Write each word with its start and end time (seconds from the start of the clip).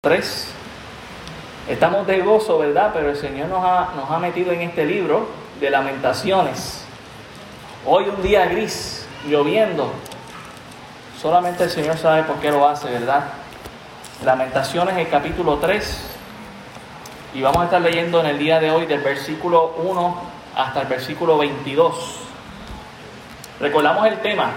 3. 0.00 0.46
Estamos 1.68 2.06
de 2.06 2.20
gozo, 2.20 2.56
¿verdad? 2.56 2.90
Pero 2.94 3.10
el 3.10 3.16
Señor 3.16 3.48
nos 3.48 3.64
ha, 3.64 3.94
nos 3.96 4.08
ha 4.08 4.20
metido 4.20 4.52
en 4.52 4.60
este 4.60 4.84
libro 4.84 5.26
de 5.58 5.70
lamentaciones. 5.70 6.84
Hoy 7.84 8.04
un 8.04 8.22
día 8.22 8.46
gris, 8.46 9.08
lloviendo. 9.26 9.90
Solamente 11.20 11.64
el 11.64 11.70
Señor 11.70 11.98
sabe 11.98 12.22
por 12.22 12.36
qué 12.36 12.52
lo 12.52 12.68
hace, 12.68 12.88
¿verdad? 12.88 13.24
Lamentaciones, 14.24 14.96
el 14.96 15.08
capítulo 15.08 15.56
3. 15.56 16.00
Y 17.34 17.42
vamos 17.42 17.62
a 17.62 17.64
estar 17.64 17.82
leyendo 17.82 18.20
en 18.20 18.26
el 18.26 18.38
día 18.38 18.60
de 18.60 18.70
hoy 18.70 18.86
del 18.86 19.00
versículo 19.00 19.74
1 19.78 20.22
hasta 20.54 20.82
el 20.82 20.86
versículo 20.86 21.38
22. 21.38 22.20
Recordamos 23.58 24.06
el 24.06 24.20
tema, 24.20 24.52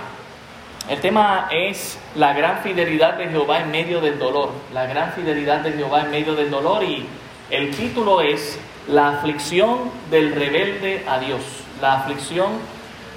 el 0.89 0.99
tema 0.99 1.47
es 1.51 1.97
la 2.15 2.33
gran 2.33 2.59
fidelidad 2.59 3.15
de 3.15 3.27
Jehová 3.27 3.59
en 3.59 3.71
medio 3.71 4.01
del 4.01 4.17
dolor, 4.17 4.51
la 4.73 4.85
gran 4.87 5.13
fidelidad 5.13 5.59
de 5.59 5.73
Jehová 5.73 6.01
en 6.01 6.11
medio 6.11 6.35
del 6.35 6.49
dolor 6.49 6.83
y 6.83 7.05
el 7.49 7.71
título 7.75 8.21
es 8.21 8.59
La 8.87 9.09
aflicción 9.09 9.91
del 10.09 10.33
rebelde 10.33 11.03
a 11.07 11.19
Dios, 11.19 11.41
la 11.81 11.93
aflicción 11.93 12.51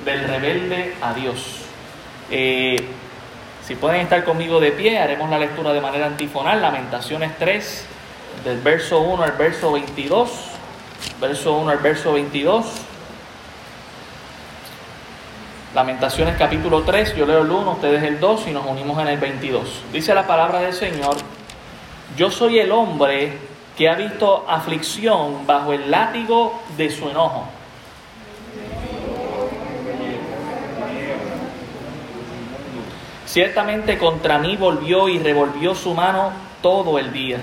del 0.05 0.25
rebelde 0.25 0.95
a 1.01 1.15
Dios. 1.15 1.63
Eh, 2.31 2.85
si 3.67 3.77
pueden 3.77 4.03
estar 4.03 4.25
conmigo 4.25 4.61
de 4.61 4.73
pie, 4.73 4.99
haremos 4.99 5.31
la 5.31 5.39
lectura 5.39 5.73
de 5.73 5.81
manera 5.81 6.07
antifonal, 6.07 6.61
Lamentaciones 6.61 7.33
3, 7.39 7.87
del 8.45 8.59
verso 8.59 9.01
1 9.01 9.23
al 9.23 9.33
verso 9.33 9.73
22, 9.73 10.31
verso 11.21 11.55
1 11.55 11.71
al 11.71 11.79
verso 11.79 12.13
22. 12.13 12.67
Lamentaciones 15.75 16.37
capítulo 16.39 16.83
3, 16.83 17.17
yo 17.17 17.27
leo 17.27 17.43
el 17.43 17.51
1, 17.51 17.73
ustedes 17.73 18.05
el 18.05 18.21
2 18.21 18.47
y 18.47 18.53
nos 18.53 18.65
unimos 18.65 18.97
en 19.03 19.09
el 19.09 19.19
22. 19.19 19.83
Dice 19.93 20.15
la 20.15 20.25
palabra 20.25 20.61
del 20.61 20.73
Señor, 20.73 21.17
yo 22.17 22.31
soy 22.31 22.61
el 22.61 22.71
hombre 22.71 23.37
que 23.77 23.89
ha 23.89 23.97
visto 23.97 24.45
aflicción 24.49 25.45
bajo 25.49 25.73
el 25.73 25.91
látigo 25.91 26.63
de 26.77 26.91
su 26.93 27.11
enojo. 27.11 27.49
Ciertamente 33.27 33.99
contra 33.99 34.39
mí 34.39 34.57
volvió 34.57 35.09
y 35.09 35.19
revolvió 35.19 35.75
su 35.75 35.93
mano 35.93 36.31
todo 36.63 37.01
el 37.01 37.13
día. 37.13 37.39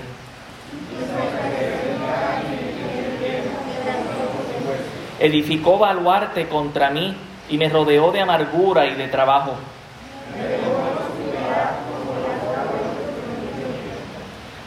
Edificó 5.20 5.76
baluarte 5.76 6.48
contra 6.48 6.88
mí 6.88 7.14
y 7.52 7.58
me 7.58 7.68
rodeó 7.68 8.10
de 8.12 8.20
amargura 8.22 8.86
y 8.86 8.94
de 8.94 9.08
trabajo. 9.08 9.52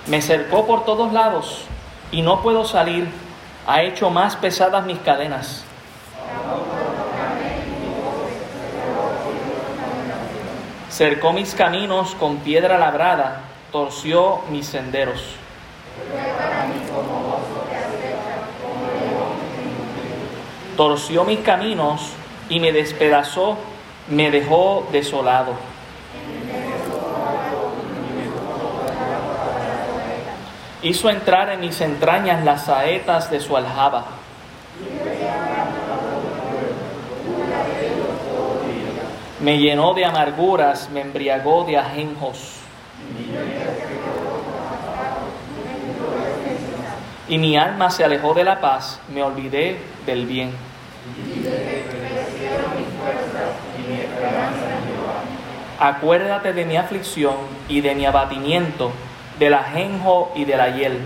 Me 0.05 0.21
cercó 0.21 0.67
por 0.67 0.85
todos 0.85 1.11
lados 1.11 1.63
y 2.11 2.21
no 2.21 2.43
puedo 2.43 2.63
salir. 2.63 3.09
Ha 3.65 3.81
hecho 3.81 4.11
más 4.11 4.35
pesadas 4.35 4.85
mis 4.85 4.99
cadenas. 4.99 5.65
Cercó 10.91 11.33
mis 11.33 11.55
caminos 11.55 12.13
con 12.13 12.37
piedra 12.37 12.77
labrada, 12.77 13.41
torció 13.71 14.41
mis 14.51 14.67
senderos. 14.67 15.23
Torció 20.77 21.23
mis 21.23 21.39
caminos 21.39 22.11
y 22.49 22.59
me 22.59 22.71
despedazó, 22.71 23.57
me 24.09 24.31
dejó 24.31 24.87
desolado. 24.91 25.53
Hizo 30.81 31.09
entrar 31.09 31.49
en 31.49 31.61
mis 31.61 31.81
entrañas 31.81 32.43
las 32.43 32.65
saetas 32.65 33.31
de 33.31 33.39
su 33.39 33.57
aljaba. 33.57 34.05
Me 39.39 39.57
llenó 39.57 39.93
de 39.93 40.05
amarguras, 40.05 40.89
me 40.91 41.01
embriagó 41.01 41.63
de 41.65 41.77
ajenjos. 41.77 42.55
Y 47.27 47.37
mi 47.39 47.57
alma 47.57 47.89
se 47.89 48.03
alejó 48.03 48.35
de 48.35 48.43
la 48.43 48.61
paz, 48.61 48.99
me 49.11 49.23
olvidé 49.23 49.79
del 50.05 50.27
bien. 50.27 50.51
Acuérdate 55.79 56.53
de 56.53 56.65
mi 56.65 56.77
aflicción 56.77 57.35
y 57.67 57.81
de 57.81 57.95
mi 57.95 58.05
abatimiento, 58.05 58.91
del 59.39 59.53
ajenjo 59.53 60.31
y 60.35 60.45
de 60.45 60.55
la 60.55 60.69
hiel. 60.69 60.99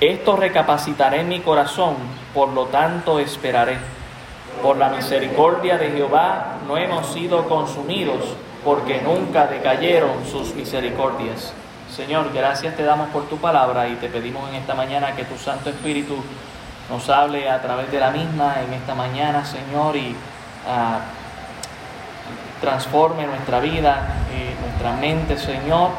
Esto 0.00 0.36
recapacitaré 0.36 1.20
en 1.20 1.28
mi 1.28 1.40
corazón, 1.40 1.94
por 2.34 2.50
lo 2.50 2.66
tanto 2.66 3.18
esperaré. 3.18 3.78
Por 4.62 4.76
la 4.76 4.90
misericordia 4.90 5.78
de 5.78 5.90
Jehová 5.90 6.56
no 6.66 6.76
hemos 6.76 7.06
sido 7.06 7.48
consumidos, 7.48 8.34
porque 8.64 9.00
nunca 9.00 9.46
decayeron 9.46 10.26
sus 10.30 10.54
misericordias. 10.54 11.54
Señor, 11.94 12.30
gracias 12.32 12.76
te 12.76 12.82
damos 12.82 13.08
por 13.08 13.28
tu 13.28 13.38
palabra 13.38 13.88
y 13.88 13.94
te 13.94 14.08
pedimos 14.08 14.48
en 14.50 14.56
esta 14.56 14.74
mañana 14.74 15.16
que 15.16 15.24
tu 15.24 15.36
Santo 15.36 15.70
Espíritu 15.70 16.16
nos 16.90 17.08
hable 17.08 17.48
a 17.48 17.62
través 17.62 17.90
de 17.90 18.00
la 18.00 18.10
misma 18.10 18.56
en 18.66 18.74
esta 18.74 18.94
mañana, 18.96 19.44
Señor, 19.44 19.96
y 19.96 20.10
uh, 20.10 20.98
transforme 22.60 23.26
nuestra 23.26 23.60
vida, 23.60 24.16
eh, 24.32 24.54
nuestra 24.60 24.92
mente, 24.94 25.38
Señor, 25.38 25.90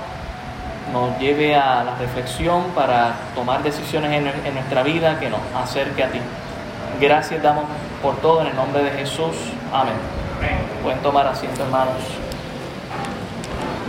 nos 0.91 1.17
lleve 1.17 1.55
a 1.55 1.83
la 1.85 1.95
reflexión 1.95 2.65
para 2.75 3.13
tomar 3.33 3.63
decisiones 3.63 4.11
en, 4.11 4.53
nuestra 4.53 4.83
vida 4.83 5.17
que 5.17 5.29
nos 5.29 5.39
acerque 5.55 6.03
a 6.03 6.11
ti. 6.11 6.19
Gracias 6.99 7.41
damos 7.41 7.63
por 8.01 8.17
todo 8.17 8.41
en 8.41 8.47
el 8.47 8.55
nombre 8.55 8.83
de 8.83 8.91
Jesús. 8.91 9.35
Amén. 9.73 9.95
Pueden 10.83 10.99
tomar 10.99 11.25
asiento, 11.25 11.63
hermanos. 11.63 11.95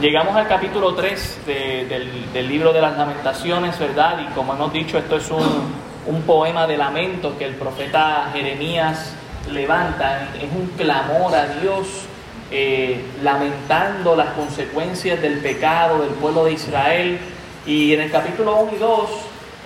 Llegamos 0.00 0.36
al 0.36 0.46
capítulo 0.46 0.94
3 0.94 1.46
de, 1.46 2.30
del 2.32 2.48
libro 2.48 2.72
de 2.72 2.80
las 2.80 2.96
lamentaciones, 2.96 3.78
¿verdad? 3.78 4.20
Y 4.20 4.32
como 4.34 4.54
hemos 4.54 4.72
dicho, 4.72 4.98
esto 4.98 5.16
es 5.16 5.30
un, 5.30 5.72
un 6.06 6.22
poema 6.22 6.66
de 6.66 6.76
lamento 6.76 7.36
que 7.38 7.44
el 7.44 7.54
profeta 7.54 8.30
Jeremías 8.32 9.12
levanta, 9.50 10.28
es 10.36 10.50
un 10.52 10.68
clamor 10.76 11.34
a 11.34 11.46
Dios, 11.46 11.86
eh, 12.50 13.04
lamentando 13.22 14.14
las 14.16 14.30
consecuencias 14.30 15.20
del 15.20 15.38
pecado 15.38 16.02
del 16.02 16.10
pueblo 16.10 16.44
de 16.44 16.52
Israel. 16.52 17.18
Y 17.66 17.94
en 17.94 18.00
el 18.00 18.10
capítulo 18.10 18.56
1 18.56 18.72
y 18.74 18.78
2, 18.78 19.10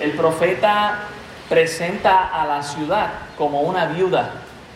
el 0.00 0.12
profeta 0.12 1.00
presenta 1.48 2.28
a 2.28 2.46
la 2.46 2.62
ciudad 2.62 3.08
como 3.38 3.62
una 3.62 3.86
viuda, 3.86 4.30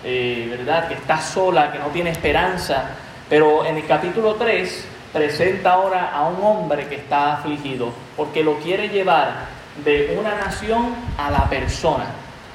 eh, 0.05 0.47
¿verdad? 0.51 0.89
Que 0.89 0.95
está 0.95 1.21
sola, 1.21 1.71
que 1.73 1.79
no 1.79 1.87
tiene 1.87 2.11
esperanza. 2.11 2.91
Pero 3.29 3.65
en 3.65 3.77
el 3.77 3.87
capítulo 3.87 4.35
3 4.35 4.87
presenta 5.13 5.73
ahora 5.73 6.13
a 6.13 6.29
un 6.29 6.43
hombre 6.43 6.89
que 6.89 6.97
está 6.97 7.35
afligido, 7.35 7.93
porque 8.17 8.43
lo 8.43 8.59
quiere 8.59 8.89
llevar 8.89 9.60
de 9.85 10.17
una 10.19 10.35
nación 10.37 10.95
a 11.17 11.31
la 11.31 11.49
persona. 11.49 12.07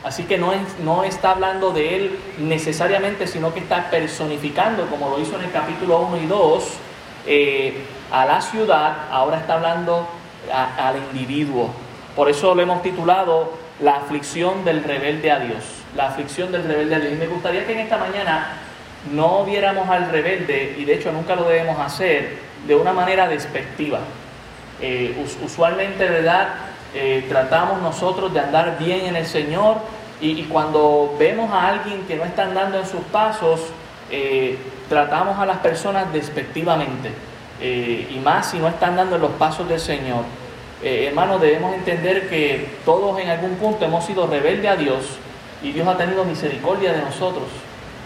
Así 0.03 0.24
que 0.24 0.38
no, 0.38 0.53
no 0.84 1.03
está 1.03 1.31
hablando 1.31 1.72
de 1.72 1.96
él 1.96 2.20
necesariamente, 2.38 3.26
sino 3.26 3.53
que 3.53 3.59
está 3.59 3.90
personificando, 3.90 4.86
como 4.86 5.09
lo 5.09 5.20
hizo 5.20 5.36
en 5.36 5.46
el 5.46 5.52
capítulo 5.52 6.02
1 6.02 6.18
y 6.18 6.26
2, 6.28 6.64
eh, 7.26 7.86
a 8.12 8.26
la 8.26 8.40
ciudad, 8.40 9.08
ahora 9.09 9.38
está 9.38 9.56
hablando 9.56 10.08
al 10.53 10.98
individuo. 11.12 11.72
Por 12.16 12.30
eso 12.30 12.53
lo 12.53 12.62
hemos 12.62 12.84
titulado 12.84 13.53
La 13.82 13.96
aflicción 13.96 14.64
del 14.64 14.84
rebelde 14.84 15.32
a 15.32 15.40
Dios. 15.40 15.64
La 15.96 16.09
aflicción 16.09 16.52
del 16.52 16.66
rebelde 16.66 16.96
a 16.96 17.00
Dios. 17.00 17.14
Y 17.14 17.16
me 17.16 17.28
gustaría 17.28 17.66
que 17.66 17.74
en 17.74 17.80
esta 17.80 17.97
mañana 17.97 18.59
no 19.12 19.44
viéramos 19.44 19.90
al 19.90 20.12
rebelde, 20.12 20.76
y 20.78 20.86
de 20.86 20.96
hecho 20.96 21.12
nunca 21.12 21.36
lo 21.36 21.47
debemos 21.47 21.80
hacer, 21.80 22.38
de 22.67 22.76
una 22.76 22.94
manera 22.94 23.28
despectiva. 23.28 24.00
Eh, 24.82 25.16
usualmente, 25.44 26.08
¿verdad? 26.08 26.50
Eh, 26.96 27.26
tratamos 27.28 27.82
nosotros 27.82 28.34
de 28.34 28.40
andar 28.40 28.78
bien 28.80 29.06
en 29.06 29.18
el 29.18 29.26
Señor 29.26 29.80
y, 30.22 30.44
cuando 30.44 31.14
vemos 31.20 31.52
a 31.52 31.68
alguien 31.68 32.06
que 32.08 32.16
no 32.16 32.24
está 32.24 32.44
andando 32.44 32.80
en 32.80 32.86
sus 32.86 33.02
pasos, 33.12 33.59
eh, 34.09 34.58
tratamos 34.88 35.38
a 35.38 35.46
las 35.46 35.58
personas 35.58 36.12
despectivamente 36.14 37.12
eh, 37.59 38.08
y 38.09 38.18
más 38.20 38.52
si 38.52 38.59
no 38.59 38.70
están 38.70 38.92
andando 38.92 39.18
en 39.18 39.24
los 39.24 39.32
pasos 39.32 39.68
del 39.68 39.80
Señor. 39.80 40.24
hermanos, 40.82 41.42
debemos 41.42 41.74
entender 41.74 42.30
que 42.30 42.78
todos 42.86 43.20
en 43.20 43.28
algún 43.28 43.56
punto 43.56 43.84
hemos 43.84 44.06
sido 44.06 44.26
rebeldes 44.28 44.72
a 44.72 44.76
Dios 44.78 45.03
y 45.62 45.74
Dios 45.74 45.86
ha 45.88 45.98
tenido 45.98 46.24
misericordia 46.24 46.94
de 46.94 47.02
nosotros. 47.02 47.48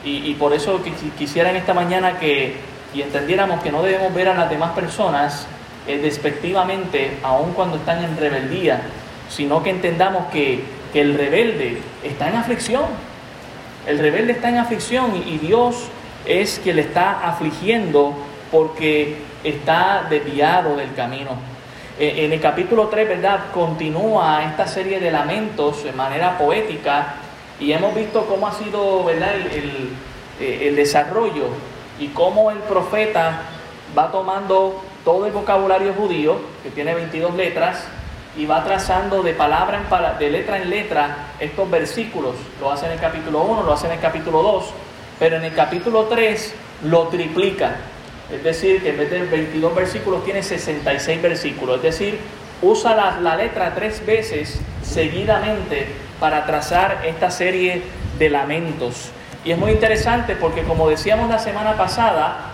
Y, 0.04 0.32
y 0.32 0.34
por 0.34 0.54
eso 0.54 0.82
quisiera 1.18 1.52
en 1.52 1.58
esta 1.58 1.74
mañana 1.74 2.18
que 2.18 2.58
y 2.94 3.02
entendiéramos 3.02 3.62
que 3.62 3.72
no 3.72 3.84
debemos 3.84 4.14
ver 4.14 4.30
a 4.30 4.34
las 4.34 4.50
demás 4.50 4.72
personas 4.72 5.46
despectivamente, 5.88 7.18
aun 7.24 7.54
cuando 7.54 7.78
están 7.78 8.04
en 8.04 8.18
rebeldía, 8.18 8.82
sino 9.30 9.64
que 9.64 9.70
entendamos 9.70 10.28
que, 10.32 10.64
que, 10.94 11.02
el 11.02 11.16
rebelde 11.16 11.82
está 12.04 12.30
en 12.30 12.36
aflicción. 12.36 12.86
El 13.88 14.00
rebelde 14.00 14.34
está 14.34 14.50
en 14.50 14.58
aflicción 14.58 15.24
y, 15.26 15.38
Dios 15.38 15.88
es 16.26 16.60
que 16.60 16.74
le 16.74 16.82
está 16.82 17.28
afligiendo 17.28 18.14
porque 18.52 19.18
está 19.44 20.06
desviado 20.10 20.76
del 20.76 20.94
camino. 20.94 21.32
Eh, 22.00 22.26
en 22.26 22.34
el 22.34 22.40
capítulo 22.40 22.88
3, 22.88 23.08
¿verdad? 23.08 23.40
Continúa 23.54 24.44
esta 24.46 24.68
serie 24.68 25.00
de 25.00 25.12
lamentos 25.12 25.84
de 25.84 25.92
manera 25.92 26.38
poética 26.38 27.16
y 27.60 27.72
hemos 27.72 27.94
visto 27.96 28.26
cómo 28.26 28.48
ha 28.48 28.54
sido, 28.54 29.04
¿verdad? 29.04 29.36
El, 29.36 29.90
eh, 30.40 30.70
el, 30.70 30.76
desarrollo 30.78 31.48
y 32.00 32.08
cómo 32.08 32.52
el 32.52 32.60
profeta 32.60 33.42
va 33.98 34.10
tomando 34.10 34.82
todo 35.04 35.26
el 35.26 35.32
vocabulario 35.32 35.94
judío, 35.94 36.40
que 36.64 36.70
tiene 36.70 36.94
22 36.94 37.36
letras, 37.36 37.86
y 38.38 38.46
va 38.46 38.64
trazando 38.64 39.24
de 39.24 39.34
palabra 39.34 39.80
en 39.80 40.20
de 40.20 40.30
letra 40.30 40.58
en 40.58 40.70
letra 40.70 41.34
estos 41.40 41.70
versículos. 41.70 42.36
Lo 42.62 42.72
hace 42.72 42.86
en 42.86 42.94
el 42.94 43.00
capítulo 43.00 43.42
1, 43.42 43.64
lo 43.64 43.74
hace 43.74 43.88
en 43.88 43.94
el 43.94 44.00
capítulo 44.00 44.42
2, 44.42 44.66
pero 45.18 45.38
en 45.38 45.46
el 45.46 45.54
capítulo 45.54 46.06
3 46.06 46.54
lo 46.86 47.08
triplica. 47.08 47.76
Es 48.32 48.44
decir, 48.44 48.82
que 48.82 48.90
en 48.90 48.98
vez 48.98 49.10
de 49.10 49.24
22 49.24 49.76
versículos 49.76 50.24
tiene 50.24 50.44
66 50.44 51.22
versículos. 51.22 51.78
Es 51.78 51.82
decir, 51.84 52.20
usa 52.62 52.96
la, 52.96 53.20
la 53.20 53.36
letra 53.36 53.74
tres 53.74 54.06
veces 54.06 54.60
seguidamente 54.84 55.88
para 56.20 56.46
trazar 56.46 57.02
esta 57.06 57.32
serie 57.32 57.82
de 58.20 58.30
lamentos. 58.30 59.10
Y 59.44 59.52
es 59.52 59.58
muy 59.58 59.72
interesante 59.72 60.36
porque 60.36 60.64
como 60.64 60.90
decíamos 60.90 61.30
la 61.30 61.40
semana 61.40 61.76
pasada, 61.76 62.49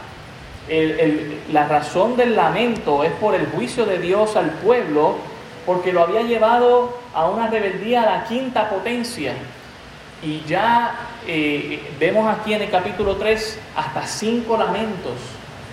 la 0.67 1.67
razón 1.67 2.17
del 2.17 2.35
lamento 2.35 3.03
es 3.03 3.11
por 3.13 3.35
el 3.35 3.47
juicio 3.47 3.85
de 3.85 3.99
Dios 3.99 4.35
al 4.35 4.49
pueblo, 4.51 5.17
porque 5.65 5.93
lo 5.93 6.01
había 6.01 6.21
llevado 6.21 6.97
a 7.13 7.27
una 7.29 7.47
rebeldía 7.47 8.03
a 8.03 8.17
la 8.17 8.23
quinta 8.25 8.69
potencia. 8.69 9.33
Y 10.23 10.43
ya 10.47 10.95
eh, 11.27 11.91
vemos 11.99 12.27
aquí 12.27 12.53
en 12.53 12.63
el 12.63 12.69
capítulo 12.69 13.15
3 13.15 13.59
hasta 13.75 14.07
cinco 14.07 14.57
lamentos 14.57 15.13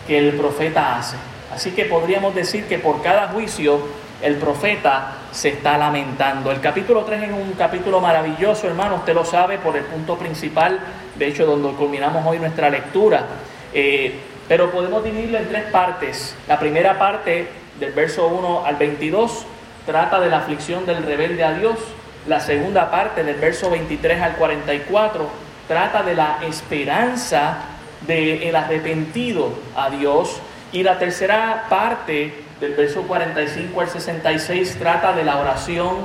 que 0.06 0.18
el 0.18 0.34
profeta 0.34 0.98
hace. 0.98 1.16
Así 1.54 1.70
que 1.72 1.84
podríamos 1.84 2.34
decir 2.34 2.64
que 2.64 2.78
por 2.78 3.02
cada 3.02 3.28
juicio 3.28 3.80
el 4.22 4.36
profeta 4.36 5.14
se 5.32 5.50
está 5.50 5.78
lamentando. 5.78 6.50
El 6.50 6.60
capítulo 6.60 7.04
3 7.04 7.24
es 7.24 7.32
un 7.32 7.52
capítulo 7.52 8.00
maravilloso, 8.00 8.66
hermano, 8.66 8.96
usted 8.96 9.14
lo 9.14 9.24
sabe 9.24 9.58
por 9.58 9.76
el 9.76 9.84
punto 9.84 10.16
principal, 10.16 10.80
de 11.16 11.26
hecho, 11.26 11.44
donde 11.44 11.72
culminamos 11.72 12.24
hoy 12.26 12.38
nuestra 12.38 12.70
lectura. 12.70 13.26
Eh, 13.74 14.31
pero 14.52 14.70
podemos 14.70 15.02
dividirlo 15.02 15.38
en 15.38 15.48
tres 15.48 15.64
partes. 15.72 16.36
La 16.46 16.58
primera 16.58 16.98
parte, 16.98 17.48
del 17.80 17.92
verso 17.92 18.26
1 18.26 18.66
al 18.66 18.76
22, 18.76 19.46
trata 19.86 20.20
de 20.20 20.28
la 20.28 20.40
aflicción 20.40 20.84
del 20.84 21.04
rebelde 21.04 21.42
a 21.42 21.54
Dios. 21.54 21.78
La 22.26 22.38
segunda 22.38 22.90
parte, 22.90 23.24
del 23.24 23.36
verso 23.36 23.70
23 23.70 24.20
al 24.20 24.36
44, 24.36 25.26
trata 25.66 26.02
de 26.02 26.14
la 26.14 26.40
esperanza 26.46 27.60
del 28.06 28.54
arrepentido 28.54 29.54
a 29.74 29.88
Dios. 29.88 30.38
Y 30.70 30.82
la 30.82 30.98
tercera 30.98 31.64
parte, 31.70 32.34
del 32.60 32.74
verso 32.74 33.04
45 33.04 33.80
al 33.80 33.88
66, 33.88 34.76
trata 34.78 35.14
de 35.14 35.24
la 35.24 35.38
oración 35.38 35.96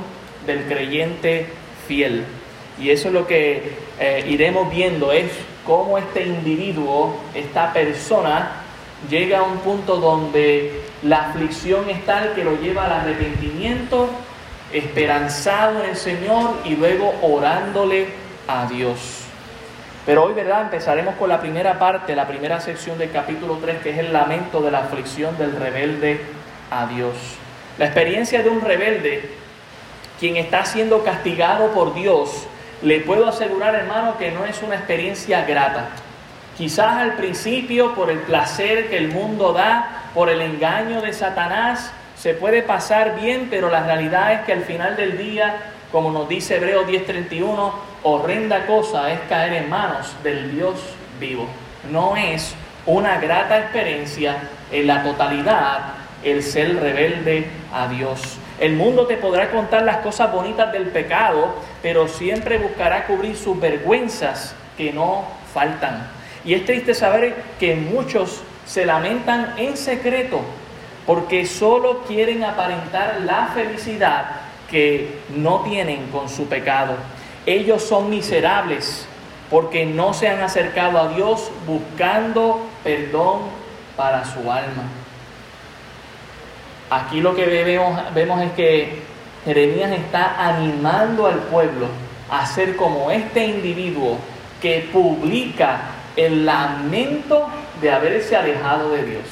del 0.46 0.62
creyente 0.62 1.48
fiel. 1.86 2.24
Y 2.80 2.88
eso 2.88 3.08
es 3.08 3.14
lo 3.14 3.26
que 3.26 3.74
eh, 4.00 4.24
iremos 4.26 4.70
viendo, 4.70 5.12
es 5.12 5.32
cómo 5.68 5.98
este 5.98 6.26
individuo, 6.26 7.14
esta 7.34 7.74
persona, 7.74 8.52
llega 9.08 9.40
a 9.40 9.42
un 9.42 9.58
punto 9.58 9.98
donde 9.98 10.82
la 11.02 11.28
aflicción 11.28 11.90
es 11.90 12.04
tal 12.06 12.32
que 12.34 12.42
lo 12.42 12.58
lleva 12.58 12.86
al 12.86 12.92
arrepentimiento, 12.92 14.08
esperanzado 14.72 15.84
en 15.84 15.90
el 15.90 15.96
Señor 15.96 16.54
y 16.64 16.74
luego 16.74 17.14
orándole 17.20 18.06
a 18.48 18.66
Dios. 18.66 19.24
Pero 20.06 20.24
hoy, 20.24 20.32
¿verdad? 20.32 20.62
Empezaremos 20.62 21.16
con 21.16 21.28
la 21.28 21.38
primera 21.38 21.78
parte, 21.78 22.16
la 22.16 22.26
primera 22.26 22.62
sección 22.62 22.96
del 22.96 23.10
capítulo 23.10 23.58
3, 23.60 23.82
que 23.82 23.90
es 23.90 23.98
el 23.98 24.10
lamento 24.10 24.62
de 24.62 24.70
la 24.70 24.78
aflicción 24.78 25.36
del 25.36 25.54
rebelde 25.54 26.18
a 26.70 26.86
Dios. 26.86 27.14
La 27.76 27.84
experiencia 27.84 28.42
de 28.42 28.48
un 28.48 28.62
rebelde, 28.62 29.28
quien 30.18 30.38
está 30.38 30.64
siendo 30.64 31.04
castigado 31.04 31.72
por 31.72 31.92
Dios, 31.92 32.46
le 32.82 33.00
puedo 33.00 33.28
asegurar, 33.28 33.74
hermano, 33.74 34.16
que 34.18 34.30
no 34.30 34.44
es 34.44 34.62
una 34.62 34.76
experiencia 34.76 35.44
grata. 35.44 35.88
Quizás 36.56 36.96
al 36.98 37.14
principio, 37.14 37.94
por 37.94 38.10
el 38.10 38.18
placer 38.20 38.88
que 38.88 38.98
el 38.98 39.08
mundo 39.08 39.52
da, 39.52 40.10
por 40.14 40.28
el 40.28 40.40
engaño 40.40 41.00
de 41.00 41.12
Satanás, 41.12 41.92
se 42.16 42.34
puede 42.34 42.62
pasar 42.62 43.20
bien, 43.20 43.46
pero 43.48 43.70
la 43.70 43.84
realidad 43.84 44.32
es 44.32 44.40
que 44.40 44.52
al 44.52 44.64
final 44.64 44.96
del 44.96 45.16
día, 45.16 45.56
como 45.92 46.10
nos 46.10 46.28
dice 46.28 46.56
Hebreo 46.56 46.84
10:31, 46.84 47.72
horrenda 48.02 48.66
cosa 48.66 49.12
es 49.12 49.20
caer 49.28 49.52
en 49.54 49.70
manos 49.70 50.14
del 50.24 50.52
Dios 50.52 50.74
vivo. 51.20 51.46
No 51.92 52.16
es 52.16 52.54
una 52.86 53.18
grata 53.18 53.58
experiencia 53.58 54.36
en 54.72 54.86
la 54.86 55.02
totalidad 55.04 55.80
el 56.24 56.42
ser 56.42 56.80
rebelde 56.80 57.48
a 57.72 57.86
Dios. 57.86 58.38
El 58.60 58.74
mundo 58.74 59.06
te 59.06 59.16
podrá 59.16 59.50
contar 59.50 59.82
las 59.82 59.98
cosas 59.98 60.32
bonitas 60.32 60.72
del 60.72 60.88
pecado, 60.88 61.54
pero 61.80 62.08
siempre 62.08 62.58
buscará 62.58 63.06
cubrir 63.06 63.36
sus 63.36 63.58
vergüenzas 63.60 64.54
que 64.76 64.92
no 64.92 65.24
faltan. 65.54 66.08
Y 66.44 66.54
es 66.54 66.64
triste 66.64 66.94
saber 66.94 67.36
que 67.60 67.76
muchos 67.76 68.42
se 68.66 68.84
lamentan 68.84 69.54
en 69.58 69.76
secreto 69.76 70.40
porque 71.06 71.46
solo 71.46 72.02
quieren 72.02 72.44
aparentar 72.44 73.22
la 73.24 73.46
felicidad 73.54 74.26
que 74.70 75.20
no 75.34 75.60
tienen 75.60 76.08
con 76.08 76.28
su 76.28 76.46
pecado. 76.46 76.94
Ellos 77.46 77.82
son 77.82 78.10
miserables 78.10 79.06
porque 79.50 79.86
no 79.86 80.12
se 80.12 80.28
han 80.28 80.42
acercado 80.42 80.98
a 80.98 81.08
Dios 81.08 81.50
buscando 81.66 82.60
perdón 82.84 83.40
para 83.96 84.24
su 84.24 84.40
alma. 84.52 84.84
Aquí 86.90 87.20
lo 87.20 87.34
que 87.34 87.44
vemos, 87.44 88.42
es 88.42 88.52
que 88.52 89.02
Jeremías 89.44 89.92
está 89.92 90.46
animando 90.48 91.26
al 91.26 91.38
pueblo 91.40 91.86
a 92.30 92.46
ser 92.46 92.76
como 92.76 93.10
este 93.10 93.46
individuo 93.46 94.16
que 94.60 94.88
publica 94.90 95.80
el 96.16 96.46
lamento 96.46 97.48
de 97.80 97.90
haberse 97.90 98.36
alejado 98.36 98.90
de 98.90 99.04
Dios, 99.04 99.24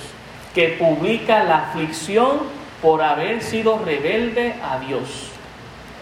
que 0.54 0.68
publica 0.78 1.44
la 1.44 1.68
aflicción 1.68 2.40
por 2.82 3.02
haber 3.02 3.42
sido 3.42 3.80
rebelde 3.84 4.54
a 4.62 4.78
Dios. 4.78 5.30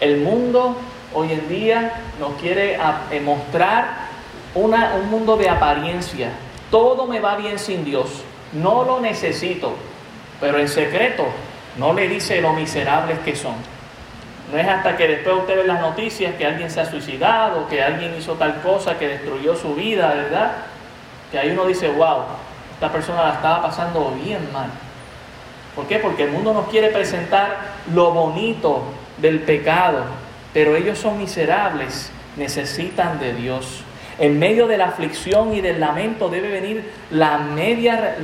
El 0.01 0.17
mundo 0.17 0.75
hoy 1.13 1.31
en 1.31 1.47
día 1.47 2.01
nos 2.19 2.33
quiere 2.33 2.77
eh, 3.11 3.21
mostrar 3.21 4.05
un 4.53 5.09
mundo 5.09 5.37
de 5.37 5.49
apariencia. 5.49 6.31
Todo 6.69 7.07
me 7.07 7.21
va 7.21 7.37
bien 7.37 7.57
sin 7.59 7.85
Dios, 7.85 8.23
no 8.53 8.83
lo 8.83 8.99
necesito, 8.99 9.75
pero 10.39 10.59
en 10.59 10.67
secreto 10.67 11.25
no 11.77 11.93
le 11.93 12.07
dice 12.07 12.41
lo 12.41 12.53
miserables 12.53 13.19
que 13.19 13.35
son. 13.35 13.55
No 14.51 14.59
es 14.59 14.67
hasta 14.67 14.95
que 14.95 15.07
después 15.07 15.35
usted 15.37 15.57
ve 15.57 15.63
las 15.65 15.81
noticias 15.81 16.35
que 16.35 16.45
alguien 16.45 16.69
se 16.69 16.79
ha 16.81 16.85
suicidado, 16.85 17.67
que 17.67 17.81
alguien 17.81 18.15
hizo 18.15 18.33
tal 18.33 18.61
cosa 18.61 18.97
que 18.97 19.07
destruyó 19.07 19.55
su 19.55 19.73
vida, 19.73 20.13
¿verdad? 20.13 20.51
Que 21.31 21.39
ahí 21.39 21.51
uno 21.51 21.65
dice, 21.65 21.89
wow, 21.89 22.23
esta 22.73 22.91
persona 22.91 23.23
la 23.23 23.33
estaba 23.33 23.63
pasando 23.63 24.11
bien 24.23 24.51
mal. 24.53 24.69
¿Por 25.75 25.87
qué? 25.87 25.97
Porque 25.97 26.23
el 26.23 26.31
mundo 26.31 26.53
nos 26.53 26.67
quiere 26.67 26.89
presentar 26.89 27.57
lo 27.93 28.11
bonito 28.11 28.83
del 29.17 29.39
pecado, 29.39 30.05
pero 30.53 30.75
ellos 30.75 30.99
son 30.99 31.17
miserables, 31.17 32.11
necesitan 32.37 33.19
de 33.19 33.33
Dios. 33.33 33.83
En 34.17 34.39
medio 34.39 34.67
de 34.67 34.77
la 34.77 34.85
aflicción 34.85 35.53
y 35.53 35.61
del 35.61 35.79
lamento 35.79 36.29
debe 36.29 36.49
venir 36.49 36.89
la 37.11 37.37
media 37.37 38.15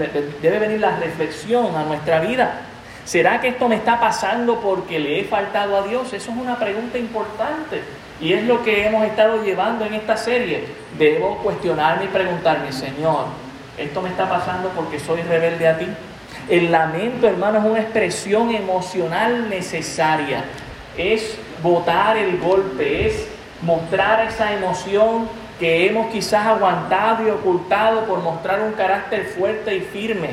debe 0.41 0.59
venir 0.59 0.79
la 0.79 0.97
reflexión 0.97 1.75
a 1.75 1.83
nuestra 1.83 2.19
vida. 2.19 2.61
¿Será 3.03 3.41
que 3.41 3.49
esto 3.49 3.67
me 3.67 3.75
está 3.75 3.99
pasando 3.99 4.61
porque 4.61 4.99
le 4.99 5.19
he 5.19 5.23
faltado 5.25 5.75
a 5.75 5.81
Dios? 5.83 6.13
Eso 6.13 6.31
es 6.31 6.37
una 6.37 6.57
pregunta 6.57 6.97
importante 6.97 7.81
y 8.21 8.33
es 8.33 8.43
lo 8.43 8.63
que 8.63 8.85
hemos 8.85 9.03
estado 9.05 9.43
llevando 9.43 9.83
en 9.85 9.95
esta 9.95 10.15
serie. 10.15 10.65
Debo 10.97 11.37
cuestionarme 11.37 12.05
y 12.05 12.07
preguntarme, 12.07 12.71
Señor, 12.71 13.25
¿esto 13.77 14.01
me 14.01 14.09
está 14.09 14.29
pasando 14.29 14.69
porque 14.69 14.99
soy 14.99 15.21
rebelde 15.23 15.67
a 15.67 15.77
ti? 15.77 15.87
El 16.47 16.71
lamento, 16.71 17.27
hermano, 17.27 17.59
es 17.59 17.65
una 17.65 17.81
expresión 17.81 18.53
emocional 18.53 19.49
necesaria. 19.49 20.45
Es 20.97 21.37
botar 21.63 22.15
el 22.17 22.37
golpe, 22.37 23.07
es 23.07 23.27
mostrar 23.61 24.25
esa 24.27 24.53
emoción 24.53 25.27
que 25.61 25.85
hemos 25.85 26.07
quizás 26.11 26.47
aguantado 26.47 27.23
y 27.23 27.29
ocultado 27.29 28.05
por 28.05 28.17
mostrar 28.23 28.63
un 28.63 28.71
carácter 28.71 29.25
fuerte 29.25 29.75
y 29.75 29.81
firme. 29.81 30.31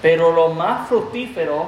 Pero 0.00 0.30
lo 0.30 0.50
más 0.50 0.86
fructífero 0.86 1.66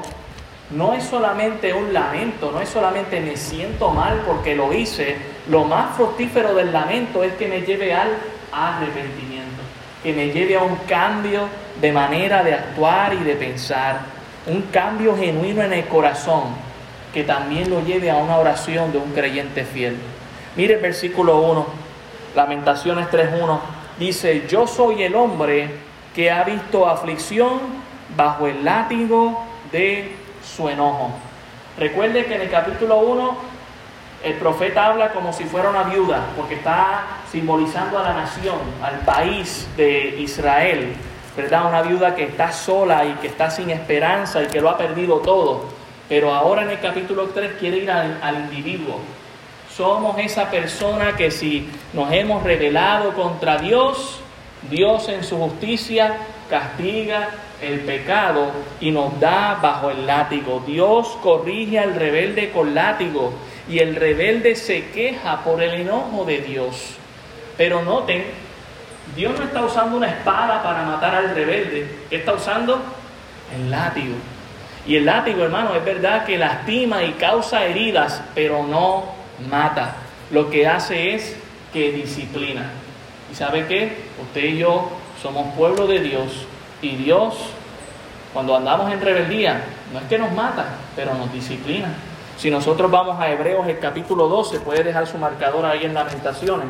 no 0.71 0.95
es 0.95 1.03
solamente 1.03 1.75
un 1.75 1.93
lamento, 1.93 2.53
no 2.53 2.61
es 2.61 2.69
solamente 2.69 3.21
me 3.21 3.37
siento 3.37 3.91
mal 3.91 4.23
porque 4.25 4.55
lo 4.55 4.73
hice. 4.73 5.17
Lo 5.51 5.65
más 5.65 5.97
fructífero 5.97 6.55
del 6.55 6.73
lamento 6.73 7.25
es 7.25 7.33
que 7.33 7.49
me 7.49 7.63
lleve 7.63 7.93
al 7.93 8.11
arrepentimiento, 8.53 9.61
que 10.05 10.13
me 10.13 10.29
lleve 10.29 10.57
a 10.57 10.63
un 10.63 10.77
cambio 10.87 11.49
de 11.81 11.91
manera 11.91 12.45
de 12.45 12.55
actuar 12.55 13.13
y 13.13 13.25
de 13.25 13.35
pensar, 13.35 14.03
un 14.47 14.63
cambio 14.71 15.17
genuino 15.17 15.65
en 15.65 15.73
el 15.73 15.87
corazón, 15.87 16.45
que 17.13 17.25
también 17.25 17.71
lo 17.71 17.85
lleve 17.85 18.09
a 18.09 18.19
una 18.19 18.39
oración 18.39 18.93
de 18.93 18.99
un 18.99 19.11
creyente 19.11 19.65
fiel. 19.65 19.97
Mire 20.55 20.75
el 20.75 20.81
versículo 20.81 21.41
1, 21.41 21.88
Lamentaciones 22.35 23.09
3.1, 23.09 23.59
dice, 23.99 24.47
yo 24.49 24.67
soy 24.67 25.03
el 25.03 25.15
hombre 25.15 25.71
que 26.15 26.31
ha 26.31 26.45
visto 26.45 26.89
aflicción 26.89 27.61
bajo 28.17 28.47
el 28.47 28.65
látigo 28.65 29.45
de 29.73 30.17
su 30.43 30.69
enojo. 30.69 31.13
Recuerde 31.79 32.25
que 32.25 32.35
en 32.35 32.43
el 32.43 32.51
capítulo 32.51 32.99
1 32.99 33.59
el 34.25 34.35
profeta 34.35 34.87
habla 34.87 35.13
como 35.13 35.33
si 35.33 35.45
fuera 35.45 35.71
una 35.71 35.85
viuda, 35.85 36.27
porque 36.37 36.57
está 36.57 37.05
simbolizando 37.31 37.99
a 37.99 38.03
la 38.03 38.15
nación, 38.15 38.59
al 38.83 38.99
país 39.01 39.69
de 39.77 40.17
Israel, 40.19 40.95
¿verdad? 41.37 41.69
Una 41.69 41.83
viuda 41.83 42.17
que 42.17 42.25
está 42.25 42.51
sola 42.51 43.05
y 43.05 43.13
que 43.21 43.29
está 43.29 43.49
sin 43.51 43.71
esperanza 43.71 44.43
y 44.43 44.47
que 44.47 44.61
lo 44.61 44.71
ha 44.71 44.77
perdido 44.77 45.19
todo. 45.19 45.67
Pero 46.09 46.35
ahora 46.35 46.63
en 46.63 46.71
el 46.71 46.81
capítulo 46.81 47.29
3 47.29 47.53
quiere 47.61 47.79
ir 47.79 47.91
al, 47.91 48.19
al 48.21 48.41
individuo. 48.41 48.99
Somos 49.79 50.19
esa 50.19 50.51
persona 50.51 51.15
que 51.15 51.31
si 51.31 51.69
nos 51.93 52.11
hemos 52.11 52.43
rebelado 52.43 53.15
contra 53.15 53.59
Dios, 53.59 54.19
Dios 54.69 55.09
en 55.09 55.23
su 55.23 55.39
justicia 55.39 56.17
castiga 56.51 57.29
el 57.63 57.79
pecado 57.83 58.51
y 58.81 58.91
nos 58.91 59.21
da 59.21 59.57
bajo 59.63 59.93
el 59.93 60.05
látigo. 60.05 60.65
Dios 60.67 61.17
corrige 61.23 61.79
al 61.79 61.95
rebelde 61.95 62.51
con 62.51 62.75
látigo 62.75 63.33
y 63.69 63.79
el 63.79 63.95
rebelde 63.95 64.57
se 64.57 64.91
queja 64.91 65.45
por 65.45 65.63
el 65.63 65.83
enojo 65.83 66.25
de 66.25 66.39
Dios. 66.39 66.97
Pero 67.57 67.81
noten, 67.81 68.25
Dios 69.15 69.39
no 69.39 69.45
está 69.45 69.65
usando 69.65 69.97
una 69.97 70.09
espada 70.09 70.61
para 70.61 70.83
matar 70.83 71.15
al 71.15 71.37
rebelde, 71.37 71.89
está 72.11 72.33
usando 72.33 72.83
el 73.55 73.71
látigo. 73.71 74.17
Y 74.89 74.97
el 74.97 75.07
látigo, 75.07 75.45
hermano, 75.45 75.77
es 75.77 75.85
verdad 75.85 76.25
que 76.27 76.37
lastima 76.37 77.05
y 77.05 77.13
causa 77.13 77.65
heridas, 77.65 78.21
pero 78.35 78.65
no 78.65 79.18
mata. 79.51 79.97
Lo 80.31 80.51
que 80.51 80.67
hace 80.67 81.15
es 81.15 81.37
que 81.73 81.93
disciplina. 81.93 82.71
¿Y 83.31 83.35
sabe 83.35 83.67
qué? 83.67 83.97
Usted 84.23 84.45
y 84.45 84.59
yo 84.59 84.91
somos 85.23 85.55
pueblo 85.55 85.87
de 85.87 86.01
Dios 86.01 86.47
y 86.81 86.97
Dios, 86.97 87.35
cuando 88.33 88.57
andamos 88.57 88.93
en 88.93 89.01
rebeldía, 89.01 89.65
no 89.93 89.99
es 89.99 90.07
que 90.07 90.19
nos 90.19 90.33
mata, 90.33 90.67
pero 90.95 91.15
nos 91.15 91.33
disciplina. 91.33 91.89
Si 92.37 92.51
nosotros 92.51 92.91
vamos 92.91 93.19
a 93.19 93.31
Hebreos 93.31 93.67
el 93.67 93.79
capítulo 93.79 94.29
12, 94.29 94.61
puede 94.61 94.85
dejar 94.85 95.07
su 95.07 95.19
marcador 95.19 95.67
ahí 95.67 95.85
en 95.85 95.95
Lamentaciones. 95.95 96.69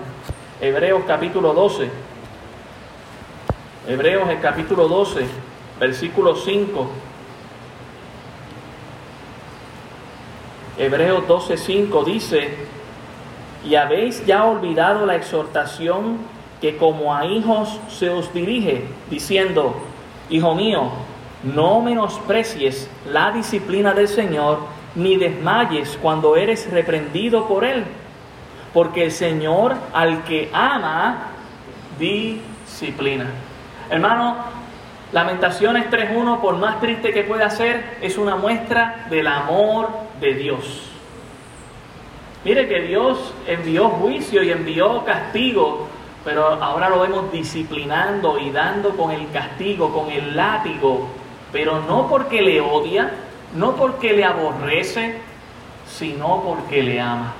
Hebreos 0.60 1.02
capítulo 1.06 1.52
12. 1.52 1.90
Hebreos 3.86 4.28
el 4.30 4.40
capítulo 4.40 4.88
12, 4.88 5.26
versículo 5.78 6.36
5. 6.36 6.90
Hebreos 10.78 11.26
12, 11.26 11.56
5 11.56 12.04
dice, 12.04 12.50
y 13.64 13.74
habéis 13.74 14.24
ya 14.24 14.44
olvidado 14.44 15.04
la 15.06 15.16
exhortación 15.16 16.18
que 16.60 16.76
como 16.76 17.14
a 17.14 17.26
hijos 17.26 17.80
se 17.88 18.08
os 18.10 18.32
dirige, 18.32 18.84
diciendo, 19.10 19.74
Hijo 20.30 20.54
mío, 20.54 20.90
no 21.42 21.80
menosprecies 21.80 22.88
la 23.10 23.32
disciplina 23.32 23.94
del 23.94 24.08
Señor, 24.08 24.60
ni 24.94 25.16
desmayes 25.16 25.98
cuando 26.00 26.36
eres 26.36 26.70
reprendido 26.70 27.48
por 27.48 27.64
Él, 27.64 27.84
porque 28.74 29.04
el 29.04 29.12
Señor 29.12 29.74
al 29.92 30.22
que 30.24 30.50
ama, 30.52 31.28
disciplina. 31.98 33.26
Hermano, 33.90 34.36
Lamentaciones 35.12 35.90
3.1, 35.90 36.40
por 36.40 36.56
más 36.56 36.80
triste 36.80 37.12
que 37.12 37.22
pueda 37.22 37.48
ser, 37.50 37.98
es 38.02 38.18
una 38.18 38.36
muestra 38.36 39.06
del 39.08 39.26
amor 39.26 39.88
de 40.20 40.34
Dios. 40.34 40.90
Mire 42.44 42.68
que 42.68 42.80
Dios 42.82 43.34
envió 43.46 43.88
juicio 43.88 44.42
y 44.42 44.50
envió 44.50 45.04
castigo 45.04 45.88
pero 46.28 46.62
ahora 46.62 46.90
lo 46.90 47.00
vemos 47.00 47.32
disciplinando 47.32 48.38
y 48.38 48.50
dando 48.50 48.90
con 48.90 49.10
el 49.12 49.30
castigo, 49.30 49.90
con 49.92 50.10
el 50.10 50.36
látigo, 50.36 51.08
pero 51.52 51.80
no 51.80 52.06
porque 52.06 52.42
le 52.42 52.60
odia, 52.60 53.10
no 53.54 53.76
porque 53.76 54.12
le 54.12 54.26
aborrece, 54.26 55.20
sino 55.86 56.42
porque 56.42 56.82
le 56.82 57.00
ama. 57.00 57.32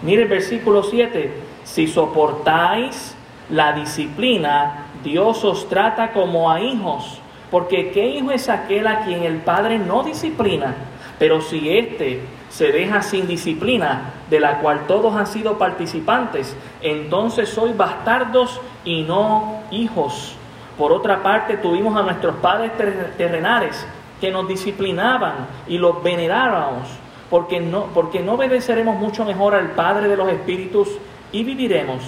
Mire 0.00 0.22
el 0.22 0.28
versículo 0.28 0.82
7, 0.82 1.34
si 1.64 1.86
soportáis 1.86 3.14
la 3.50 3.72
disciplina, 3.72 4.85
Dios 5.06 5.44
os 5.44 5.68
trata 5.68 6.10
como 6.10 6.50
a 6.50 6.60
hijos, 6.60 7.20
porque 7.48 7.92
¿qué 7.92 8.08
hijo 8.08 8.32
es 8.32 8.48
aquel 8.48 8.88
a 8.88 9.04
quien 9.04 9.22
el 9.22 9.36
Padre 9.36 9.78
no 9.78 10.02
disciplina? 10.02 10.74
Pero 11.16 11.40
si 11.40 11.70
éste 11.70 12.22
se 12.48 12.72
deja 12.72 13.02
sin 13.02 13.28
disciplina, 13.28 14.14
de 14.28 14.40
la 14.40 14.58
cual 14.58 14.88
todos 14.88 15.14
han 15.14 15.28
sido 15.28 15.58
participantes, 15.58 16.56
entonces 16.82 17.48
sois 17.48 17.76
bastardos 17.76 18.60
y 18.84 19.02
no 19.02 19.60
hijos. 19.70 20.34
Por 20.76 20.90
otra 20.90 21.22
parte, 21.22 21.56
tuvimos 21.56 21.96
a 21.96 22.02
nuestros 22.02 22.34
padres 22.36 22.72
terrenales 23.16 23.86
que 24.20 24.32
nos 24.32 24.48
disciplinaban 24.48 25.46
y 25.68 25.78
los 25.78 26.02
venerábamos, 26.02 26.88
porque 27.30 27.60
no, 27.60 27.84
porque 27.94 28.20
no 28.20 28.32
obedeceremos 28.32 28.96
mucho 28.98 29.24
mejor 29.24 29.54
al 29.54 29.70
Padre 29.70 30.08
de 30.08 30.16
los 30.16 30.28
Espíritus 30.28 30.88
y 31.30 31.44
viviremos. 31.44 32.02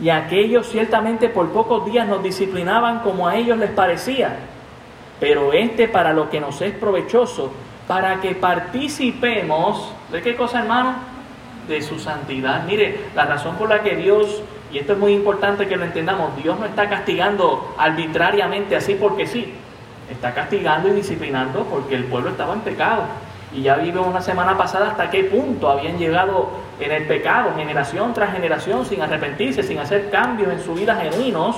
Y 0.00 0.10
aquellos 0.10 0.68
ciertamente 0.68 1.28
por 1.28 1.50
pocos 1.50 1.86
días 1.86 2.06
nos 2.06 2.22
disciplinaban 2.22 3.00
como 3.00 3.28
a 3.28 3.36
ellos 3.36 3.56
les 3.58 3.70
parecía, 3.70 4.36
pero 5.18 5.52
este 5.52 5.88
para 5.88 6.12
lo 6.12 6.28
que 6.28 6.40
nos 6.40 6.60
es 6.60 6.72
provechoso, 6.72 7.50
para 7.88 8.20
que 8.20 8.34
participemos 8.34 9.92
de 10.12 10.20
qué 10.20 10.36
cosa, 10.36 10.60
hermano? 10.60 10.94
De 11.66 11.80
su 11.80 11.98
santidad. 11.98 12.64
Mire, 12.64 13.06
la 13.14 13.24
razón 13.24 13.56
por 13.56 13.68
la 13.68 13.82
que 13.82 13.96
Dios, 13.96 14.42
y 14.72 14.78
esto 14.78 14.92
es 14.92 14.98
muy 14.98 15.12
importante 15.12 15.66
que 15.66 15.76
lo 15.76 15.84
entendamos, 15.84 16.36
Dios 16.42 16.58
no 16.58 16.66
está 16.66 16.88
castigando 16.88 17.74
arbitrariamente 17.78 18.76
así 18.76 18.94
porque 18.94 19.26
sí, 19.26 19.54
está 20.10 20.34
castigando 20.34 20.88
y 20.88 20.92
disciplinando 20.92 21.64
porque 21.64 21.94
el 21.94 22.04
pueblo 22.04 22.30
estaba 22.30 22.54
en 22.54 22.60
pecado. 22.60 23.04
Y 23.52 23.62
ya 23.62 23.76
vimos 23.76 24.06
una 24.06 24.20
semana 24.20 24.56
pasada 24.56 24.90
hasta 24.90 25.10
qué 25.10 25.24
punto 25.24 25.70
habían 25.70 25.98
llegado 25.98 26.50
en 26.80 26.90
el 26.90 27.06
pecado, 27.06 27.52
generación 27.56 28.12
tras 28.12 28.32
generación, 28.32 28.84
sin 28.84 29.00
arrepentirse, 29.00 29.62
sin 29.62 29.78
hacer 29.78 30.10
cambios 30.10 30.52
en 30.52 30.62
su 30.62 30.74
vida 30.74 30.96
genuinos, 30.96 31.56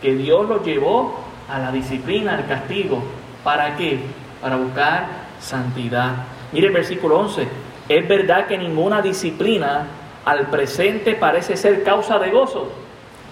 que 0.00 0.14
Dios 0.14 0.48
los 0.48 0.64
llevó 0.64 1.18
a 1.50 1.58
la 1.58 1.72
disciplina, 1.72 2.34
al 2.34 2.46
castigo. 2.46 3.02
¿Para 3.42 3.76
qué? 3.76 4.00
Para 4.40 4.56
buscar 4.56 5.06
santidad. 5.40 6.12
Mire 6.52 6.68
el 6.68 6.72
versículo 6.72 7.18
11. 7.20 7.48
Es 7.88 8.08
verdad 8.08 8.46
que 8.46 8.58
ninguna 8.58 9.00
disciplina 9.00 9.86
al 10.24 10.46
presente 10.48 11.14
parece 11.14 11.56
ser 11.56 11.82
causa 11.82 12.18
de 12.18 12.30
gozo. 12.30 12.70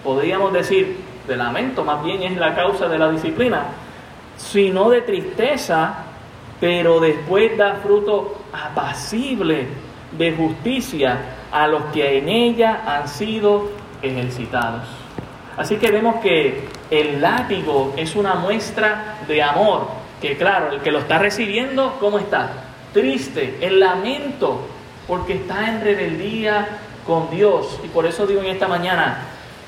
Podríamos 0.03 0.53
decir, 0.53 0.97
de 1.27 1.35
lamento 1.35 1.83
más 1.83 2.03
bien 2.03 2.23
es 2.23 2.37
la 2.37 2.55
causa 2.55 2.87
de 2.87 2.97
la 2.97 3.09
disciplina, 3.09 3.63
sino 4.37 4.89
de 4.89 5.01
tristeza, 5.01 6.05
pero 6.59 6.99
después 6.99 7.57
da 7.57 7.75
fruto 7.75 8.35
apacible 8.53 9.67
de 10.17 10.31
justicia 10.31 11.17
a 11.51 11.67
los 11.67 11.83
que 11.85 12.17
en 12.19 12.29
ella 12.29 12.83
han 12.85 13.07
sido 13.07 13.69
ejercitados. 14.01 14.83
Así 15.57 15.77
que 15.77 15.91
vemos 15.91 16.15
que 16.21 16.67
el 16.91 17.21
látigo 17.21 17.93
es 17.95 18.15
una 18.15 18.35
muestra 18.35 19.17
de 19.27 19.41
amor, 19.41 19.87
que 20.21 20.37
claro, 20.37 20.71
el 20.71 20.81
que 20.81 20.91
lo 20.91 20.99
está 20.99 21.17
recibiendo, 21.17 21.97
¿cómo 21.99 22.19
está? 22.19 22.51
Triste, 22.93 23.57
el 23.61 23.79
lamento, 23.79 24.59
porque 25.07 25.33
está 25.33 25.69
en 25.69 25.81
rebeldía 25.81 26.67
con 27.05 27.29
Dios. 27.29 27.79
Y 27.83 27.87
por 27.87 28.05
eso 28.05 28.25
digo 28.25 28.41
en 28.41 28.47
esta 28.47 28.67
mañana, 28.67 29.19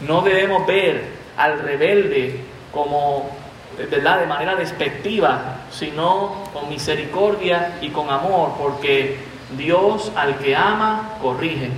no 0.06 0.22
debemos 0.22 0.65
ver 0.67 1.06
al 1.38 1.60
rebelde 1.60 2.39
como, 2.74 3.29
¿verdad?, 3.78 4.20
de 4.20 4.28
manera 4.28 4.56
despectiva, 4.56 5.58
sino 5.72 6.44
con 6.54 6.70
misericordia 6.70 7.78
y 7.82 7.90
con 7.90 8.10
amor, 8.10 8.54
porque 8.58 9.18
Dios 9.58 10.12
al 10.16 10.38
que 10.38 10.56
ama, 10.56 11.18
corrige. 11.22 11.72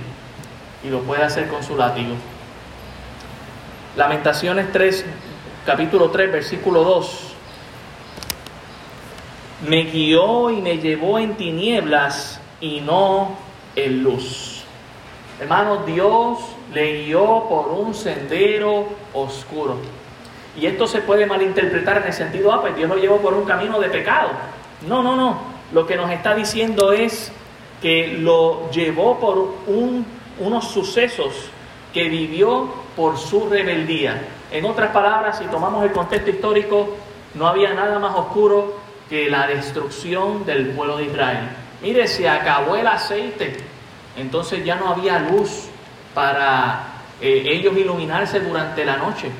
Y 0.82 0.88
lo 0.88 1.00
puede 1.00 1.22
hacer 1.22 1.48
con 1.48 1.62
su 1.62 1.76
látigo. 1.76 2.14
Lamentaciones 3.96 4.72
3, 4.72 5.04
capítulo 5.66 6.10
3, 6.10 6.32
versículo 6.32 6.84
2 6.84 7.30
me 9.66 9.84
guió 9.84 10.50
y 10.50 10.60
me 10.60 10.78
llevó 10.78 11.18
en 11.18 11.34
tinieblas 11.36 12.40
y 12.60 12.80
no 12.80 13.36
en 13.76 14.02
luz. 14.02 14.62
Hermanos, 15.38 15.86
Dios 15.86 16.38
le 16.72 17.04
guió 17.04 17.46
por 17.48 17.68
un 17.68 17.94
sendero 17.94 18.88
oscuro. 19.12 19.76
Y 20.58 20.66
esto 20.66 20.86
se 20.86 21.00
puede 21.00 21.26
malinterpretar 21.26 21.98
en 21.98 22.04
el 22.04 22.12
sentido, 22.12 22.52
ah, 22.52 22.60
pues 22.60 22.76
Dios 22.76 22.88
lo 22.88 22.96
llevó 22.96 23.18
por 23.18 23.34
un 23.34 23.44
camino 23.44 23.78
de 23.78 23.88
pecado. 23.88 24.30
No, 24.86 25.02
no, 25.02 25.16
no. 25.16 25.40
Lo 25.72 25.86
que 25.86 25.96
nos 25.96 26.10
está 26.10 26.34
diciendo 26.34 26.92
es 26.92 27.30
que 27.80 28.18
lo 28.18 28.70
llevó 28.70 29.18
por 29.18 29.54
un, 29.66 30.04
unos 30.38 30.68
sucesos 30.68 31.50
que 31.92 32.08
vivió 32.08 32.68
por 32.96 33.16
su 33.18 33.48
rebeldía. 33.48 34.20
En 34.50 34.64
otras 34.64 34.90
palabras, 34.90 35.38
si 35.38 35.44
tomamos 35.46 35.84
el 35.84 35.92
contexto 35.92 36.30
histórico, 36.30 36.96
no 37.34 37.46
había 37.46 37.72
nada 37.72 37.98
más 37.98 38.14
oscuro 38.16 38.74
que 39.08 39.30
la 39.30 39.46
destrucción 39.46 40.44
del 40.44 40.70
pueblo 40.70 40.96
de 40.96 41.04
Israel. 41.04 41.48
Mire, 41.82 42.06
se 42.06 42.28
acabó 42.28 42.76
el 42.76 42.86
aceite, 42.86 43.56
entonces 44.16 44.64
ya 44.64 44.76
no 44.76 44.88
había 44.88 45.18
luz 45.18 45.68
para 46.14 46.82
eh, 47.20 47.42
ellos 47.46 47.76
iluminarse 47.76 48.40
durante 48.40 48.84
la 48.84 48.96
noche. 48.96 49.30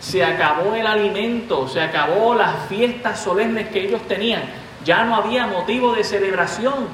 Se 0.00 0.24
acabó 0.24 0.74
el 0.74 0.86
alimento, 0.86 1.68
se 1.68 1.80
acabó 1.80 2.34
las 2.34 2.66
fiestas 2.68 3.20
solemnes 3.20 3.68
que 3.68 3.84
ellos 3.86 4.02
tenían. 4.08 4.42
Ya 4.84 5.04
no 5.04 5.14
había 5.14 5.46
motivo 5.46 5.92
de 5.94 6.02
celebración. 6.02 6.88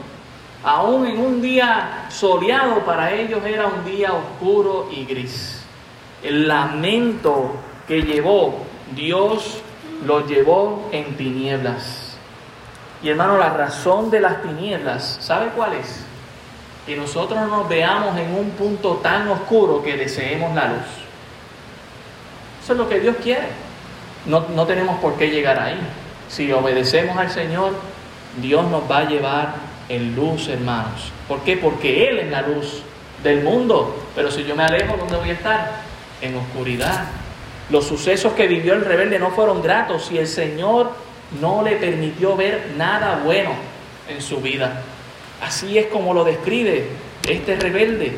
Aún 0.64 1.06
en 1.06 1.18
un 1.18 1.40
día 1.40 2.06
soleado 2.08 2.84
para 2.84 3.12
ellos 3.12 3.40
era 3.44 3.66
un 3.66 3.84
día 3.84 4.12
oscuro 4.12 4.88
y 4.92 5.04
gris. 5.04 5.64
El 6.22 6.48
lamento 6.48 7.54
que 7.86 8.02
llevó 8.02 8.66
Dios 8.94 9.62
lo 10.04 10.26
llevó 10.26 10.88
en 10.92 11.16
tinieblas. 11.16 12.16
Y 13.02 13.10
hermano, 13.10 13.38
la 13.38 13.50
razón 13.50 14.10
de 14.10 14.20
las 14.20 14.42
tinieblas, 14.42 15.18
¿sabe 15.20 15.48
cuál 15.56 15.74
es? 15.74 16.04
Que 16.86 16.96
nosotros 16.96 17.48
nos 17.48 17.68
veamos 17.68 18.16
en 18.16 18.34
un 18.34 18.50
punto 18.50 18.94
tan 19.02 19.28
oscuro 19.28 19.82
que 19.82 19.96
deseemos 19.96 20.54
la 20.54 20.68
luz. 20.68 21.05
Eso 22.66 22.72
es 22.72 22.80
lo 22.80 22.88
que 22.88 22.98
Dios 22.98 23.14
quiere. 23.22 23.46
No, 24.26 24.44
no 24.48 24.66
tenemos 24.66 24.98
por 24.98 25.16
qué 25.16 25.30
llegar 25.30 25.56
ahí. 25.56 25.78
Si 26.28 26.50
obedecemos 26.50 27.16
al 27.16 27.30
Señor, 27.30 27.74
Dios 28.42 28.68
nos 28.68 28.90
va 28.90 28.98
a 28.98 29.08
llevar 29.08 29.54
en 29.88 30.16
luz, 30.16 30.48
hermanos. 30.48 31.12
¿Por 31.28 31.42
qué? 31.42 31.56
Porque 31.56 32.08
Él 32.08 32.18
es 32.18 32.28
la 32.28 32.42
luz 32.42 32.82
del 33.22 33.44
mundo. 33.44 34.08
Pero 34.16 34.32
si 34.32 34.42
yo 34.42 34.56
me 34.56 34.64
alejo, 34.64 34.96
¿dónde 34.96 35.14
voy 35.14 35.30
a 35.30 35.34
estar? 35.34 35.76
En 36.20 36.34
oscuridad. 36.34 37.04
Los 37.70 37.86
sucesos 37.86 38.32
que 38.32 38.48
vivió 38.48 38.74
el 38.74 38.84
rebelde 38.84 39.20
no 39.20 39.30
fueron 39.30 39.62
gratos 39.62 40.10
y 40.10 40.18
el 40.18 40.26
Señor 40.26 40.90
no 41.40 41.62
le 41.62 41.76
permitió 41.76 42.34
ver 42.34 42.72
nada 42.76 43.20
bueno 43.24 43.50
en 44.08 44.20
su 44.20 44.38
vida. 44.38 44.82
Así 45.40 45.78
es 45.78 45.86
como 45.86 46.12
lo 46.12 46.24
describe 46.24 46.88
este 47.28 47.54
rebelde. 47.54 48.10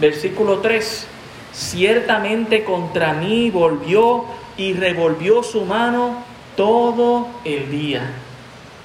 Versículo 0.00 0.58
3. 0.58 1.06
Ciertamente 1.52 2.64
contra 2.64 3.12
mí 3.12 3.50
volvió 3.50 4.24
y 4.56 4.72
revolvió 4.72 5.42
su 5.42 5.64
mano 5.64 6.24
todo 6.56 7.28
el 7.44 7.70
día. 7.70 8.02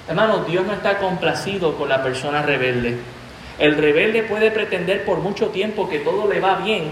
Hermanos, 0.08 0.46
Dios 0.46 0.66
no 0.66 0.72
está 0.72 0.98
complacido 0.98 1.76
con 1.76 1.88
la 1.88 2.02
persona 2.02 2.42
rebelde. 2.42 2.98
El 3.58 3.76
rebelde 3.76 4.22
puede 4.22 4.50
pretender 4.50 5.04
por 5.04 5.18
mucho 5.18 5.48
tiempo 5.48 5.88
que 5.88 5.98
todo 5.98 6.28
le 6.28 6.40
va 6.40 6.56
bien, 6.56 6.84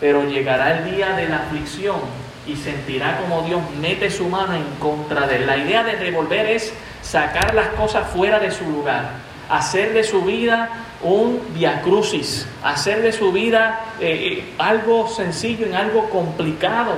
pero 0.00 0.24
llegará 0.24 0.78
el 0.78 0.94
día 0.94 1.14
de 1.14 1.28
la 1.28 1.38
aflicción 1.38 1.98
y 2.46 2.56
sentirá 2.56 3.18
como 3.18 3.42
Dios 3.42 3.60
mete 3.80 4.10
su 4.10 4.28
mano 4.28 4.54
en 4.54 4.64
contra 4.78 5.26
de 5.26 5.36
él. 5.36 5.46
La 5.46 5.58
idea 5.58 5.84
de 5.84 5.96
revolver 5.96 6.46
es 6.46 6.72
sacar 7.02 7.54
las 7.54 7.68
cosas 7.68 8.08
fuera 8.10 8.38
de 8.38 8.50
su 8.50 8.64
lugar, 8.64 9.10
hacer 9.50 9.92
de 9.92 10.04
su 10.04 10.22
vida 10.22 10.70
un 11.02 11.40
viacrucis, 11.54 12.46
hacer 12.62 13.02
de 13.02 13.12
su 13.12 13.32
vida 13.32 13.80
eh, 14.00 14.38
eh, 14.38 14.44
algo 14.58 15.08
sencillo 15.08 15.66
en 15.66 15.74
algo 15.74 16.08
complicado. 16.08 16.92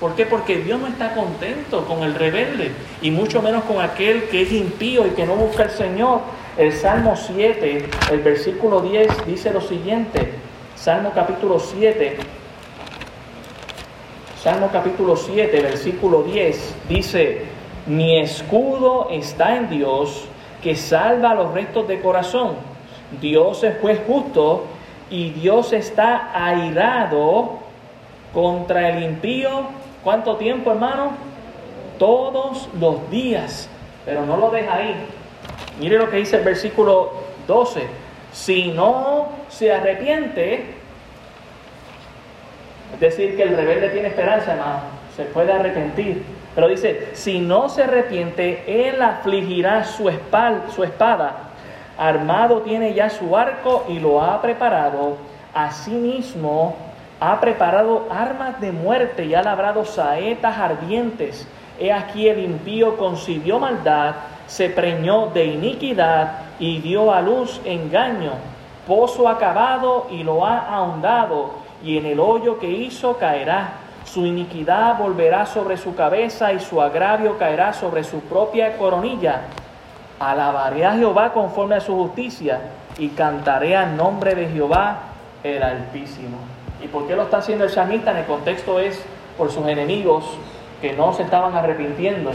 ¿Por 0.00 0.16
qué? 0.16 0.26
Porque 0.26 0.58
Dios 0.58 0.80
no 0.80 0.88
está 0.88 1.14
contento 1.14 1.84
con 1.84 2.02
el 2.02 2.14
rebelde 2.14 2.72
y 3.00 3.12
mucho 3.12 3.40
menos 3.40 3.62
con 3.64 3.80
aquel 3.80 4.24
que 4.24 4.42
es 4.42 4.52
impío 4.52 5.06
y 5.06 5.10
que 5.10 5.24
no 5.24 5.36
busca 5.36 5.62
al 5.62 5.70
Señor. 5.70 6.20
El 6.58 6.72
Salmo 6.72 7.14
7, 7.16 7.88
el 8.10 8.20
versículo 8.20 8.80
10 8.80 9.26
dice 9.26 9.52
lo 9.52 9.60
siguiente, 9.60 10.32
Salmo 10.74 11.12
capítulo 11.14 11.60
7, 11.60 12.16
Salmo 14.42 14.70
capítulo 14.72 15.16
7, 15.16 15.62
versículo 15.62 16.24
10, 16.24 16.74
dice, 16.88 17.42
mi 17.86 18.18
escudo 18.18 19.08
está 19.10 19.56
en 19.56 19.70
Dios, 19.70 20.26
que 20.62 20.76
salva 20.76 21.34
los 21.34 21.52
restos 21.52 21.88
de 21.88 22.00
corazón. 22.00 22.56
Dios 23.20 23.62
es 23.64 23.78
juez 23.80 24.00
justo 24.06 24.64
y 25.10 25.30
Dios 25.30 25.72
está 25.72 26.30
airado 26.32 27.58
contra 28.32 28.90
el 28.90 29.02
impío. 29.02 29.64
¿Cuánto 30.02 30.36
tiempo, 30.36 30.70
hermano? 30.72 31.12
Todos 31.98 32.68
los 32.80 33.10
días. 33.10 33.68
Pero 34.04 34.24
no 34.24 34.36
lo 34.36 34.50
deja 34.50 34.74
ahí. 34.74 34.94
Mire 35.80 35.98
lo 35.98 36.08
que 36.08 36.16
dice 36.18 36.36
el 36.36 36.44
versículo 36.44 37.12
12. 37.46 37.82
Si 38.32 38.72
no 38.72 39.28
se 39.48 39.72
arrepiente, 39.72 40.74
es 42.94 43.00
decir, 43.00 43.36
que 43.36 43.42
el 43.42 43.56
rebelde 43.56 43.90
tiene 43.90 44.08
esperanza, 44.08 44.52
hermano. 44.52 44.80
Se 45.16 45.24
puede 45.24 45.52
arrepentir. 45.52 46.22
Pero 46.54 46.68
dice, 46.68 47.10
si 47.14 47.38
no 47.38 47.68
se 47.68 47.84
arrepiente, 47.84 48.88
él 48.88 49.00
afligirá 49.00 49.84
su, 49.84 50.10
su 50.74 50.84
espada. 50.84 51.32
Armado 51.96 52.60
tiene 52.60 52.94
ya 52.94 53.08
su 53.10 53.36
arco 53.36 53.86
y 53.88 53.98
lo 53.98 54.22
ha 54.22 54.40
preparado. 54.42 55.16
Asimismo, 55.54 56.76
ha 57.20 57.40
preparado 57.40 58.06
armas 58.10 58.60
de 58.60 58.72
muerte 58.72 59.24
y 59.24 59.34
ha 59.34 59.42
labrado 59.42 59.84
saetas 59.84 60.58
ardientes. 60.58 61.46
He 61.78 61.92
aquí 61.92 62.28
el 62.28 62.40
impío 62.40 62.96
concibió 62.96 63.58
maldad, 63.58 64.14
se 64.46 64.68
preñó 64.68 65.28
de 65.28 65.46
iniquidad 65.46 66.32
y 66.58 66.80
dio 66.80 67.12
a 67.12 67.22
luz 67.22 67.60
engaño. 67.64 68.32
Pozo 68.86 69.28
acabado 69.28 70.08
y 70.10 70.22
lo 70.24 70.44
ha 70.44 70.58
ahondado 70.58 71.52
y 71.84 71.96
en 71.96 72.06
el 72.06 72.20
hoyo 72.20 72.58
que 72.58 72.68
hizo 72.68 73.16
caerá. 73.16 73.74
Su 74.12 74.26
iniquidad 74.26 74.98
volverá 74.98 75.46
sobre 75.46 75.78
su 75.78 75.94
cabeza 75.94 76.52
y 76.52 76.60
su 76.60 76.82
agravio 76.82 77.38
caerá 77.38 77.72
sobre 77.72 78.04
su 78.04 78.20
propia 78.20 78.76
coronilla. 78.76 79.40
Alabaré 80.20 80.84
a 80.84 80.92
Jehová 80.92 81.32
conforme 81.32 81.76
a 81.76 81.80
su 81.80 81.94
justicia 81.96 82.60
y 82.98 83.08
cantaré 83.08 83.74
al 83.74 83.96
nombre 83.96 84.34
de 84.34 84.48
Jehová 84.48 84.98
el 85.42 85.62
Altísimo. 85.62 86.36
¿Y 86.84 86.88
por 86.88 87.06
qué 87.06 87.16
lo 87.16 87.22
está 87.22 87.38
haciendo 87.38 87.64
el 87.64 87.70
samita? 87.70 88.10
En 88.10 88.18
el 88.18 88.26
contexto 88.26 88.78
es 88.78 89.02
por 89.38 89.50
sus 89.50 89.66
enemigos 89.66 90.26
que 90.82 90.92
no 90.92 91.14
se 91.14 91.22
estaban 91.22 91.56
arrepintiendo. 91.56 92.32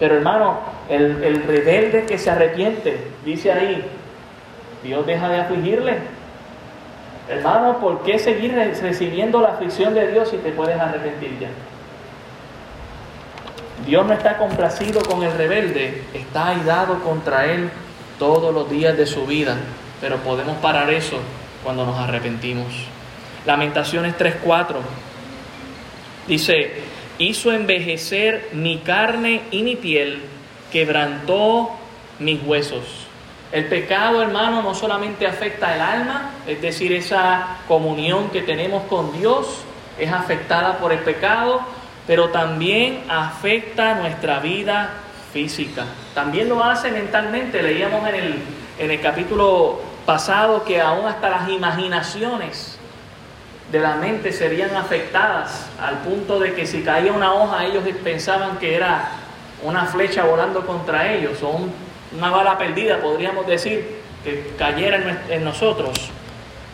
Pero 0.00 0.16
hermano, 0.16 0.56
el, 0.88 1.22
el 1.22 1.44
rebelde 1.44 2.04
que 2.04 2.18
se 2.18 2.30
arrepiente, 2.30 3.12
dice 3.24 3.52
ahí, 3.52 3.84
Dios 4.82 5.06
deja 5.06 5.28
de 5.28 5.38
afligirle, 5.38 5.98
Hermano, 7.30 7.78
¿por 7.78 8.02
qué 8.02 8.18
seguir 8.18 8.54
recibiendo 8.54 9.40
la 9.40 9.50
aflicción 9.50 9.94
de 9.94 10.10
Dios 10.10 10.30
si 10.30 10.38
te 10.38 10.50
puedes 10.50 10.78
arrepentir 10.78 11.38
ya? 11.38 11.48
Dios 13.86 14.04
no 14.04 14.12
está 14.12 14.36
complacido 14.36 15.00
con 15.02 15.22
el 15.22 15.32
rebelde, 15.32 16.02
está 16.12 16.48
airado 16.48 16.98
contra 17.04 17.46
él 17.46 17.70
todos 18.18 18.52
los 18.52 18.68
días 18.68 18.96
de 18.96 19.06
su 19.06 19.26
vida, 19.26 19.56
pero 20.00 20.16
podemos 20.16 20.56
parar 20.58 20.90
eso 20.90 21.18
cuando 21.62 21.86
nos 21.86 21.96
arrepentimos. 21.98 22.66
Lamentaciones 23.46 24.18
3:4 24.18 24.76
dice, 26.26 26.82
hizo 27.18 27.52
envejecer 27.52 28.48
mi 28.52 28.78
carne 28.78 29.42
y 29.52 29.62
mi 29.62 29.76
piel, 29.76 30.20
quebrantó 30.72 31.70
mis 32.18 32.42
huesos. 32.42 32.99
El 33.52 33.64
pecado, 33.66 34.22
hermano, 34.22 34.62
no 34.62 34.74
solamente 34.74 35.26
afecta 35.26 35.74
el 35.74 35.80
alma, 35.80 36.30
es 36.46 36.62
decir, 36.62 36.92
esa 36.92 37.56
comunión 37.66 38.30
que 38.30 38.42
tenemos 38.42 38.84
con 38.84 39.12
Dios 39.12 39.64
es 39.98 40.12
afectada 40.12 40.78
por 40.78 40.92
el 40.92 41.00
pecado, 41.00 41.60
pero 42.06 42.28
también 42.28 43.02
afecta 43.08 43.94
nuestra 43.94 44.38
vida 44.38 44.90
física. 45.32 45.84
También 46.14 46.48
lo 46.48 46.62
hace 46.62 46.92
mentalmente. 46.92 47.62
Leíamos 47.62 48.08
en 48.08 48.14
el, 48.14 48.42
en 48.78 48.90
el 48.90 49.00
capítulo 49.00 49.80
pasado 50.06 50.64
que 50.64 50.80
aún 50.80 51.06
hasta 51.06 51.28
las 51.28 51.48
imaginaciones 51.48 52.78
de 53.70 53.78
la 53.78 53.96
mente 53.96 54.32
serían 54.32 54.74
afectadas 54.74 55.66
al 55.80 55.98
punto 55.98 56.40
de 56.40 56.54
que 56.54 56.66
si 56.66 56.82
caía 56.82 57.12
una 57.12 57.32
hoja 57.32 57.64
ellos 57.64 57.84
pensaban 58.02 58.58
que 58.58 58.74
era 58.74 59.10
una 59.62 59.86
flecha 59.86 60.24
volando 60.24 60.66
contra 60.66 61.12
ellos 61.12 61.38
una 62.16 62.30
bala 62.30 62.58
perdida, 62.58 63.00
podríamos 63.00 63.46
decir, 63.46 64.00
que 64.24 64.52
cayera 64.58 65.18
en, 65.28 65.44
nosotros 65.44 66.10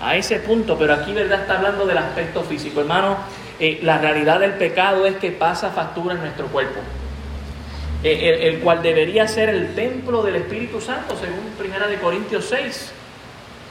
a 0.00 0.16
ese 0.16 0.40
punto, 0.40 0.76
pero 0.78 0.94
aquí 0.94 1.12
verdad 1.12 1.42
está 1.42 1.56
hablando 1.56 1.86
del 1.86 1.98
aspecto 1.98 2.42
físico. 2.42 2.80
Hermano, 2.80 3.16
eh, 3.58 3.80
la 3.82 3.98
realidad 3.98 4.40
del 4.40 4.52
pecado 4.52 5.06
es 5.06 5.16
que 5.16 5.30
pasa 5.30 5.70
factura 5.70 6.14
en 6.14 6.20
nuestro 6.20 6.46
cuerpo, 6.46 6.80
eh, 8.02 8.40
el, 8.42 8.60
cual 8.60 8.82
debería 8.82 9.26
ser 9.28 9.48
el 9.48 9.74
templo 9.74 10.22
del 10.22 10.36
Espíritu 10.36 10.80
Santo, 10.80 11.16
según 11.16 11.50
Primera 11.58 11.86
de 11.86 11.96
Corintios 11.96 12.46
6. 12.46 12.92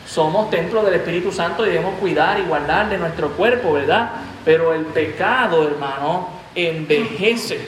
Somos 0.07 0.49
templo 0.49 0.83
del 0.83 0.95
Espíritu 0.95 1.31
Santo 1.31 1.65
y 1.65 1.69
debemos 1.69 1.95
cuidar 1.99 2.39
y 2.39 2.43
guardar 2.43 2.89
de 2.89 2.97
nuestro 2.97 3.31
cuerpo, 3.31 3.73
¿verdad? 3.73 4.11
Pero 4.43 4.73
el 4.73 4.85
pecado, 4.85 5.67
hermano, 5.67 6.29
envejece. 6.53 7.59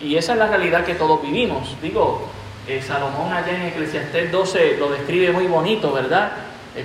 Y 0.00 0.16
esa 0.16 0.32
es 0.32 0.38
la 0.38 0.46
realidad 0.46 0.84
que 0.84 0.94
todos 0.94 1.20
vivimos. 1.20 1.76
Digo, 1.82 2.30
eh, 2.70 2.82
Salomón 2.82 3.32
allá 3.32 3.52
en 3.52 3.62
Eclesiastés 3.62 4.30
12 4.30 4.76
lo 4.78 4.90
describe 4.90 5.32
muy 5.32 5.46
bonito, 5.46 5.92
¿verdad? 5.92 6.32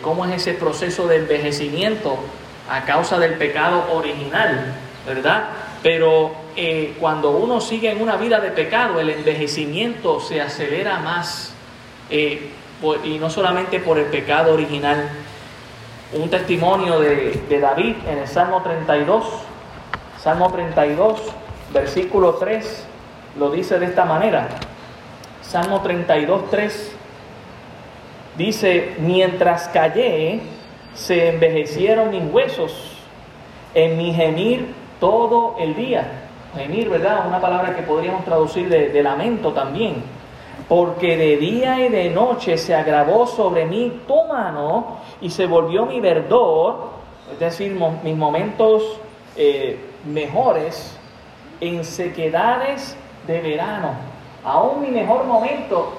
cómo 0.01 0.25
es 0.25 0.41
ese 0.41 0.53
proceso 0.55 1.07
de 1.07 1.17
envejecimiento 1.17 2.17
a 2.69 2.83
causa 2.85 3.19
del 3.19 3.35
pecado 3.35 3.85
original, 3.93 4.73
¿verdad? 5.05 5.45
Pero 5.83 6.31
eh, 6.55 6.95
cuando 6.99 7.31
uno 7.31 7.61
sigue 7.61 7.91
en 7.91 8.01
una 8.01 8.15
vida 8.15 8.39
de 8.39 8.49
pecado, 8.49 8.99
el 8.99 9.11
envejecimiento 9.11 10.19
se 10.19 10.41
acelera 10.41 10.97
más, 10.99 11.53
eh, 12.09 12.49
y 13.03 13.19
no 13.19 13.29
solamente 13.29 13.79
por 13.79 13.99
el 13.99 14.05
pecado 14.05 14.53
original. 14.53 15.07
un 16.13 16.29
testimonio 16.29 16.99
de, 16.99 17.43
de 17.49 17.59
David 17.59 17.95
en 18.07 18.19
el 18.19 18.27
Salmo 18.27 18.61
32. 18.61 19.25
Salmo 20.21 20.51
32, 20.51 21.19
versículo 21.73 22.35
3, 22.35 22.85
lo 23.37 23.51
dice 23.51 23.77
de 23.77 23.85
esta 23.85 24.05
manera. 24.05 24.47
Salmo 25.47 25.81
32, 25.81 26.49
3 26.49 26.95
dice, 28.35 28.95
mientras 28.99 29.67
callé, 29.67 30.41
se 30.95 31.29
envejecieron 31.29 32.09
mis 32.09 32.23
huesos 32.33 32.97
en 33.75 33.95
mi 33.97 34.11
gemir 34.11 34.73
todo 34.99 35.55
el 35.59 35.75
día. 35.75 36.23
Gemir, 36.55 36.89
¿verdad? 36.89 37.27
Una 37.27 37.39
palabra 37.39 37.75
que 37.75 37.83
podríamos 37.83 38.25
traducir 38.25 38.69
de, 38.69 39.03
lamento 39.03 39.53
también. 39.53 40.03
Porque 40.67 41.15
de 41.15 41.37
día 41.37 41.79
y 41.85 41.89
de 41.89 42.09
noche 42.09 42.57
se 42.57 42.73
agravó 42.73 43.27
sobre 43.27 43.65
mí 43.65 44.01
tu 44.07 44.23
mano 44.25 44.97
y 45.21 45.29
se 45.29 45.45
volvió 45.45 45.85
mi 45.85 45.99
verdor, 45.99 46.89
es 47.31 47.39
decir, 47.39 47.77
mis 48.03 48.15
momentos 48.15 48.99
eh, 49.37 49.77
mejores 50.05 50.97
en 51.61 51.83
sequedades 51.85 52.97
de 53.27 53.41
verano. 53.41 54.14
Aún 54.45 54.81
mi 54.81 54.89
mejor 54.89 55.25
momento 55.25 55.93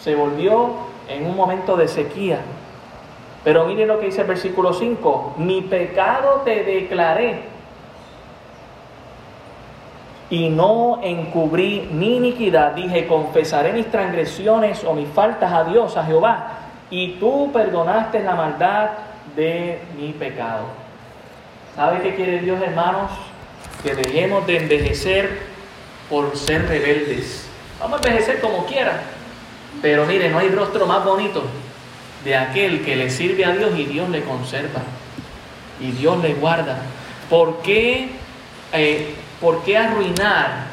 se 0.00 0.14
volvió 0.14 0.70
en 1.08 1.26
un 1.26 1.36
momento 1.36 1.76
de 1.76 1.88
sequía. 1.88 2.40
Pero 3.44 3.64
mire 3.64 3.86
lo 3.86 3.98
que 3.98 4.06
dice 4.06 4.22
el 4.22 4.26
versículo 4.26 4.72
5, 4.72 5.34
mi 5.38 5.62
pecado 5.62 6.42
te 6.44 6.62
declaré 6.64 7.42
y 10.30 10.50
no 10.50 11.00
encubrí 11.02 11.88
mi 11.90 12.16
iniquidad. 12.16 12.72
Dije, 12.72 13.06
confesaré 13.06 13.72
mis 13.72 13.90
transgresiones 13.90 14.84
o 14.84 14.94
mis 14.94 15.08
faltas 15.08 15.52
a 15.52 15.64
Dios, 15.64 15.96
a 15.96 16.04
Jehová, 16.04 16.48
y 16.90 17.12
tú 17.14 17.50
perdonaste 17.52 18.20
la 18.22 18.34
maldad 18.34 18.90
de 19.34 19.80
mi 19.96 20.12
pecado. 20.12 20.64
¿Sabe 21.74 22.02
qué 22.02 22.14
quiere 22.14 22.40
Dios, 22.40 22.60
hermanos? 22.60 23.10
Que 23.82 23.94
dejemos 23.94 24.46
de 24.46 24.58
envejecer 24.58 25.38
por 26.10 26.36
ser 26.36 26.66
rebeldes. 26.68 27.47
Vamos 27.80 28.00
a 28.00 28.08
envejecer 28.08 28.40
como 28.40 28.66
quiera, 28.66 29.02
pero 29.80 30.04
mire, 30.04 30.28
no 30.30 30.38
hay 30.38 30.48
rostro 30.48 30.86
más 30.86 31.04
bonito 31.04 31.44
de 32.24 32.36
aquel 32.36 32.84
que 32.84 32.96
le 32.96 33.08
sirve 33.08 33.44
a 33.44 33.52
Dios 33.52 33.78
y 33.78 33.84
Dios 33.84 34.08
le 34.08 34.24
conserva 34.24 34.80
y 35.80 35.92
Dios 35.92 36.20
le 36.20 36.34
guarda. 36.34 36.78
¿Por 37.30 37.62
qué, 37.62 38.10
eh, 38.72 39.14
¿por 39.40 39.62
qué 39.62 39.78
arruinar 39.78 40.66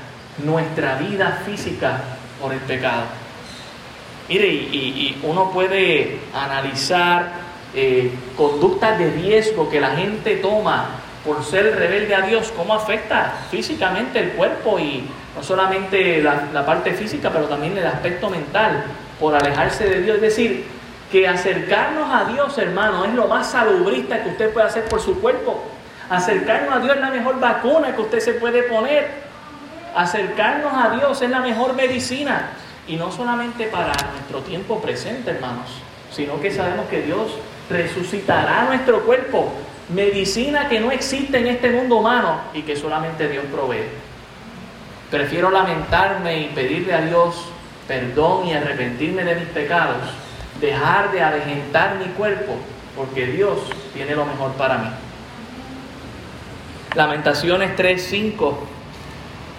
nuestra 0.44 0.96
vida 0.96 1.44
física 1.46 2.02
por 2.42 2.52
el 2.54 2.60
pecado? 2.60 3.04
Mire, 4.28 4.48
y, 4.48 5.22
uno 5.22 5.52
puede 5.52 6.18
analizar 6.34 7.34
eh, 7.76 8.12
conductas 8.36 8.98
de 8.98 9.12
riesgo 9.12 9.70
que 9.70 9.80
la 9.80 9.92
gente 9.92 10.38
toma 10.38 11.05
por 11.26 11.44
ser 11.44 11.76
rebelde 11.76 12.14
a 12.16 12.22
Dios, 12.22 12.54
cómo 12.56 12.74
afecta 12.74 13.34
físicamente 13.50 14.20
el 14.20 14.30
cuerpo 14.32 14.80
y 14.80 15.10
no 15.36 15.42
solamente 15.42 16.22
la, 16.22 16.44
la 16.54 16.66
parte 16.66 16.94
física, 16.94 17.32
pero 17.32 17.46
también 17.46 17.78
el 17.78 17.86
aspecto 17.86 18.30
mental 18.30 18.84
por 19.20 19.36
alejarse 19.36 19.86
de 19.86 20.02
Dios. 20.02 20.16
Es 20.18 20.22
decir, 20.22 20.66
que 21.12 21.28
acercarnos 21.28 22.10
a 22.12 22.26
Dios, 22.26 22.58
hermano, 22.58 23.06
es 23.06 23.14
lo 23.14 23.28
más 23.28 23.52
salubrista 23.52 24.24
que 24.24 24.30
usted 24.30 24.52
puede 24.52 24.68
hacer 24.68 24.86
por 24.86 25.02
su 25.02 25.20
cuerpo. 25.20 25.64
Acercarnos 26.10 26.76
a 26.76 26.80
Dios 26.80 26.96
es 26.96 27.02
la 27.02 27.10
mejor 27.10 27.40
vacuna 27.40 27.96
que 27.96 28.02
usted 28.02 28.20
se 28.20 28.34
puede 28.34 28.64
poner. 28.64 29.10
Acercarnos 29.96 30.74
a 30.74 30.96
Dios 30.96 31.22
es 31.22 31.30
la 31.30 31.40
mejor 31.40 31.74
medicina. 31.74 32.50
Y 32.88 32.98
no 32.98 33.12
solamente 33.12 33.66
para 33.68 33.94
nuestro 34.14 34.42
tiempo 34.42 34.80
presente, 34.80 35.32
hermanos, 35.32 35.70
sino 36.12 36.40
que 36.40 36.52
sabemos 36.52 36.88
que 36.88 37.02
Dios 37.02 37.32
resucitará 37.70 38.66
nuestro 38.66 39.02
cuerpo. 39.02 39.52
Medicina 39.90 40.68
que 40.68 40.80
no 40.80 40.92
existe 40.92 41.38
en 41.38 41.48
este 41.48 41.70
mundo 41.70 41.98
humano 41.98 42.40
y 42.54 42.64
que 42.64 42.76
solamente 42.76 43.28
Dios 43.28 43.46
provee. 43.52 43.86
Prefiero 45.12 45.52
lamentarme 45.52 46.40
y 46.40 46.46
pedirle 46.48 46.94
a 46.94 47.02
Dios 47.02 47.50
perdón 47.88 48.48
y 48.48 48.54
arrepentirme 48.54 49.24
de 49.24 49.36
mis 49.36 49.50
pecados 49.50 49.98
dejar 50.60 51.12
de 51.12 51.22
avejentar 51.22 51.96
mi 51.96 52.06
cuerpo, 52.14 52.56
porque 52.96 53.28
Dios 53.28 53.60
tiene 53.94 54.16
lo 54.16 54.26
mejor 54.26 54.54
para 54.54 54.78
mí. 54.78 54.90
Lamentaciones 56.96 57.76
3:5 57.76 58.56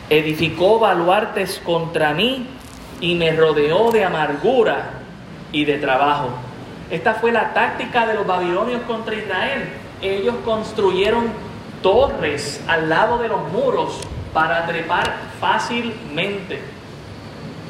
edificó 0.09 0.79
baluartes 0.79 1.61
contra 1.65 2.15
mí 2.15 2.47
y 3.01 3.15
me 3.15 3.33
rodeó 3.33 3.91
de 3.91 4.05
amargura 4.05 4.91
y 5.53 5.65
de 5.65 5.79
trabajo. 5.79 6.31
Esta 6.91 7.15
fue 7.15 7.33
la 7.33 7.53
táctica 7.53 8.07
de 8.07 8.15
los 8.15 8.27
babilonios 8.27 8.83
contra 8.83 9.15
Israel. 9.15 9.69
Ellos 10.03 10.35
construyeron 10.45 11.25
torres 11.83 12.61
al 12.67 12.89
lado 12.89 13.19
de 13.19 13.29
los 13.29 13.51
muros 13.51 13.99
para 14.33 14.67
trepar 14.67 15.15
fácilmente. 15.41 16.61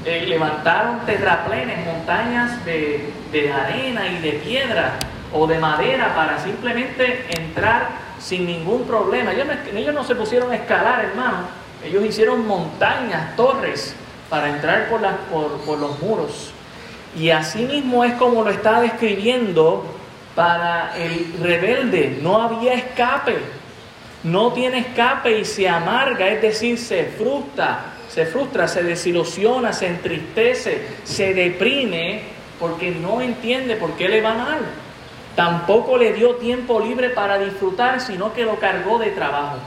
Eh, 0.05 0.25
levantaron 0.27 1.01
terraplenes, 1.07 1.85
montañas 1.85 2.65
de, 2.65 3.13
arena 3.53 4.09
y 4.09 4.19
de 4.19 4.33
piedra 4.33 4.93
o 5.33 5.47
de 5.47 5.59
madera 5.59 6.15
para 6.15 6.39
simplemente 6.39 7.27
entrar 7.37 7.89
sin 8.19 8.47
ningún 8.47 8.85
problema. 8.85 9.33
Ellos 9.33 9.95
no, 9.95 10.05
se 10.05 10.15
pusieron 10.15 10.51
a 10.51 10.57
escalar, 10.57 11.05
hermano. 11.05 11.39
Ellos 11.85 12.05
hicieron 12.05 12.47
montañas, 12.47 13.37
torres 13.37 13.95
para 14.29 14.49
entrar 14.49 14.89
por, 14.89 15.01
por 15.65 15.79
los 15.79 16.01
muros. 16.01 16.51
Y 17.17 17.31
así 17.31 17.65
mismo 17.65 18.05
es 18.05 18.15
como 18.15 18.43
lo 18.43 18.51
está 18.51 18.81
describiendo 18.81 19.96
para 20.37 20.97
el 20.97 21.33
rebelde. 21.43 22.19
No 22.23 22.41
había 22.41 22.75
escape. 22.75 23.39
No 24.23 24.53
tiene 24.53 24.79
escape 24.79 25.41
y 25.41 25.45
se 25.45 25.69
amarga, 25.69 26.29
es 26.29 26.43
decir, 26.43 26.79
se 26.79 27.05
frustra, 27.05 27.95
se 28.09 28.27
frustra, 28.27 28.67
se 28.67 28.83
desilusiona, 28.83 29.73
se 29.73 29.87
entristece, 29.87 30.83
se 31.05 31.33
deprime 31.33 32.23
porque 32.59 32.91
no 32.91 33.21
entiende 33.21 33.77
por 33.77 33.93
qué 33.93 34.09
le 34.09 34.21
va 34.21 34.35
mal. 34.35 34.59
Tampoco 35.37 35.97
le 35.97 36.13
dio 36.13 36.37
tiempo 36.37 36.81
libre 36.81 37.11
para 37.11 37.39
disfrutar, 37.39 38.01
sino 38.01 38.33
que 38.33 38.45
lo 38.45 38.59
cargó 38.59 38.99
de 38.99 39.11
trabajo, 39.11 39.59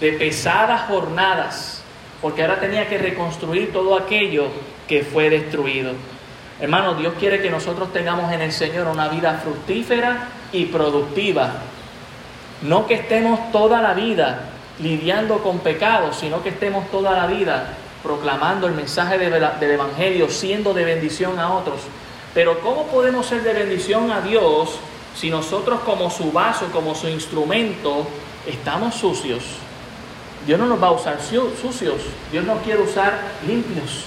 de 0.00 0.12
pesadas 0.12 0.82
jornadas, 0.88 1.84
porque 2.20 2.42
ahora 2.42 2.58
tenía 2.58 2.88
que 2.88 2.98
reconstruir 2.98 3.72
todo 3.72 3.96
aquello 3.96 4.48
que 4.88 5.04
fue 5.04 5.30
destruido. 5.30 5.92
Hermano, 6.58 6.94
Dios 6.94 7.14
quiere 7.18 7.42
que 7.42 7.50
nosotros 7.50 7.92
tengamos 7.92 8.32
en 8.32 8.40
el 8.40 8.52
Señor 8.52 8.86
una 8.86 9.08
vida 9.08 9.40
fructífera 9.42 10.28
y 10.52 10.66
productiva. 10.66 11.50
No 12.62 12.86
que 12.86 12.94
estemos 12.94 13.52
toda 13.52 13.82
la 13.82 13.92
vida 13.92 14.40
lidiando 14.78 15.42
con 15.42 15.58
pecados, 15.58 16.16
sino 16.16 16.42
que 16.42 16.48
estemos 16.50 16.90
toda 16.90 17.12
la 17.12 17.26
vida 17.26 17.74
proclamando 18.02 18.66
el 18.66 18.74
mensaje 18.74 19.18
del 19.18 19.70
Evangelio, 19.70 20.30
siendo 20.30 20.72
de 20.72 20.84
bendición 20.84 21.38
a 21.38 21.52
otros. 21.52 21.80
Pero 22.32 22.60
¿cómo 22.60 22.86
podemos 22.86 23.26
ser 23.26 23.42
de 23.42 23.52
bendición 23.52 24.10
a 24.10 24.20
Dios 24.20 24.78
si 25.14 25.30
nosotros 25.30 25.80
como 25.80 26.10
su 26.10 26.32
vaso, 26.32 26.66
como 26.72 26.94
su 26.94 27.08
instrumento, 27.08 28.06
estamos 28.46 28.94
sucios? 28.94 29.42
Dios 30.46 30.58
no 30.58 30.66
nos 30.66 30.82
va 30.82 30.88
a 30.88 30.92
usar 30.92 31.18
sucios, 31.20 32.02
Dios 32.30 32.44
nos 32.44 32.60
quiere 32.62 32.80
usar 32.80 33.18
limpios. 33.46 34.04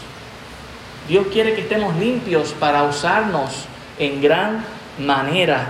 Dios 1.09 1.27
quiere 1.33 1.55
que 1.55 1.61
estemos 1.61 1.95
limpios 1.95 2.53
para 2.53 2.83
usarnos 2.83 3.65
en 3.97 4.21
gran 4.21 4.63
manera. 4.99 5.65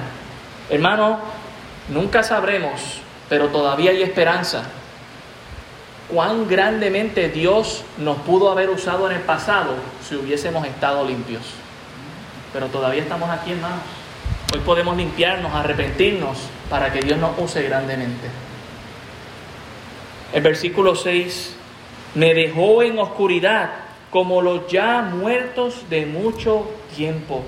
Hermano, 0.70 1.20
nunca 1.88 2.24
sabremos, 2.24 3.00
pero 3.30 3.48
todavía 3.48 3.92
hay 3.92 4.04
esperanza 4.04 4.66
cuán 6.10 6.48
grandemente 6.48 7.30
Dios 7.30 7.84
nos 7.98 8.18
pudo 8.18 8.52
haber 8.52 8.70
usado 8.70 9.10
en 9.10 9.16
el 9.16 9.22
pasado 9.22 9.76
si 10.08 10.16
hubiésemos 10.16 10.68
estado 10.68 11.06
limpios. 11.08 11.44
Pero 12.52 12.68
todavía 12.68 13.02
estamos 13.02 13.30
aquí, 13.30 13.52
hermanos. 13.52 13.80
Hoy 14.54 14.60
podemos 14.66 14.98
limpiarnos, 14.98 15.54
arrepentirnos 15.54 16.38
para 16.70 16.92
que 16.92 17.00
Dios 17.00 17.18
nos 17.18 17.38
use 17.40 17.62
grandemente. 17.64 18.28
El 20.34 20.42
versículo 20.42 20.96
6, 20.96 21.56
me 22.16 22.34
dejó 22.34 22.84
en 22.84 23.00
oscuridad 23.00 23.89
como 24.12 24.42
los 24.42 24.68
ya 24.68 25.02
muertos 25.02 25.90
de 25.90 26.06
mucho 26.06 26.70
tiempo. 26.96 27.44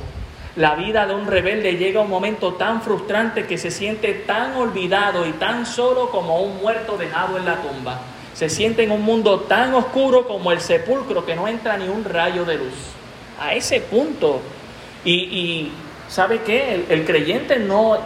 La 0.56 0.76
vida 0.76 1.08
de 1.08 1.16
un 1.16 1.28
rebelde 1.28 1.78
llega 1.78 2.02
a 2.02 2.04
un 2.04 2.10
momento 2.10 2.54
tan 2.54 2.82
frustrante 2.82 3.48
que 3.48 3.58
se 3.58 3.72
siente 3.72 4.14
tan 4.14 4.56
olvidado 4.56 5.26
y 5.26 5.32
tan 5.32 5.66
solo 5.66 6.10
como 6.10 6.42
un 6.42 6.62
muerto 6.62 6.98
dejado 6.98 7.38
en 7.38 7.46
la 7.46 7.56
tumba 7.56 8.02
se 8.34 8.50
siente 8.50 8.84
en 8.84 8.92
un 8.92 9.04
mundo 9.04 9.42
tan 9.42 9.74
oscuro 9.76 10.28
como 10.28 10.52
el 10.52 10.62
sepulcro 10.62 11.26
que 11.26 11.36
no 11.36 11.48
entra 11.48 11.78
ni 11.78 11.88
un 11.88 12.04
rayo 12.04 12.46
de 12.46 12.58
luz. 12.58 12.74
A 13.40 13.54
ese 13.54 13.82
punto. 13.82 14.42
Y, 15.04 15.72
¿sabe 16.08 16.42
qué? 16.42 16.86
El, 16.90 17.06
creyente 17.06 17.60
no, 17.60 18.00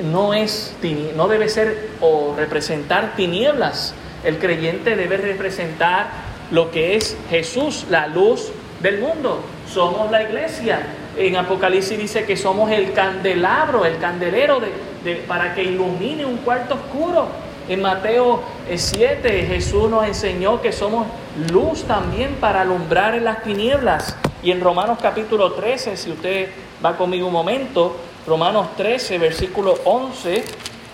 no, 0.00 0.32
es, 0.32 0.74
no 1.14 1.28
debe 1.28 1.48
ser 1.48 1.90
o 2.00 2.34
representar 2.36 3.14
tinieblas. 3.16 3.94
El 4.24 4.38
creyente 4.38 4.96
debe 4.96 5.16
representar 5.16 6.08
lo 6.50 6.70
que 6.70 6.96
es 6.96 7.16
Jesús, 7.30 7.86
la 7.90 8.06
luz 8.06 8.50
del 8.80 9.00
mundo. 9.00 9.40
Somos 9.72 10.10
la 10.10 10.22
iglesia. 10.22 10.80
en 11.16 11.36
Apocalipsis 11.36 11.96
dice 11.96 12.24
que 12.24 12.36
somos 12.36 12.70
el 12.70 12.92
candelabro, 12.92 13.84
el 13.84 13.98
candelero 13.98 14.60
de, 14.60 15.14
para 15.28 15.54
que 15.54 15.62
ilumine 15.62 16.24
un 16.24 16.38
cuarto 16.38 16.74
oscuro. 16.74 17.28
En 17.68 17.80
Mateo 17.80 18.42
7 18.74 19.40
eh, 19.40 19.46
Jesús 19.46 19.88
nos 19.88 20.06
enseñó 20.06 20.60
que 20.60 20.70
somos 20.70 21.06
luz 21.50 21.84
también 21.84 22.34
para 22.34 22.60
alumbrar 22.60 23.14
en 23.14 23.24
las 23.24 23.42
tinieblas. 23.42 24.16
Y 24.42 24.50
en 24.50 24.60
Romanos 24.60 24.98
capítulo 25.00 25.52
13, 25.52 25.96
si 25.96 26.10
usted 26.10 26.48
va 26.84 26.96
conmigo 26.96 27.26
un 27.26 27.32
momento, 27.32 27.96
Romanos 28.26 28.76
13, 28.76 29.18
versículo 29.18 29.78
11, 29.84 30.44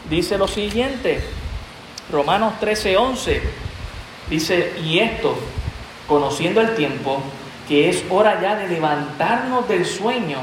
dice 0.08 0.38
lo 0.38 0.46
siguiente. 0.46 1.20
Romanos 2.12 2.54
13, 2.60 2.96
11 2.96 3.69
dice, 4.30 4.72
y 4.82 5.00
esto, 5.00 5.36
conociendo 6.06 6.60
el 6.60 6.74
tiempo, 6.74 7.20
que 7.68 7.90
es 7.90 8.04
hora 8.08 8.40
ya 8.40 8.56
de 8.56 8.68
levantarnos 8.68 9.68
del 9.68 9.84
sueño, 9.84 10.38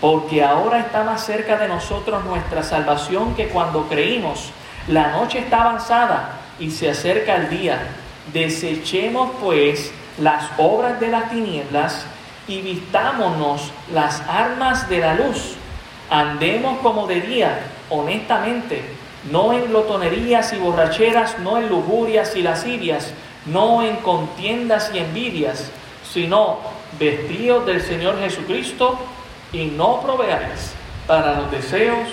porque 0.00 0.42
ahora 0.42 0.80
está 0.80 1.02
más 1.02 1.24
cerca 1.24 1.56
de 1.56 1.68
nosotros 1.68 2.24
nuestra 2.24 2.62
salvación 2.62 3.34
que 3.34 3.48
cuando 3.48 3.88
creímos. 3.88 4.50
La 4.88 5.12
noche 5.12 5.38
está 5.38 5.62
avanzada 5.62 6.40
y 6.58 6.70
se 6.70 6.90
acerca 6.90 7.36
el 7.36 7.48
día. 7.48 7.88
Desechemos 8.32 9.30
pues 9.40 9.92
las 10.18 10.44
obras 10.58 11.00
de 11.00 11.08
las 11.08 11.30
tinieblas 11.30 12.06
y 12.46 12.60
vistámonos 12.60 13.72
las 13.92 14.20
armas 14.28 14.88
de 14.88 14.98
la 14.98 15.14
luz. 15.14 15.54
Andemos 16.10 16.78
como 16.78 17.06
de 17.06 17.20
día, 17.20 17.60
honestamente, 17.88 18.82
no 19.30 19.52
en 19.54 19.68
glotonerías 19.68 20.52
y 20.52 20.58
borracheras, 20.58 21.38
no 21.38 21.56
en 21.56 21.68
lujurias 21.68 22.36
y 22.36 22.42
lascivias, 22.42 23.14
no 23.46 23.82
en 23.82 23.96
contiendas 23.96 24.90
y 24.94 24.98
envidias, 24.98 25.70
sino 26.12 26.58
vestidos 26.98 27.66
del 27.66 27.80
Señor 27.80 28.18
Jesucristo 28.20 28.98
y 29.52 29.66
no 29.66 30.00
proveáis 30.00 30.72
para 31.06 31.40
los 31.40 31.50
deseos 31.50 32.08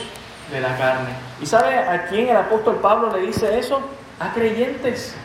de 0.52 0.62
la 0.62 0.78
carne. 0.78 1.10
¿Y 1.42 1.46
sabe 1.46 1.76
a 1.76 2.06
quién 2.08 2.30
el 2.30 2.38
apóstol 2.38 2.80
Pablo 2.82 3.16
le 3.16 3.26
dice 3.26 3.58
eso? 3.58 3.82
A 4.20 4.34
creyentes 4.34 5.16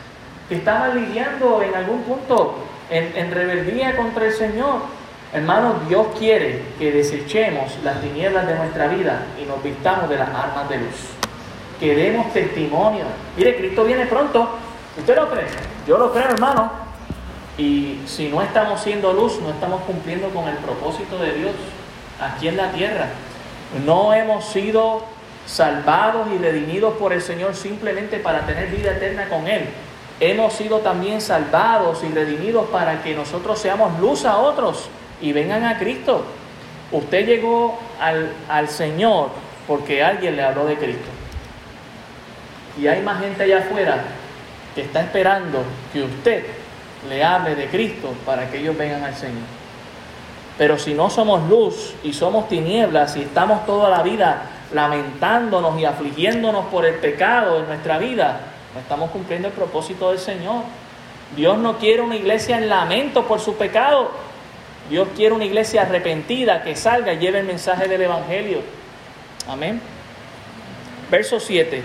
que 0.49 0.55
estaban 0.55 0.95
lidiando 0.95 1.61
en 1.61 1.75
algún 1.75 2.01
punto 2.03 2.55
en, 2.89 3.31
rebeldía 3.31 3.95
contra 3.95 4.25
el 4.25 4.33
Señor. 4.33 4.81
Hermanos, 5.33 5.87
Dios 5.89 6.07
quiere 6.17 6.63
que 6.79 6.91
desechemos 6.91 7.77
las 7.83 8.01
tinieblas 8.01 8.47
de 8.47 8.55
nuestra 8.55 8.87
vida 8.87 9.25
y 9.41 9.45
nos 9.45 9.61
vistamos 9.61 10.09
de 10.09 10.17
las 10.17 10.29
armas 10.29 10.69
de 10.69 10.77
luz. 10.77 10.95
Que 11.79 11.93
demos 11.93 12.31
testimonio. 12.33 13.03
Mire, 13.35 13.57
Cristo 13.57 13.83
viene 13.83 14.05
pronto. 14.05 14.49
¿Usted 14.97 15.15
lo 15.15 15.29
cree? 15.29 15.47
Yo 15.87 15.97
lo 15.97 16.11
creo, 16.11 16.29
hermano. 16.29 16.71
Y 17.57 18.01
si 18.05 18.29
no 18.29 18.41
estamos 18.41 18.81
siendo 18.81 19.13
luz, 19.13 19.39
no 19.41 19.49
estamos 19.49 19.81
cumpliendo 19.81 20.29
con 20.29 20.47
el 20.47 20.57
propósito 20.57 21.17
de 21.17 21.33
Dios 21.33 21.51
aquí 22.19 22.47
en 22.47 22.57
la 22.57 22.71
tierra. 22.71 23.07
No 23.85 24.13
hemos 24.13 24.45
sido 24.45 25.03
salvados 25.45 26.27
y 26.33 26.37
redimidos 26.37 26.93
por 26.95 27.13
el 27.13 27.21
Señor 27.21 27.55
simplemente 27.55 28.19
para 28.19 28.45
tener 28.45 28.69
vida 28.69 28.91
eterna 28.91 29.27
con 29.29 29.47
Él 29.47 29.67
hemos 30.19 30.53
sido 30.53 30.79
también 30.79 31.21
salvados 31.21 32.03
y 32.03 32.09
redimidos 32.09 32.67
para 32.69 33.03
que 33.03 33.15
nosotros 33.15 33.59
seamos 33.59 33.99
luz 33.99 34.25
a 34.25 34.37
otros 34.37 34.89
y 35.21 35.31
vengan 35.31 35.63
a 35.63 35.77
Cristo. 35.77 36.23
Usted 36.91 37.25
llegó 37.25 37.77
al, 37.99 38.69
Señor 38.69 39.29
porque 39.67 40.03
alguien 40.03 40.35
le 40.35 40.43
habló 40.43 40.65
de 40.65 40.77
Cristo. 40.77 41.07
Y 42.79 42.87
hay 42.87 43.01
más 43.01 43.21
gente 43.21 43.43
allá 43.43 43.59
afuera 43.59 44.03
que 44.77 44.83
está 44.83 45.01
esperando 45.01 45.63
que 45.91 46.03
usted 46.03 46.45
le 47.09 47.23
hable 47.23 47.55
de 47.55 47.65
Cristo 47.65 48.13
para 48.23 48.47
que 48.51 48.59
ellos 48.59 48.77
vengan 48.77 49.03
al 49.03 49.15
Señor. 49.15 49.41
Pero 50.55 50.77
si 50.77 50.93
no 50.93 51.09
somos 51.09 51.49
luz 51.49 51.95
y 52.03 52.13
somos 52.13 52.47
tinieblas 52.47 53.17
y 53.17 53.21
estamos 53.21 53.65
toda 53.65 53.89
la 53.89 54.03
vida 54.03 54.43
lamentándonos 54.71 55.79
y 55.79 55.85
afligiéndonos 55.85 56.65
por 56.67 56.85
el 56.85 56.93
pecado 56.93 57.57
en 57.57 57.65
nuestra 57.65 57.97
vida, 57.97 58.39
estamos 58.79 59.09
cumpliendo 59.09 59.47
el 59.47 59.53
propósito 59.55 60.11
del 60.11 60.19
Señor. 60.19 60.61
Dios 61.35 61.57
no 61.57 61.79
quiere 61.79 62.03
una 62.03 62.15
iglesia 62.15 62.59
en 62.59 62.69
lamento 62.69 63.25
por 63.25 63.39
su 63.39 63.55
pecado. 63.55 64.11
Dios 64.91 65.07
quiere 65.15 65.33
una 65.33 65.45
iglesia 65.45 65.81
arrepentida 65.81 66.61
que 66.61 66.75
salga 66.75 67.13
y 67.13 67.17
lleve 67.17 67.39
el 67.39 67.47
mensaje 67.47 67.87
del 67.87 68.03
Evangelio. 68.03 68.59
Amén. 69.49 69.81
Verso 71.09 71.39
7. 71.39 71.81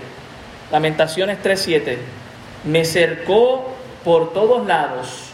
Lamentaciones 0.71 1.39
3:7. 1.41 2.22
Me 2.63 2.85
cercó 2.85 3.73
por 4.03 4.33
todos 4.33 4.65
lados 4.65 5.31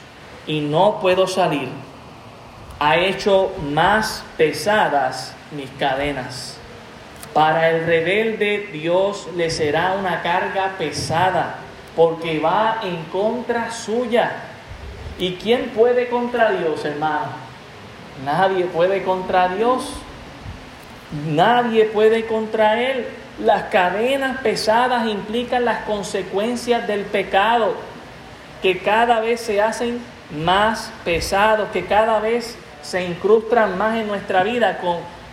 y 0.47 0.61
no 0.61 0.99
puedo 0.99 1.27
salir. 1.27 1.69
Ha 2.79 2.97
hecho 2.97 3.51
más 3.71 4.23
pesadas 4.37 5.35
mis 5.51 5.69
cadenas. 5.71 6.57
Para 7.33 7.69
el 7.69 7.85
rebelde 7.85 8.69
Dios 8.71 9.27
le 9.35 9.49
será 9.49 9.93
una 9.93 10.21
carga 10.21 10.75
pesada 10.77 11.57
porque 11.95 12.39
va 12.39 12.79
en 12.83 13.03
contra 13.05 13.71
suya. 13.71 14.31
¿Y 15.19 15.33
quién 15.33 15.71
puede 15.75 16.07
contra 16.07 16.51
Dios, 16.51 16.83
hermano? 16.85 17.27
Nadie 18.25 18.65
puede 18.65 19.03
contra 19.03 19.49
Dios. 19.49 19.91
Nadie 21.27 21.85
puede 21.85 22.25
contra 22.25 22.81
Él. 22.81 23.05
Las 23.43 23.63
cadenas 23.63 24.41
pesadas 24.41 25.07
implican 25.07 25.63
las 25.63 25.83
consecuencias 25.83 26.85
del 26.87 27.05
pecado, 27.05 27.73
que 28.61 28.79
cada 28.79 29.21
vez 29.21 29.39
se 29.39 29.61
hacen 29.61 30.01
más 30.31 30.91
pesados, 31.05 31.69
que 31.71 31.85
cada 31.85 32.19
vez 32.19 32.57
se 32.81 33.03
incrustan 33.03 33.77
más 33.77 33.97
en 33.97 34.07
nuestra 34.07 34.43
vida 34.43 34.79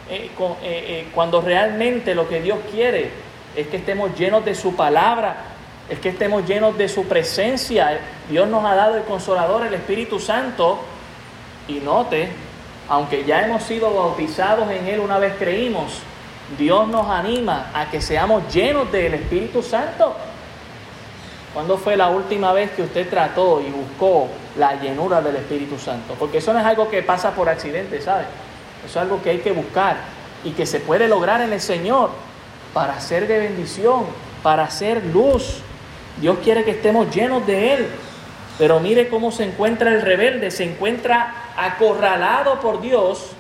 eh, 0.09 0.31
eh, 0.31 0.31
eh, 0.63 1.09
cuando 1.15 1.41
realmente 1.41 2.15
lo 2.15 2.29
que 2.29 2.41
Dios 2.41 2.59
quiere 2.71 3.11
es 3.57 3.67
que 3.69 3.79
estemos 3.79 4.17
llenos 4.17 4.45
de 4.45 4.55
su 4.55 4.77
palabra, 4.77 5.37
es 5.89 5.99
que 5.99 6.11
estemos 6.11 6.47
llenos 6.47 6.77
de 6.79 6.89
su 6.89 7.07
presencia. 7.07 7.99
Dios 8.29 8.49
nos 8.49 8.65
ha 8.65 8.75
dado 8.75 8.97
el 8.97 9.05
consolador, 9.05 9.67
el 9.67 9.75
Espíritu 9.75 10.21
Santo. 10.21 10.81
Y 11.67 11.75
note, 11.81 12.29
aunque 12.89 13.25
ya 13.25 13.45
hemos 13.45 13.63
sido 13.65 13.93
bautizados 13.93 14.71
en 14.71 14.87
Él 14.87 15.01
una 15.01 15.19
vez 15.19 15.35
creímos, 15.39 16.01
Dios 16.59 16.87
nos 16.89 17.09
anima 17.09 17.71
a 17.75 17.91
que 17.91 18.01
seamos 18.01 18.53
llenos 18.53 18.91
del 18.93 19.15
Espíritu 19.15 19.63
Santo. 19.63 20.15
¿Cuándo 21.53 21.77
fue 21.77 21.97
la 21.97 22.11
última 22.11 22.53
vez 22.53 22.71
que 22.73 22.83
usted 22.83 23.09
trató 23.09 23.61
y 23.61 23.71
buscó 23.71 24.29
la 24.59 24.81
llenura 24.81 25.21
del 25.21 25.37
Espíritu 25.37 25.79
Santo? 25.79 26.15
Porque 26.19 26.39
eso 26.39 26.53
no 26.53 26.61
es 26.61 26.67
algo 26.67 26.89
que 26.89 27.03
pasa 27.03 27.31
por 27.33 27.49
accidente, 27.49 28.01
¿sabe? 28.01 28.25
Eso 28.85 28.99
es 28.99 29.03
algo 29.03 29.23
que 29.23 29.31
hay 29.31 29.39
que 29.39 29.53
buscar 29.53 29.97
y 30.45 30.51
que 30.51 30.67
se 30.67 30.81
puede 30.81 31.09
lograr 31.09 31.41
en 31.41 31.53
el 31.53 31.61
Señor 31.61 32.11
para 32.75 33.01
ser 33.01 33.27
de 33.27 33.39
bendición, 33.39 34.05
para 34.43 34.71
ser 34.71 35.05
luz. 35.07 35.61
Dios 36.21 36.39
quiere 36.45 36.63
que 36.63 36.73
estemos 36.73 37.13
llenos 37.15 37.47
de 37.47 37.75
Él. 37.75 37.89
Pero 38.59 38.81
mire 38.81 39.09
cómo 39.09 39.33
se 39.33 39.45
encuentra 39.45 39.91
el 39.91 40.01
rebelde, 40.01 40.51
se 40.51 40.65
encuentra 40.65 41.35
acorralado 41.57 42.61
por 42.61 42.81
Dios, 42.81 43.31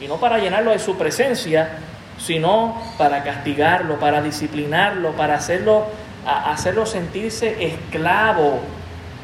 y 0.00 0.06
no 0.06 0.16
para 0.16 0.38
llenarlo 0.38 0.70
de 0.70 0.78
su 0.78 0.96
presencia, 0.96 1.78
sino 2.24 2.80
para 2.98 3.22
castigarlo, 3.22 3.98
para 3.98 4.22
disciplinarlo, 4.22 5.12
para 5.12 5.34
hacerlo, 5.34 5.86
hacerlo 6.26 6.86
sentirse 6.86 7.64
esclavo, 7.64 8.60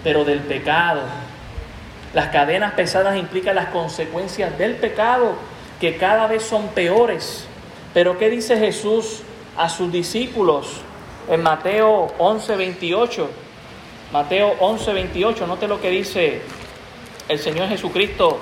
pero 0.03 0.25
del 0.25 0.41
pecado. 0.41 1.03
Las 2.15 2.29
cadenas 2.29 2.73
pesadas 2.73 3.17
implican 3.17 3.57
las 3.57 3.67
consecuencias 3.67 4.57
del 4.57 4.77
pecado 4.77 5.35
que 5.81 5.97
cada 5.97 6.27
vez 6.27 6.43
son 6.43 6.69
peores. 6.69 7.47
Pero 7.93 8.19
¿qué 8.19 8.31
dice 8.31 8.57
Jesús 8.57 9.23
a 9.57 9.69
sus 9.69 9.93
discípulos 9.93 10.81
en 11.29 11.43
Mateo 11.43 12.15
11, 12.19 12.57
28? 12.57 13.31
Mateo 14.13 14.55
11, 14.61 14.93
28, 14.93 15.47
note 15.47 15.69
lo 15.69 15.81
que 15.81 15.91
dice 15.91 16.41
el 17.29 17.39
Señor 17.39 17.69
Jesucristo 17.69 18.39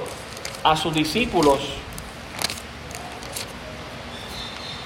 a 0.62 0.76
sus 0.76 0.94
discípulos. 0.94 1.83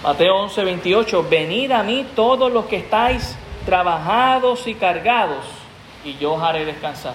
Mateo 0.08 0.36
11, 0.36 0.64
28, 0.64 1.26
venid 1.28 1.70
a 1.70 1.82
mí 1.82 2.06
todos 2.16 2.50
los 2.50 2.64
que 2.64 2.76
estáis 2.76 3.36
trabajados 3.66 4.66
y 4.66 4.74
cargados, 4.74 5.44
y 6.02 6.16
yo 6.16 6.32
os 6.32 6.42
haré 6.42 6.64
descansar. 6.64 7.12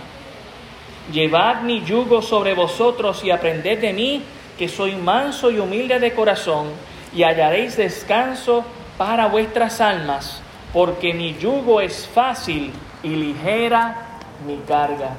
Llevad 1.12 1.63
mi 1.63 1.84
yugo 1.84 2.21
sobre 2.21 2.53
vosotros 2.53 3.23
y 3.23 3.32
aprended 3.32 3.79
de 3.79 3.93
mí, 3.93 4.21
que 4.60 4.69
soy 4.69 4.95
manso 4.95 5.49
y 5.49 5.58
humilde 5.58 5.97
de 5.97 6.13
corazón, 6.13 6.67
y 7.15 7.23
hallaréis 7.23 7.77
descanso 7.77 8.63
para 8.95 9.25
vuestras 9.25 9.82
almas, 9.82 10.43
porque 10.71 11.15
mi 11.15 11.36
yugo 11.39 11.82
es 11.82 12.08
fácil 12.08 12.71
y 13.01 13.08
ligera 13.08 14.19
mi 14.45 14.58
carga. 14.67 15.15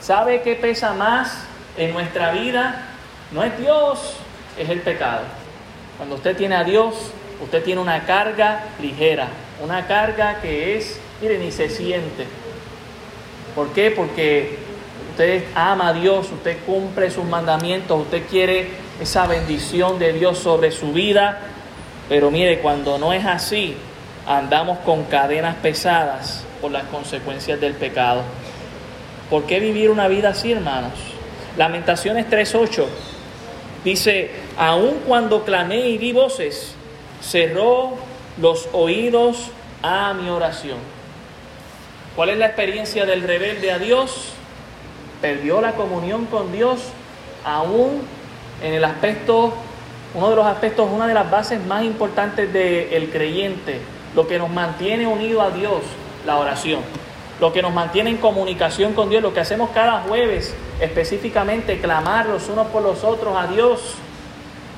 ¿Sabe 0.00 0.42
qué 0.42 0.54
pesa 0.54 0.94
más 0.94 1.48
en 1.76 1.92
nuestra 1.94 2.30
vida? 2.30 2.90
No 3.32 3.42
es 3.42 3.58
Dios, 3.58 4.14
es 4.56 4.68
el 4.68 4.82
pecado. 4.82 5.37
Cuando 5.98 6.14
usted 6.14 6.36
tiene 6.36 6.54
a 6.54 6.64
Dios, 6.64 6.94
usted 7.42 7.62
tiene 7.64 7.80
una 7.80 8.06
carga 8.06 8.66
ligera, 8.80 9.28
una 9.62 9.86
carga 9.86 10.40
que 10.40 10.78
es, 10.78 10.98
mire, 11.20 11.38
ni 11.38 11.50
se 11.50 11.68
siente. 11.68 12.24
¿Por 13.54 13.72
qué? 13.72 13.90
Porque 13.90 14.56
usted 15.10 15.44
ama 15.56 15.88
a 15.88 15.92
Dios, 15.92 16.30
usted 16.30 16.58
cumple 16.64 17.10
sus 17.10 17.24
mandamientos, 17.24 18.00
usted 18.00 18.22
quiere 18.28 18.68
esa 19.00 19.26
bendición 19.26 19.98
de 19.98 20.12
Dios 20.12 20.38
sobre 20.38 20.70
su 20.70 20.92
vida, 20.92 21.40
pero 22.08 22.30
mire, 22.30 22.60
cuando 22.60 22.96
no 22.98 23.12
es 23.12 23.26
así, 23.26 23.76
andamos 24.24 24.78
con 24.78 25.04
cadenas 25.04 25.56
pesadas 25.56 26.44
por 26.60 26.70
las 26.70 26.84
consecuencias 26.84 27.60
del 27.60 27.74
pecado. 27.74 28.22
¿Por 29.28 29.44
qué 29.46 29.58
vivir 29.58 29.90
una 29.90 30.06
vida 30.06 30.30
así, 30.30 30.52
hermanos? 30.52 30.92
Lamentaciones 31.56 32.30
3.8 32.30 32.86
dice, 33.84 34.30
aun 34.58 34.98
cuando 35.06 35.44
clamé 35.44 35.88
y 35.88 35.98
di 35.98 36.12
voces, 36.12 36.74
cerró 37.22 37.94
los 38.40 38.68
oídos 38.72 39.50
a 39.82 40.12
mi 40.14 40.28
oración. 40.28 40.78
¿Cuál 42.16 42.30
es 42.30 42.38
la 42.38 42.46
experiencia 42.46 43.06
del 43.06 43.22
rebelde 43.22 43.70
a 43.70 43.78
Dios? 43.78 44.30
Perdió 45.22 45.60
la 45.60 45.72
comunión 45.72 46.26
con 46.26 46.52
Dios 46.52 46.80
aún 47.44 48.02
en 48.62 48.74
el 48.74 48.84
aspecto, 48.84 49.52
uno 50.14 50.30
de 50.30 50.36
los 50.36 50.46
aspectos, 50.46 50.88
una 50.92 51.06
de 51.06 51.14
las 51.14 51.30
bases 51.30 51.64
más 51.64 51.84
importantes 51.84 52.52
del 52.52 53.10
creyente, 53.10 53.80
lo 54.16 54.26
que 54.26 54.38
nos 54.38 54.50
mantiene 54.50 55.06
unido 55.06 55.40
a 55.42 55.50
Dios, 55.50 55.82
la 56.26 56.36
oración. 56.36 56.80
Lo 57.40 57.52
que 57.52 57.62
nos 57.62 57.72
mantiene 57.72 58.10
en 58.10 58.16
comunicación 58.16 58.94
con 58.94 59.10
Dios, 59.10 59.22
lo 59.22 59.32
que 59.32 59.38
hacemos 59.38 59.70
cada 59.70 60.00
jueves 60.00 60.56
específicamente, 60.80 61.80
clamar 61.80 62.26
los 62.26 62.48
unos 62.48 62.66
por 62.68 62.82
los 62.82 63.04
otros 63.04 63.36
a 63.36 63.46
Dios. 63.46 63.94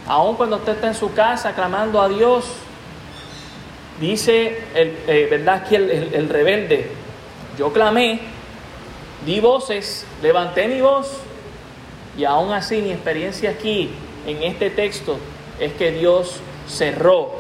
Aun 0.07 0.37
cuando 0.37 0.57
usted 0.57 0.73
está 0.73 0.89
en 0.89 0.95
su 0.95 1.13
casa 1.13 1.55
clamando 1.55 2.01
a 2.01 2.09
Dios, 2.09 2.45
dice, 4.01 4.59
el, 4.75 4.97
eh, 5.07 5.29
¿verdad? 5.31 5.57
Aquí 5.57 5.77
el 5.77 6.29
rebelde, 6.29 6.91
yo 7.59 7.73
clamé, 7.73 8.21
di 9.25 9.41
voces, 9.41 10.07
levanté 10.23 10.67
mi 10.69 10.81
voz 10.81 11.19
y 12.17 12.25
aún 12.25 12.53
así 12.53 12.81
mi 12.81 12.91
experiencia 12.91 13.51
aquí 13.51 13.91
en 14.27 14.43
este 14.43 14.71
texto 14.71 15.19
es 15.59 15.73
que 15.75 15.93
Dios 15.93 16.41
cerró 16.69 17.33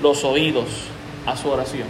los 0.00 0.24
oídos 0.24 0.66
a 1.26 1.36
su 1.36 1.48
oración. 1.50 1.88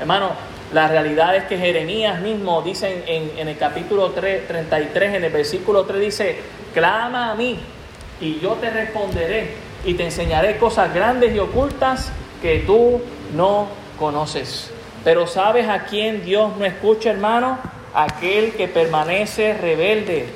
Hermano, 0.00 0.30
la 0.72 0.88
realidad 0.88 1.36
es 1.36 1.44
que 1.44 1.56
Jeremías 1.56 2.20
mismo 2.20 2.60
dice 2.62 3.04
en, 3.06 3.48
el 3.48 3.56
capítulo 3.56 4.10
3, 4.10 4.48
33, 4.48 5.14
en 5.14 5.24
el 5.24 5.32
versículo 5.32 5.84
3 5.84 6.00
dice, 6.00 6.40
clama 6.74 7.32
a 7.32 7.34
mí 7.34 7.58
y 8.20 8.40
yo 8.40 8.52
te 8.54 8.70
responderé 8.70 9.50
y 9.84 9.94
te 9.94 10.04
enseñaré 10.04 10.56
cosas 10.56 10.92
grandes 10.94 11.34
y 11.34 11.38
ocultas 11.38 12.12
que 12.42 12.60
tú 12.60 13.00
no 13.34 13.68
conoces. 13.98 14.70
Pero 15.04 15.26
¿sabes 15.26 15.68
a 15.68 15.84
quién 15.84 16.24
Dios 16.24 16.56
no 16.56 16.64
escucha, 16.64 17.10
hermano? 17.10 17.58
Aquel 17.94 18.52
que 18.52 18.68
permanece 18.68 19.54
rebelde. 19.54 20.26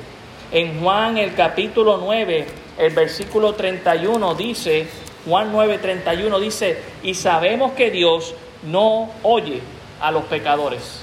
En 0.51 0.81
Juan 0.81 1.17
el 1.17 1.33
capítulo 1.33 1.97
9, 1.97 2.47
el 2.77 2.93
versículo 2.93 3.53
31 3.53 4.35
dice, 4.35 4.87
Juan 5.25 5.51
9, 5.51 5.77
31 5.77 6.39
dice, 6.39 6.77
y 7.03 7.13
sabemos 7.13 7.73
que 7.73 7.91
Dios 7.91 8.33
no 8.63 9.11
oye 9.23 9.61
a 9.99 10.11
los 10.11 10.23
pecadores. 10.25 11.01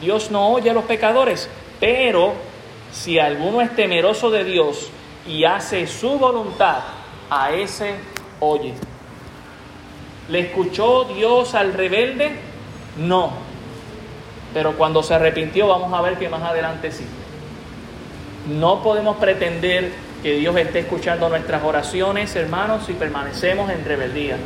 Dios 0.00 0.30
no 0.30 0.50
oye 0.50 0.70
a 0.70 0.74
los 0.74 0.84
pecadores, 0.84 1.48
pero 1.80 2.34
si 2.92 3.18
alguno 3.18 3.60
es 3.60 3.74
temeroso 3.74 4.30
de 4.30 4.44
Dios 4.44 4.90
y 5.28 5.44
hace 5.44 5.86
su 5.86 6.18
voluntad, 6.18 6.78
a 7.30 7.52
ese 7.52 7.94
oye. 8.40 8.74
¿Le 10.28 10.40
escuchó 10.40 11.04
Dios 11.04 11.54
al 11.54 11.72
rebelde? 11.72 12.32
No. 12.98 13.30
Pero 14.52 14.72
cuando 14.72 15.02
se 15.02 15.14
arrepintió, 15.14 15.68
vamos 15.68 15.92
a 15.92 16.02
ver 16.02 16.18
que 16.18 16.28
más 16.28 16.42
adelante 16.42 16.90
sí. 16.90 17.04
No 18.48 18.82
podemos 18.82 19.16
pretender 19.16 19.92
que 20.22 20.38
Dios 20.38 20.56
esté 20.56 20.80
escuchando 20.80 21.28
nuestras 21.28 21.62
oraciones, 21.62 22.34
hermanos, 22.36 22.84
si 22.86 22.92
permanecemos 22.94 23.70
en 23.70 23.84
rebeldía. 23.84 24.36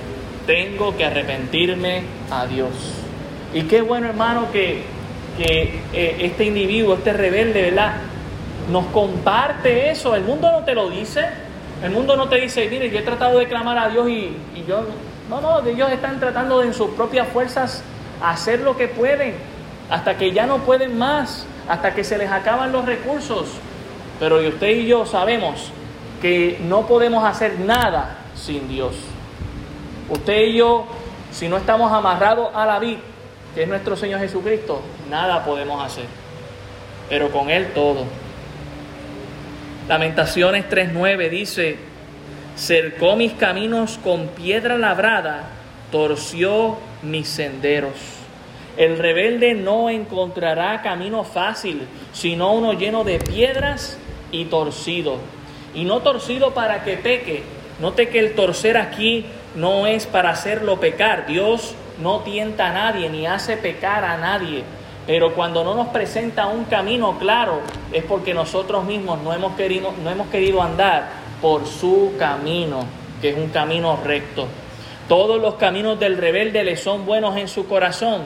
Tengo 0.47 0.97
que 0.97 1.05
arrepentirme 1.05 2.03
a 2.31 2.47
Dios. 2.47 2.71
Y 3.55 3.63
qué 3.63 3.81
bueno, 3.81 4.09
hermano, 4.09 4.51
que, 4.53 4.83
que 5.37 5.81
eh, 5.93 6.17
este 6.21 6.45
individuo, 6.45 6.95
este 6.95 7.13
rebelde, 7.13 7.63
¿verdad? 7.63 7.95
Nos 8.69 8.87
comparte 8.87 9.91
eso. 9.91 10.15
El 10.15 10.25
mundo 10.25 10.51
no 10.51 10.65
te 10.65 10.75
lo 10.75 10.91
dice. 10.91 11.25
El 11.83 11.91
mundo 11.93 12.17
no 12.17 12.29
te 12.29 12.37
dice, 12.37 12.69
mire, 12.69 12.91
yo 12.91 12.99
he 12.99 13.03
tratado 13.03 13.39
de 13.39 13.49
clamar 13.49 13.79
a 13.79 13.89
Dios 13.89 14.09
y, 14.09 14.37
yo... 14.67 14.85
No, 15.31 15.41
no, 15.41 15.65
ellos 15.65 15.91
están 15.91 16.19
tratando 16.19 16.59
de 16.59 16.67
en 16.67 16.75
sus 16.75 16.91
propias 16.91 17.29
fuerzas 17.29 17.83
hacer 18.21 18.61
lo 18.61 18.77
que 18.77 18.89
pueden, 18.89 19.35
hasta 19.89 20.19
que 20.19 20.33
ya 20.33 20.45
no 20.45 20.59
pueden 20.59 20.99
más, 20.99 21.47
hasta 21.69 21.95
que 21.95 22.03
se 22.03 22.19
les 22.19 22.31
acaban 22.31 22.73
los 22.73 22.85
recursos. 22.85 23.49
Pero 24.19 24.37
usted 24.47 24.69
y 24.71 24.87
yo 24.87 25.07
sabemos 25.07 25.71
que 26.21 26.59
no 26.65 26.87
podemos 26.87 27.25
hacer 27.25 27.59
nada 27.61 28.19
sin 28.35 28.69
Dios. 28.69 28.95
Usted 30.09 30.47
y 30.47 30.57
yo, 30.57 30.87
si 31.31 31.49
no 31.49 31.57
estamos 31.57 31.93
amarrados 31.93 32.51
a 32.55 32.67
la 32.67 32.79
vid, 32.79 32.99
que 33.55 33.63
es 33.63 33.69
nuestro 33.69 33.97
Señor 33.97 34.21
Jesucristo, 34.21 34.83
nada 35.09 35.45
podemos 35.45 35.83
hacer. 35.83 36.05
Pero 37.09 37.31
con 37.31 37.51
Él 37.51 37.73
todo. 37.73 38.05
Lamentaciones 39.91 40.67
3.9 40.71 41.31
dice, 41.31 41.77
cercó 42.55 43.17
mis 43.17 43.33
caminos 43.33 43.99
con 43.99 44.29
piedra 44.29 44.79
labrada, 44.79 45.49
torció 45.91 46.79
mis 47.03 47.27
senderos. 47.27 47.95
El 48.77 48.99
rebelde 48.99 49.55
no 49.55 49.91
encontrará 49.91 50.81
camino 50.83 51.25
fácil, 51.25 51.89
sino 52.13 52.53
uno 52.53 52.75
lleno 52.75 53.03
de 53.03 53.19
piedras 53.19 53.99
y 54.31 54.45
torcido. 54.45 55.17
Y 55.75 55.83
no 55.83 56.03
torcido 56.03 56.55
para 56.55 56.85
que 56.85 56.97
peque. 56.97 57.43
Note 57.81 58.11
que 58.11 58.21
el 58.21 58.37
torcer 58.37 58.77
aquí 58.77 59.27
no 59.57 59.89
es 59.89 60.07
para 60.07 60.31
hacerlo 60.31 60.79
pecar. 60.79 61.27
Dios 61.27 61.75
no 62.01 62.21
tienta 62.21 62.69
a 62.69 62.73
nadie 62.73 63.11
ni 63.11 63.27
hace 63.27 63.57
pecar 63.57 64.05
a 64.05 64.17
nadie. 64.19 64.63
Pero 65.11 65.35
cuando 65.35 65.65
no 65.65 65.75
nos 65.75 65.89
presenta 65.89 66.47
un 66.47 66.67
camino 66.67 67.19
claro 67.19 67.63
es 67.93 68.05
porque 68.05 68.33
nosotros 68.33 68.85
mismos 68.85 69.21
no 69.21 69.33
hemos 69.33 69.57
querido, 69.57 69.93
no 70.05 70.09
hemos 70.09 70.29
querido 70.29 70.63
andar 70.63 71.09
por 71.43 71.67
su 71.67 72.13
camino, 72.17 72.85
que 73.21 73.31
es 73.31 73.37
un 73.37 73.49
camino 73.49 73.99
recto. 74.05 74.47
Todos 75.09 75.43
los 75.43 75.55
caminos 75.55 75.99
del 75.99 76.17
rebelde 76.17 76.63
le 76.63 76.77
son 76.77 77.07
buenos 77.07 77.37
en 77.37 77.49
su 77.49 77.67
corazón, 77.67 78.23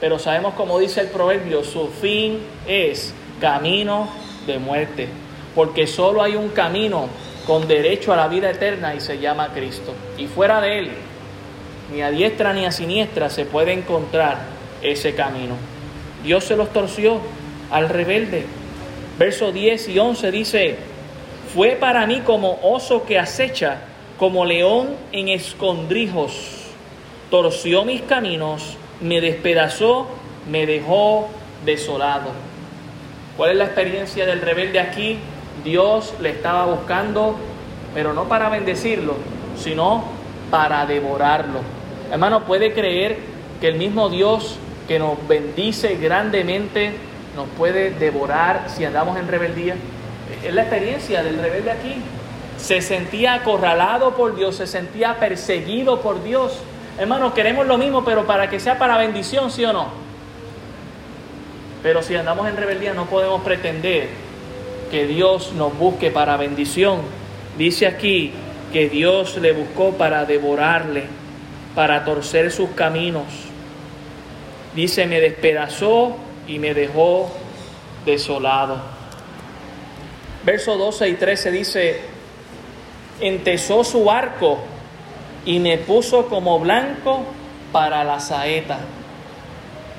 pero 0.00 0.18
sabemos 0.18 0.54
como 0.54 0.78
dice 0.78 1.02
el 1.02 1.08
proverbio, 1.08 1.62
su 1.62 1.88
fin 1.88 2.40
es 2.66 3.12
camino 3.38 4.08
de 4.46 4.58
muerte 4.58 5.08
porque 5.54 5.86
solo 5.86 6.22
hay 6.22 6.36
un 6.36 6.48
camino 6.48 7.06
con 7.46 7.68
derecho 7.68 8.14
a 8.14 8.16
la 8.16 8.28
vida 8.28 8.48
eterna 8.48 8.94
y 8.94 9.00
se 9.00 9.18
llama 9.18 9.50
Cristo. 9.52 9.92
Y 10.16 10.26
fuera 10.26 10.62
de 10.62 10.78
él, 10.78 10.90
ni 11.92 12.00
a 12.00 12.10
diestra 12.10 12.54
ni 12.54 12.64
a 12.64 12.72
siniestra 12.72 13.28
se 13.28 13.44
puede 13.44 13.74
encontrar 13.74 14.38
ese 14.80 15.14
camino. 15.14 15.73
Dios 16.24 16.44
se 16.44 16.56
los 16.56 16.72
torció 16.72 17.20
al 17.70 17.88
rebelde. 17.88 18.46
Verso 19.18 19.52
10 19.52 19.88
y 19.90 19.98
11 19.98 20.30
dice, 20.30 20.76
fue 21.54 21.76
para 21.78 22.06
mí 22.06 22.22
como 22.24 22.58
oso 22.62 23.04
que 23.04 23.18
acecha, 23.18 23.78
como 24.18 24.44
león 24.44 24.96
en 25.12 25.28
escondrijos. 25.28 26.32
Torció 27.30 27.84
mis 27.84 28.02
caminos, 28.02 28.76
me 29.00 29.20
despedazó, 29.20 30.08
me 30.50 30.66
dejó 30.66 31.28
desolado. 31.64 32.30
¿Cuál 33.36 33.52
es 33.52 33.56
la 33.56 33.64
experiencia 33.64 34.26
del 34.26 34.40
rebelde 34.40 34.80
aquí? 34.80 35.18
Dios 35.62 36.14
le 36.20 36.30
estaba 36.30 36.66
buscando, 36.66 37.36
pero 37.92 38.14
no 38.14 38.24
para 38.28 38.48
bendecirlo, 38.48 39.14
sino 39.56 40.04
para 40.50 40.86
devorarlo. 40.86 41.60
Hermano, 42.10 42.44
¿puede 42.44 42.72
creer 42.72 43.18
que 43.60 43.68
el 43.68 43.76
mismo 43.76 44.08
Dios 44.08 44.58
que 44.86 44.98
nos 44.98 45.16
bendice 45.26 45.96
grandemente 45.96 46.92
nos 47.36 47.48
puede 47.56 47.90
devorar 47.90 48.66
si 48.68 48.84
andamos 48.84 49.18
en 49.18 49.28
rebeldía? 49.28 49.76
Es 50.44 50.54
la 50.54 50.62
experiencia 50.62 51.22
del 51.22 51.38
rebelde 51.38 51.70
aquí. 51.70 51.94
Se 52.58 52.80
sentía 52.80 53.34
acorralado 53.34 54.14
por 54.14 54.36
Dios, 54.36 54.56
se 54.56 54.66
sentía 54.66 55.18
perseguido 55.18 56.00
por 56.00 56.22
Dios. 56.22 56.58
Hermano, 56.98 57.34
queremos 57.34 57.66
lo 57.66 57.76
mismo, 57.76 58.04
pero 58.04 58.24
para 58.24 58.48
que 58.48 58.60
sea 58.60 58.78
para 58.78 58.96
bendición, 58.96 59.50
¿sí 59.50 59.64
o 59.64 59.72
no? 59.72 59.88
Pero 61.82 62.02
si 62.02 62.14
andamos 62.14 62.48
en 62.48 62.56
rebeldía 62.56 62.94
no 62.94 63.06
podemos 63.06 63.42
pretender 63.42 64.08
que 64.90 65.06
Dios 65.06 65.52
nos 65.52 65.76
busque 65.76 66.10
para 66.10 66.36
bendición. 66.36 67.00
Dice 67.58 67.86
aquí 67.86 68.32
que 68.72 68.88
Dios 68.88 69.36
le 69.38 69.52
buscó 69.52 69.92
para 69.92 70.24
devorarle, 70.24 71.04
para 71.74 72.04
torcer 72.04 72.50
sus 72.50 72.70
caminos. 72.70 73.24
Dice, 74.74 75.06
me 75.06 75.20
despedazó 75.20 76.16
y 76.48 76.58
me 76.58 76.74
dejó 76.74 77.30
desolado. 78.04 78.78
Verso 80.44 80.76
12 80.76 81.08
y 81.08 81.14
13 81.14 81.50
dice, 81.52 82.00
entesó 83.20 83.84
su 83.84 84.10
arco 84.10 84.58
y 85.44 85.58
me 85.58 85.78
puso 85.78 86.26
como 86.26 86.58
blanco 86.58 87.24
para 87.72 88.04
la 88.04 88.20
saeta. 88.20 88.78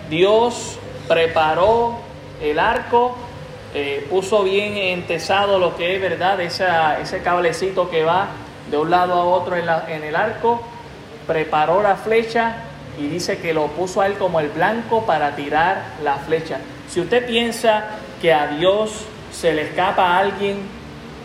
Dios 0.09 0.77
preparó 1.07 1.97
el 2.41 2.59
arco, 2.59 3.15
eh, 3.73 4.05
puso 4.09 4.43
bien 4.43 4.77
entesado 4.77 5.57
lo 5.57 5.75
que 5.75 5.95
es 5.95 6.01
verdad, 6.01 6.39
ese 6.41 7.21
cablecito 7.23 7.89
que 7.89 8.03
va 8.03 8.27
de 8.69 8.77
un 8.77 8.91
lado 8.91 9.13
a 9.13 9.23
otro 9.23 9.55
en, 9.55 9.65
en 9.87 10.03
el 10.03 10.15
arco, 10.15 10.61
preparó 11.25 11.81
la 11.81 11.95
flecha 11.95 12.57
y 12.97 13.07
dice 13.07 13.39
que 13.39 13.53
lo 13.53 13.67
puso 13.67 14.01
a 14.01 14.07
él 14.07 14.13
como 14.13 14.39
el 14.39 14.49
blanco 14.49 15.05
para 15.05 15.35
tirar 15.35 15.83
la 16.03 16.15
flecha. 16.15 16.59
Si 16.89 16.99
usted 16.99 17.25
piensa 17.25 17.85
que 18.21 18.33
a 18.33 18.47
Dios 18.47 19.05
se 19.31 19.53
le 19.53 19.63
escapa 19.63 20.03
a 20.03 20.19
alguien, 20.19 20.59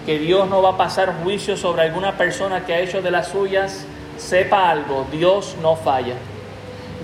que 0.07 0.19
Dios 0.19 0.49
no 0.49 0.63
va 0.63 0.71
a 0.71 0.77
pasar 0.77 1.15
juicio 1.23 1.57
sobre 1.57 1.83
alguna 1.83 2.17
persona 2.17 2.65
que 2.65 2.75
ha 2.75 2.81
hecho 2.81 3.03
de 3.03 3.11
las 3.11 3.29
suyas, 3.29 3.85
sepa 4.17 4.71
algo, 4.71 5.07
Dios 5.13 5.57
no 5.63 5.77
falla. 5.77 6.15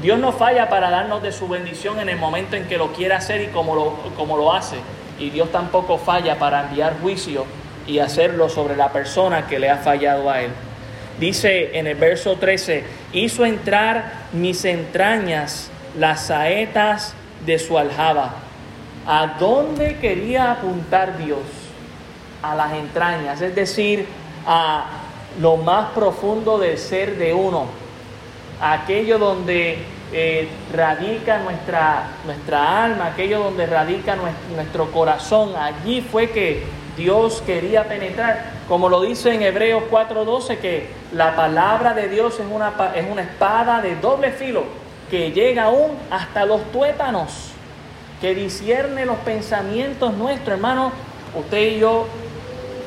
Dios 0.02 0.18
no 0.18 0.32
falla 0.32 0.68
para 0.68 0.90
darnos 0.90 1.22
de 1.22 1.32
su 1.32 1.48
bendición 1.48 2.00
en 2.00 2.08
el 2.08 2.18
momento 2.18 2.56
en 2.56 2.66
que 2.66 2.76
lo 2.76 2.92
quiere 2.92 3.14
hacer 3.14 3.40
y 3.40 3.46
como 3.48 3.74
lo, 3.74 3.92
como 4.16 4.36
lo 4.36 4.52
hace. 4.52 4.76
Y 5.18 5.30
Dios 5.30 5.50
tampoco 5.50 5.96
falla 5.96 6.38
para 6.38 6.64
enviar 6.64 7.00
juicio 7.00 7.46
y 7.86 7.98
hacerlo 8.00 8.48
sobre 8.48 8.76
la 8.76 8.92
persona 8.92 9.46
que 9.46 9.58
le 9.58 9.70
ha 9.70 9.78
fallado 9.78 10.28
a 10.28 10.42
él. 10.42 10.50
Dice 11.18 11.78
en 11.78 11.86
el 11.86 11.96
verso 11.96 12.36
13, 12.36 12.84
hizo 13.12 13.44
entrar 13.44 14.12
mis 14.32 14.64
entrañas 14.64 15.70
las 15.98 16.26
saetas 16.26 17.14
de 17.46 17.58
su 17.58 17.78
aljaba. 17.78 18.34
¿A 19.06 19.36
dónde 19.38 19.96
quería 19.96 20.52
apuntar 20.52 21.16
Dios? 21.16 21.38
A 22.42 22.54
las 22.54 22.74
entrañas, 22.74 23.40
es 23.40 23.54
decir, 23.54 24.06
a 24.46 24.84
lo 25.40 25.56
más 25.56 25.90
profundo 25.90 26.58
del 26.58 26.76
ser 26.76 27.16
de 27.16 27.32
uno, 27.32 27.66
aquello 28.60 29.18
donde 29.18 29.78
eh, 30.12 30.48
radica 30.72 31.38
nuestra, 31.38 32.08
nuestra 32.24 32.84
alma, 32.84 33.06
aquello 33.06 33.40
donde 33.40 33.66
radica 33.66 34.16
nuestro 34.54 34.90
corazón. 34.92 35.54
Allí 35.56 36.00
fue 36.00 36.30
que 36.30 36.62
Dios 36.96 37.42
quería 37.44 37.84
penetrar, 37.84 38.52
como 38.68 38.88
lo 38.88 39.02
dice 39.02 39.34
en 39.34 39.42
Hebreos 39.42 39.84
4:12, 39.90 40.58
que 40.58 40.88
la 41.12 41.36
palabra 41.36 41.94
de 41.94 42.08
Dios 42.08 42.40
es 42.40 42.46
una, 42.50 42.72
es 42.94 43.06
una 43.10 43.22
espada 43.22 43.82
de 43.82 43.96
doble 43.96 44.30
filo 44.32 44.64
que 45.10 45.30
llega 45.32 45.64
aún 45.64 45.92
hasta 46.10 46.46
los 46.46 46.62
tuétanos, 46.72 47.50
que 48.20 48.34
discierne 48.34 49.04
los 49.04 49.18
pensamientos 49.18 50.14
nuestros, 50.14 50.56
hermano. 50.56 50.92
Usted 51.34 51.76
y 51.76 51.78
yo 51.80 52.06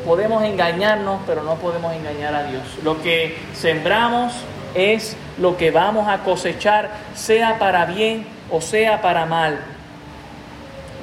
podemos 0.05 0.43
engañarnos, 0.43 1.22
pero 1.28 1.43
no 1.43 1.55
podemos 1.55 1.93
engañar 1.93 2.34
a 2.34 2.43
Dios. 2.43 2.64
Lo 2.84 3.01
que 3.01 3.38
sembramos 3.53 4.34
es 4.74 5.16
lo 5.38 5.55
que 5.55 5.72
vamos 5.72 6.07
a 6.07 6.20
cosechar, 6.24 6.89
sea 7.14 7.60
para 7.60 7.86
bien 7.86 8.26
o 8.51 8.62
sea 8.62 9.01
para 9.01 9.26
mal. 9.26 9.60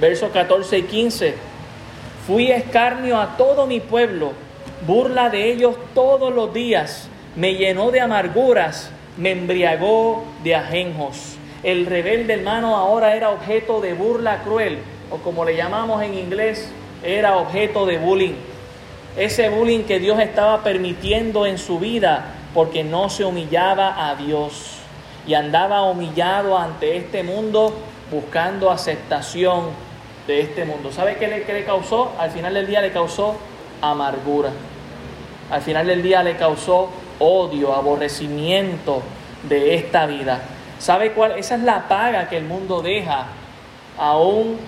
Versos 0.00 0.30
14 0.30 0.78
y 0.78 0.82
15 0.82 1.34
Fui 2.26 2.50
escarnio 2.50 3.20
a 3.20 3.36
todo 3.36 3.68
mi 3.68 3.78
pueblo, 3.78 4.32
burla 4.84 5.30
de 5.30 5.48
ellos 5.48 5.76
todos 5.94 6.34
los 6.34 6.52
días, 6.52 7.08
me 7.36 7.54
llenó 7.54 7.92
de 7.92 8.00
amarguras, 8.00 8.90
me 9.16 9.30
embriagó 9.30 10.24
de 10.42 10.56
ajenjos. 10.56 11.36
El 11.62 11.86
rebelde 11.86 12.34
hermano 12.34 12.74
ahora 12.74 13.14
era 13.14 13.30
objeto 13.30 13.80
de 13.80 13.94
burla 13.94 14.42
cruel, 14.42 14.80
o 15.12 15.18
como 15.18 15.44
le 15.44 15.54
llamamos 15.54 16.02
en 16.02 16.14
inglés, 16.14 16.68
era 17.04 17.36
objeto 17.36 17.86
de 17.86 17.98
bullying. 17.98 18.34
Ese 19.16 19.48
bullying 19.48 19.84
que 19.84 20.00
Dios 20.00 20.18
estaba 20.18 20.64
permitiendo 20.64 21.46
en 21.46 21.58
su 21.58 21.78
vida 21.78 22.24
porque 22.54 22.82
no 22.82 23.08
se 23.08 23.24
humillaba 23.24 24.10
a 24.10 24.16
Dios 24.16 24.78
y 25.28 25.34
andaba 25.34 25.84
humillado 25.84 26.58
ante 26.58 26.96
este 26.96 27.22
mundo 27.22 27.72
buscando 28.10 28.72
aceptación 28.72 29.86
de 30.26 30.40
este 30.40 30.64
mundo. 30.64 30.92
¿Sabe 30.92 31.16
qué 31.16 31.28
le, 31.28 31.42
qué 31.42 31.52
le 31.52 31.64
causó? 31.64 32.12
Al 32.18 32.30
final 32.30 32.54
del 32.54 32.66
día 32.66 32.80
le 32.80 32.92
causó 32.92 33.36
amargura. 33.80 34.50
Al 35.50 35.62
final 35.62 35.86
del 35.86 36.02
día 36.02 36.22
le 36.22 36.36
causó 36.36 36.90
odio, 37.18 37.74
aborrecimiento 37.74 39.02
de 39.48 39.74
esta 39.76 40.06
vida. 40.06 40.42
¿Sabe 40.78 41.12
cuál? 41.12 41.32
Esa 41.38 41.54
es 41.54 41.62
la 41.62 41.88
paga 41.88 42.28
que 42.28 42.36
el 42.36 42.44
mundo 42.44 42.82
deja, 42.82 43.26
aún 43.98 44.58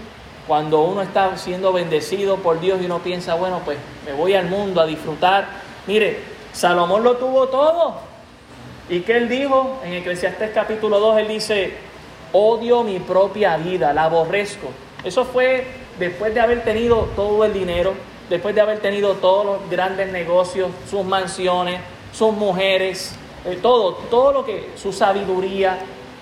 cuando 0.47 0.81
uno 0.81 1.03
está 1.03 1.37
siendo 1.37 1.73
bendecido 1.73 2.37
por 2.37 2.61
Dios 2.61 2.81
y 2.81 2.87
uno 2.87 3.01
piensa, 3.01 3.35
bueno, 3.35 3.61
pues 3.65 3.77
me 4.07 4.13
voy 4.13 4.35
al 4.35 4.47
mundo 4.47 4.81
a 4.81 4.87
disfrutar. 4.87 5.47
Mire, 5.87 6.21
Salomón 6.53 7.05
lo 7.05 7.17
tuvo 7.17 7.49
todo. 7.49 7.97
¿Y 8.89 9.01
qué 9.01 9.19
él 9.19 9.29
dijo? 9.29 9.81
En 9.85 9.93
Eclesiastés 9.93 10.51
capítulo 10.55 10.99
2, 10.99 11.19
él 11.19 11.29
dice, 11.29 11.75
odio 12.33 12.83
mi 12.83 12.99
propia 12.99 13.59
vida, 13.59 13.93
la 13.93 14.05
aborrezco. 14.05 14.69
Eso 15.05 15.25
fue 15.25 15.67
después 15.99 16.35
de 16.35 16.41
haber 16.41 16.65
tenido 16.65 17.09
todo 17.15 17.45
el 17.45 17.53
dinero, 17.53 17.95
después 18.29 18.55
de 18.55 18.61
haber 18.61 18.81
tenido 18.81 19.15
todos 19.15 19.47
los 19.47 19.71
grandes 19.71 20.11
negocios, 20.13 20.71
sus 20.91 21.05
mansiones, 21.05 21.81
sus 22.13 22.33
mujeres, 22.33 23.15
eh, 23.45 23.59
todo, 23.61 23.95
todo 24.11 24.33
lo 24.33 24.45
que, 24.45 24.71
su 24.77 24.93
sabiduría, 24.93 25.79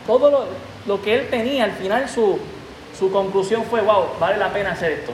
todo 0.06 0.46
lo, 0.86 1.02
que 1.02 1.14
él 1.14 1.28
tenía, 1.30 1.64
al 1.64 1.72
final 1.72 2.08
su, 2.08 2.38
su, 2.96 3.10
conclusión 3.10 3.64
fue, 3.64 3.80
wow, 3.80 4.04
vale 4.20 4.36
la 4.36 4.52
pena 4.52 4.72
hacer 4.72 4.92
esto. 4.92 5.12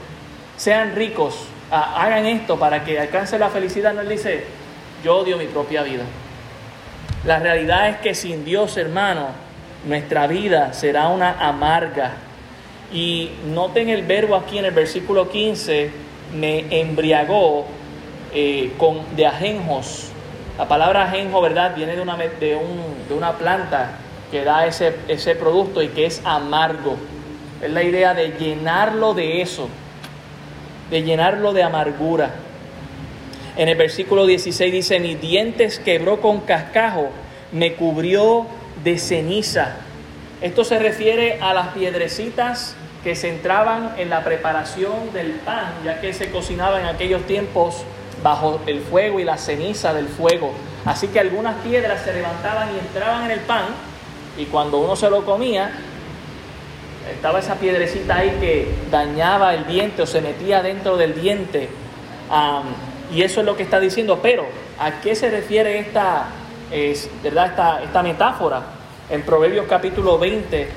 Sean 0.57 0.95
ricos, 0.95 1.45
hagan 1.71 2.25
esto 2.25 2.59
para 2.59 2.83
que 2.83 2.99
alcance 2.99 3.39
la 3.39 3.49
felicidad. 3.49 3.93
No 3.93 4.01
él 4.01 4.09
dice, 4.09 4.43
yo 5.03 5.17
odio 5.17 5.37
mi 5.37 5.45
propia 5.45 5.81
vida. 5.83 6.03
La 7.25 7.39
realidad 7.39 7.89
es 7.89 7.97
que 7.97 8.13
sin 8.13 8.45
Dios, 8.45 8.77
hermano, 8.77 9.29
nuestra 9.85 10.27
vida 10.27 10.73
será 10.73 11.07
una 11.07 11.39
amarga 11.39 12.11
y 12.93 13.31
noten 13.47 13.89
el 13.89 14.03
verbo 14.03 14.35
aquí 14.35 14.59
en 14.59 14.65
el 14.65 14.71
versículo 14.71 15.27
15, 15.27 15.89
me 16.35 16.79
embriagó 16.79 17.65
eh, 18.33 18.71
con, 18.77 19.15
de 19.15 19.25
ajenjos. 19.25 20.09
La 20.57 20.67
palabra 20.67 21.05
ajenjo, 21.05 21.41
¿verdad? 21.41 21.75
Viene 21.75 21.95
de 21.95 22.01
una, 22.01 22.15
de, 22.15 22.55
un, 22.55 23.07
de 23.09 23.15
una 23.15 23.33
planta 23.33 23.97
que 24.29 24.43
da 24.43 24.67
ese, 24.67 24.95
ese 25.07 25.35
producto 25.35 25.81
y 25.81 25.87
que 25.87 26.05
es 26.05 26.21
amargo. 26.23 26.95
Es 27.63 27.71
la 27.71 27.81
idea 27.81 28.13
de 28.13 28.29
llenarlo 28.39 29.15
de 29.15 29.41
eso, 29.41 29.67
de 30.91 31.01
llenarlo 31.01 31.51
de 31.53 31.63
amargura. 31.63 32.35
En 33.57 33.69
el 33.69 33.75
versículo 33.75 34.27
16 34.27 34.71
dice, 34.71 34.99
mis 34.99 35.19
dientes 35.19 35.79
quebró 35.79 36.21
con 36.21 36.41
cascajo, 36.41 37.09
me 37.51 37.73
cubrió 37.73 38.45
de 38.83 38.99
ceniza. 38.99 39.77
Esto 40.41 40.63
se 40.63 40.77
refiere 40.77 41.39
a 41.41 41.53
las 41.53 41.69
piedrecitas 41.69 42.75
que 43.03 43.15
se 43.15 43.29
entraban 43.29 43.95
en 43.97 44.09
la 44.09 44.23
preparación 44.23 45.11
del 45.11 45.31
pan, 45.31 45.73
ya 45.83 45.99
que 45.99 46.13
se 46.13 46.31
cocinaba 46.31 46.79
en 46.79 46.85
aquellos 46.85 47.23
tiempos 47.23 47.83
bajo 48.23 48.61
el 48.65 48.79
fuego 48.79 49.19
y 49.19 49.25
la 49.25 49.37
ceniza 49.37 49.93
del 49.93 50.07
fuego. 50.07 50.53
Así 50.85 51.09
que 51.09 51.19
algunas 51.19 51.55
piedras 51.57 52.01
se 52.03 52.13
levantaban 52.13 52.69
y 52.73 52.79
entraban 52.79 53.25
en 53.25 53.31
el 53.31 53.39
pan, 53.41 53.65
y 54.37 54.45
cuando 54.45 54.77
uno 54.77 54.95
se 54.95 55.09
lo 55.09 55.25
comía, 55.25 55.71
estaba 57.11 57.39
esa 57.39 57.55
piedrecita 57.55 58.17
ahí 58.17 58.37
que 58.39 58.73
dañaba 58.89 59.53
el 59.53 59.67
diente 59.67 60.01
o 60.01 60.05
se 60.05 60.21
metía 60.21 60.61
dentro 60.61 60.95
del 60.97 61.19
diente. 61.19 61.69
y 63.13 63.21
eso 63.21 63.41
es 63.41 63.45
lo 63.45 63.57
que 63.57 63.63
está 63.63 63.79
diciendo. 63.79 64.19
Pero, 64.21 64.45
¿a 64.79 65.01
qué 65.01 65.13
se 65.13 65.29
refiere 65.29 65.77
esta, 65.79 66.27
es, 66.71 67.09
¿verdad? 67.21 67.47
esta, 67.47 67.83
esta 67.83 68.01
metáfora? 68.01 68.63
En 69.09 69.21
Proverbios 69.21 69.65
capítulo 69.67 70.17
20, 70.17 70.69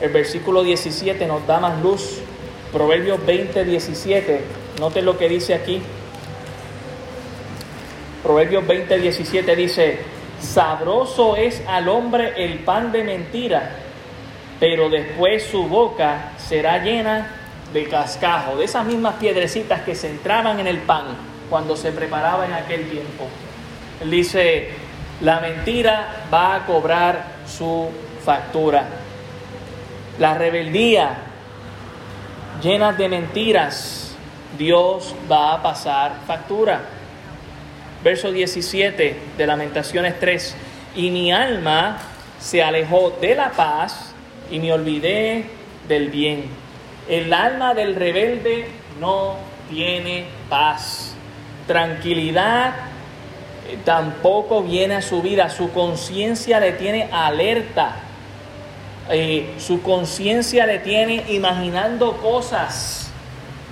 el 0.00 0.10
versículo 0.10 0.62
17 0.62 1.26
nos 1.26 1.46
da 1.46 1.60
más 1.60 1.80
luz. 1.82 2.20
Proverbios 2.72 3.24
20, 3.24 3.64
17. 3.64 4.40
Noten 4.80 5.04
lo 5.04 5.16
que 5.16 5.28
dice 5.28 5.54
aquí. 5.54 5.80
Proverbios 8.22 8.66
20, 8.66 8.98
17 8.98 9.56
dice, 9.56 9.98
sabroso 10.40 11.36
es 11.36 11.62
al 11.68 11.88
hombre 11.88 12.32
el 12.44 12.60
pan 12.60 12.90
de 12.90 13.04
mentira, 13.04 13.76
pero 14.58 14.88
después 14.88 15.44
su 15.44 15.64
boca 15.64 16.32
será 16.38 16.78
llena 16.78 17.28
de 17.72 17.84
cascajo, 17.84 18.56
de 18.56 18.64
esas 18.64 18.86
mismas 18.86 19.16
piedrecitas 19.16 19.82
que 19.82 19.94
se 19.94 20.08
entraban 20.08 20.58
en 20.58 20.66
el 20.66 20.78
pan 20.78 21.04
cuando 21.50 21.76
se 21.76 21.92
preparaba 21.92 22.46
en 22.46 22.54
aquel 22.54 22.88
tiempo. 22.88 23.26
Él 24.00 24.10
dice, 24.10 24.70
la 25.20 25.40
mentira 25.40 26.24
va 26.32 26.56
a 26.56 26.66
cobrar 26.66 27.26
su 27.46 27.90
factura 28.24 29.03
la 30.18 30.34
rebeldía 30.34 31.16
llenas 32.62 32.96
de 32.96 33.08
mentiras, 33.08 34.14
Dios 34.56 35.14
va 35.30 35.54
a 35.54 35.62
pasar 35.62 36.12
factura. 36.26 36.82
Verso 38.02 38.30
17 38.30 39.16
de 39.36 39.46
Lamentaciones 39.46 40.18
3. 40.20 40.56
Y 40.96 41.10
mi 41.10 41.32
alma 41.32 41.98
se 42.38 42.62
alejó 42.62 43.16
de 43.20 43.34
la 43.34 43.50
paz 43.50 44.14
y 44.50 44.58
me 44.58 44.72
olvidé 44.72 45.46
del 45.88 46.10
bien. 46.10 46.44
El 47.08 47.32
alma 47.32 47.74
del 47.74 47.94
rebelde 47.94 48.68
no 49.00 49.36
tiene 49.68 50.26
paz. 50.48 51.14
Tranquilidad 51.66 52.74
tampoco 53.84 54.62
viene 54.62 54.96
a 54.96 55.02
su 55.02 55.22
vida. 55.22 55.50
Su 55.50 55.72
conciencia 55.72 56.60
le 56.60 56.72
tiene 56.72 57.08
alerta 57.10 57.96
eh, 59.10 59.54
su 59.58 59.82
conciencia 59.82 60.66
le 60.66 60.78
tiene 60.78 61.24
imaginando 61.28 62.16
cosas 62.18 63.10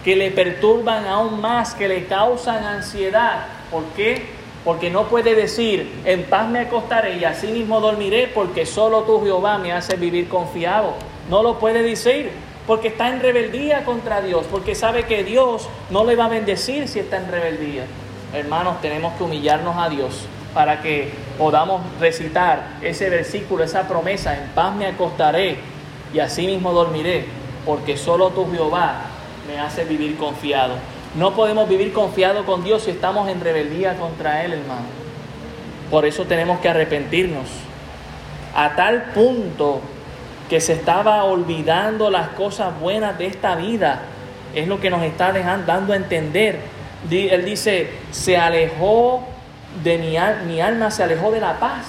que 0.05 0.17
le 0.17 0.31
perturban 0.31 1.07
aún 1.07 1.41
más, 1.41 1.75
que 1.75 1.89
le 1.89 2.07
causan 2.07 2.65
ansiedad. 2.65 3.47
¿Por 3.71 3.85
qué? 3.97 4.27
Porque 4.65 4.91
no 4.91 5.05
puede 5.05 5.35
decir, 5.35 5.91
en 6.05 6.25
paz 6.25 6.49
me 6.49 6.61
acostaré 6.61 7.17
y 7.17 7.25
así 7.25 7.47
mismo 7.49 7.81
dormiré, 7.81 8.29
porque 8.29 8.67
solo 8.67 9.03
tú, 9.03 9.23
Jehová, 9.23 9.59
me 9.59 9.73
hace 9.73 9.97
vivir 9.97 10.29
confiado. 10.29 10.95
No 11.31 11.43
lo 11.43 11.59
puede 11.59 11.83
decir, 11.83 12.31
porque 12.67 12.89
está 12.89 13.09
en 13.09 13.21
rebeldía 13.21 13.85
contra 13.85 14.21
Dios, 14.21 14.47
porque 14.51 14.75
sabe 14.75 15.05
que 15.05 15.25
Dios 15.25 15.69
no 15.91 16.05
le 16.05 16.15
va 16.15 16.27
a 16.27 16.29
bendecir 16.29 16.89
si 16.89 16.99
está 16.99 17.17
en 17.17 17.31
rebeldía. 17.31 17.85
Hermanos, 18.35 18.81
tenemos 18.81 19.15
que 19.15 19.25
humillarnos 19.25 19.77
a 19.77 19.89
Dios 19.89 20.27
para 20.55 20.83
que 20.83 21.11
podamos 21.39 21.83
recitar 22.01 22.79
ese 22.83 23.09
versículo, 23.09 23.65
esa 23.65 23.89
promesa, 23.89 24.37
en 24.37 24.49
paz 24.55 24.75
me 24.75 24.87
acostaré 24.87 25.57
y 26.13 26.21
así 26.21 26.47
mismo 26.47 26.73
dormiré, 26.73 27.25
porque 27.65 27.97
solo 27.97 28.31
tú 28.31 28.51
Jehová 28.53 29.03
me 29.47 29.59
hace 29.59 29.85
vivir 29.85 30.17
confiado. 30.17 30.75
No 31.15 31.35
podemos 31.35 31.69
vivir 31.69 31.93
confiado 31.93 32.45
con 32.45 32.65
Dios 32.65 32.85
si 32.85 32.91
estamos 32.91 33.29
en 33.29 33.41
rebeldía 33.41 33.97
contra 33.97 34.45
Él, 34.45 34.53
hermano. 34.53 34.87
Por 35.91 36.07
eso 36.07 36.25
tenemos 36.25 36.61
que 36.61 36.69
arrepentirnos. 36.69 37.49
A 38.55 38.75
tal 38.77 39.13
punto 39.15 39.81
que 40.49 40.61
se 40.61 40.75
estaba 40.75 41.25
olvidando 41.25 42.11
las 42.11 42.29
cosas 42.29 42.79
buenas 42.79 43.19
de 43.19 43.27
esta 43.27 43.57
vida. 43.57 44.03
Es 44.55 44.69
lo 44.69 44.81
que 44.81 44.91
nos 44.91 45.03
está 45.03 45.33
dejando, 45.33 45.67
dando 45.67 45.93
a 45.93 45.97
entender. 45.97 46.61
Él 47.11 47.45
dice, 47.45 47.91
se 48.11 48.37
alejó 48.37 49.27
de 49.83 49.99
mi, 49.99 50.17
mi 50.47 50.61
alma, 50.61 50.91
se 50.91 51.03
alejó 51.03 51.31
de 51.31 51.41
la 51.41 51.59
paz. 51.59 51.87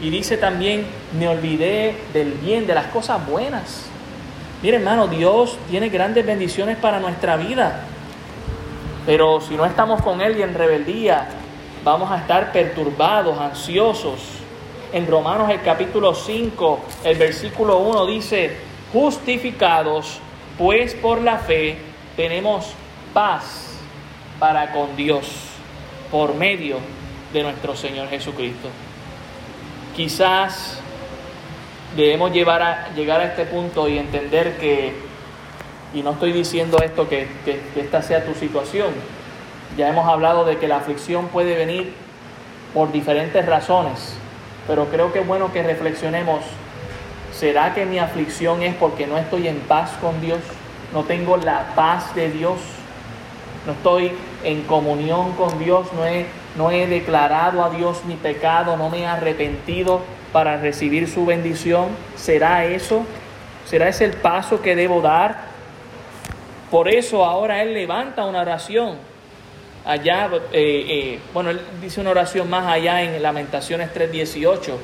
Y 0.00 0.10
dice 0.10 0.36
también, 0.36 0.86
me 1.18 1.28
olvidé 1.28 1.96
del 2.12 2.32
bien, 2.32 2.66
de 2.66 2.74
las 2.74 2.86
cosas 2.86 3.24
buenas. 3.26 3.86
Mire 4.62 4.78
hermano, 4.78 5.06
Dios 5.06 5.56
tiene 5.70 5.88
grandes 5.88 6.26
bendiciones 6.26 6.76
para 6.76 7.00
nuestra 7.00 7.36
vida. 7.36 7.80
Pero 9.06 9.40
si 9.40 9.54
no 9.54 9.64
estamos 9.64 10.02
con 10.02 10.20
Él 10.20 10.38
y 10.38 10.42
en 10.42 10.54
rebeldía, 10.54 11.28
vamos 11.84 12.10
a 12.10 12.18
estar 12.18 12.52
perturbados, 12.52 13.38
ansiosos. 13.38 14.20
En 14.92 15.06
Romanos 15.06 15.50
el 15.50 15.60
capítulo 15.62 16.14
5, 16.14 16.80
el 17.04 17.18
versículo 17.18 17.78
1 17.78 18.06
dice, 18.06 18.56
justificados 18.92 20.20
pues 20.56 20.94
por 20.94 21.20
la 21.20 21.38
fe 21.38 21.76
tenemos 22.16 22.72
paz 23.12 23.76
para 24.38 24.72
con 24.72 24.94
Dios 24.96 25.53
por 26.14 26.36
medio 26.36 26.76
de 27.32 27.42
nuestro 27.42 27.74
Señor 27.74 28.08
Jesucristo. 28.08 28.68
Quizás 29.96 30.78
debemos 31.96 32.30
llevar 32.30 32.62
a, 32.62 32.94
llegar 32.94 33.20
a 33.20 33.24
este 33.24 33.46
punto 33.46 33.88
y 33.88 33.98
entender 33.98 34.56
que, 34.58 34.94
y 35.92 36.02
no 36.02 36.12
estoy 36.12 36.30
diciendo 36.30 36.78
esto 36.80 37.08
que, 37.08 37.26
que, 37.44 37.60
que 37.74 37.80
esta 37.80 38.00
sea 38.00 38.24
tu 38.24 38.32
situación, 38.34 38.90
ya 39.76 39.88
hemos 39.88 40.06
hablado 40.08 40.44
de 40.44 40.58
que 40.58 40.68
la 40.68 40.76
aflicción 40.76 41.26
puede 41.30 41.56
venir 41.56 41.92
por 42.72 42.92
diferentes 42.92 43.44
razones, 43.44 44.16
pero 44.68 44.86
creo 44.90 45.12
que 45.12 45.18
es 45.18 45.26
bueno 45.26 45.52
que 45.52 45.64
reflexionemos, 45.64 46.44
¿será 47.32 47.74
que 47.74 47.86
mi 47.86 47.98
aflicción 47.98 48.62
es 48.62 48.76
porque 48.76 49.08
no 49.08 49.18
estoy 49.18 49.48
en 49.48 49.58
paz 49.62 49.90
con 50.00 50.20
Dios? 50.20 50.38
¿No 50.92 51.02
tengo 51.02 51.38
la 51.38 51.74
paz 51.74 52.14
de 52.14 52.30
Dios? 52.30 52.60
¿No 53.66 53.72
estoy 53.72 54.12
en 54.44 54.62
comunión 54.62 55.32
con 55.32 55.58
Dios? 55.58 55.92
¿No 55.92 56.06
he, 56.06 56.26
no 56.56 56.70
he 56.70 56.86
declarado 56.86 57.64
a 57.64 57.70
Dios 57.70 58.04
mi 58.04 58.14
pecado? 58.14 58.76
¿No 58.76 58.90
me 58.90 59.00
he 59.00 59.06
arrepentido? 59.06 60.02
para 60.34 60.56
recibir 60.56 61.08
su 61.08 61.24
bendición? 61.24 61.90
¿Será 62.16 62.64
eso? 62.64 63.06
¿Será 63.66 63.88
ese 63.88 64.04
el 64.04 64.14
paso 64.14 64.60
que 64.60 64.74
debo 64.74 65.00
dar? 65.00 65.44
Por 66.72 66.88
eso 66.88 67.24
ahora 67.24 67.62
Él 67.62 67.72
levanta 67.72 68.24
una 68.26 68.40
oración. 68.40 68.96
Allá, 69.84 70.28
eh, 70.50 70.84
eh, 70.88 71.18
bueno, 71.32 71.50
Él 71.50 71.60
dice 71.80 72.00
una 72.00 72.10
oración 72.10 72.50
más 72.50 72.66
allá 72.66 73.02
en 73.02 73.22
Lamentaciones 73.22 73.94
3:18. 73.94 74.76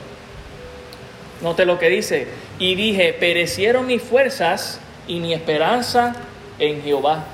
Note 1.42 1.66
lo 1.66 1.80
que 1.80 1.88
dice. 1.88 2.28
Y 2.60 2.76
dije, 2.76 3.12
perecieron 3.12 3.88
mis 3.88 4.02
fuerzas 4.02 4.80
y 5.08 5.18
mi 5.18 5.34
esperanza 5.34 6.14
en 6.60 6.80
Jehová. 6.80 7.24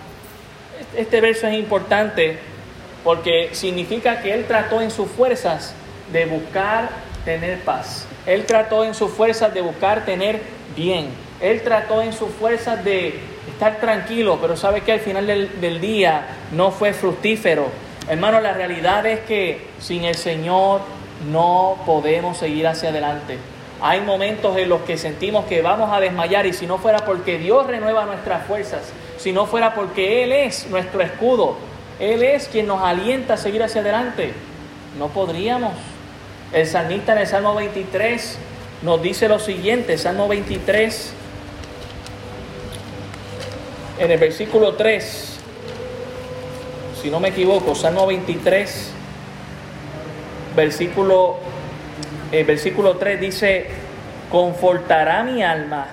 Este 0.97 1.21
verso 1.21 1.47
es 1.47 1.55
importante 1.55 2.39
porque 3.05 3.51
significa 3.53 4.21
que 4.23 4.33
Él 4.33 4.47
trató 4.47 4.81
en 4.81 4.91
sus 4.91 5.09
fuerzas 5.09 5.75
de 6.13 6.27
buscar 6.27 6.89
tener 7.25 7.61
paz. 7.61 8.07
Él 8.27 8.47
trató 8.47 8.85
en 8.85 8.95
sus 8.95 9.11
fuerzas 9.11 9.53
de 9.53 9.61
buscar 9.61 10.05
tener 10.05 10.41
bien. 10.75 11.09
Él 11.41 11.61
trató 11.63 12.03
en 12.03 12.13
sus 12.13 12.31
fuerzas 12.31 12.83
de 12.83 13.21
estar 13.49 13.79
tranquilo, 13.79 14.39
pero 14.41 14.57
sabe 14.57 14.81
que 14.81 14.93
al 14.93 15.01
final 15.01 15.27
del, 15.27 15.81
día 15.81 16.27
no 16.53 16.71
fue 16.71 16.93
fructífero. 16.93 17.67
Hermano, 18.09 18.41
la 18.41 18.53
realidad 18.53 19.05
es 19.07 19.21
que 19.21 19.61
sin 19.81 20.05
el 20.05 20.15
Señor 20.15 20.81
no 21.31 21.79
podemos 21.85 22.39
seguir 22.39 22.67
hacia 22.67 22.89
adelante. 22.89 23.39
Hay 23.81 24.01
momentos 24.01 24.57
en 24.57 24.69
los 24.69 24.81
que 24.83 24.97
sentimos 24.97 25.45
que 25.45 25.61
vamos 25.61 25.93
a 25.93 26.01
desmayar 26.01 26.47
y 26.47 26.53
si 26.53 26.67
no 26.67 26.79
fuera 26.79 27.01
porque 27.01 27.39
Dios 27.39 27.67
renueva 27.67 28.07
nuestras 28.07 28.47
fuerzas, 28.47 28.93
si 29.19 29.33
no 29.33 29.47
fuera 29.47 29.75
porque 29.75 30.25
Él 30.25 30.33
es 30.33 30.69
nuestro 30.69 31.01
escudo, 31.01 31.57
Él 31.99 32.23
es 32.23 32.49
quien 32.49 32.67
nos 32.67 32.83
alienta 32.83 33.35
a 33.35 33.37
seguir 33.37 33.63
hacia 33.63 33.81
adelante, 33.81 34.33
no 34.99 35.09
podríamos. 35.09 35.73
El 36.53 36.67
salmista 36.67 37.13
en 37.13 37.19
el 37.19 37.27
Salmo 37.27 37.55
23 37.55 38.39
nos 38.83 39.03
dice 39.03 39.29
lo 39.29 39.39
siguiente, 39.39 39.99
Salmo 39.99 40.29
23, 40.29 41.13
en 43.99 44.11
el 44.11 44.19
versículo 44.19 44.75
3, 44.75 45.39
si 47.03 47.11
no 47.11 47.21
me 47.21 47.29
equivoco, 47.29 47.75
Salmo 47.75 48.07
23, 48.07 48.91
versículo, 50.55 51.37
el 52.33 52.45
versículo 52.45 52.97
3 52.97 53.21
dice, 53.21 53.67
confortará 54.31 55.23
mi 55.23 55.43
alma, 55.43 55.87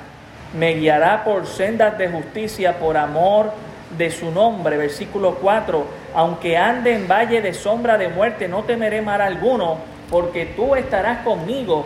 me 0.54 0.76
guiará 0.76 1.24
por 1.24 1.48
sendas 1.48 1.98
de 1.98 2.10
justicia 2.10 2.80
por 2.80 2.98
amor 2.98 3.52
de 3.98 4.12
su 4.12 4.32
nombre. 4.32 4.78
Versículo 4.78 5.36
4, 5.36 5.86
aunque 6.16 6.58
ande 6.58 6.94
en 6.94 7.08
valle 7.08 7.42
de 7.42 7.54
sombra 7.54 7.98
de 7.98 8.10
muerte, 8.10 8.48
no 8.48 8.64
temeré 8.64 9.02
mal 9.02 9.22
alguno 9.22 9.78
porque 10.10 10.46
tú 10.46 10.76
estarás 10.76 11.20
conmigo, 11.20 11.86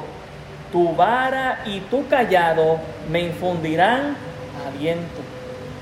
tu 0.71 0.95
vara 0.95 1.61
y 1.65 1.79
tu 1.81 2.07
callado 2.07 2.77
me 3.09 3.21
infundirán 3.21 4.17
aliento. 4.67 5.21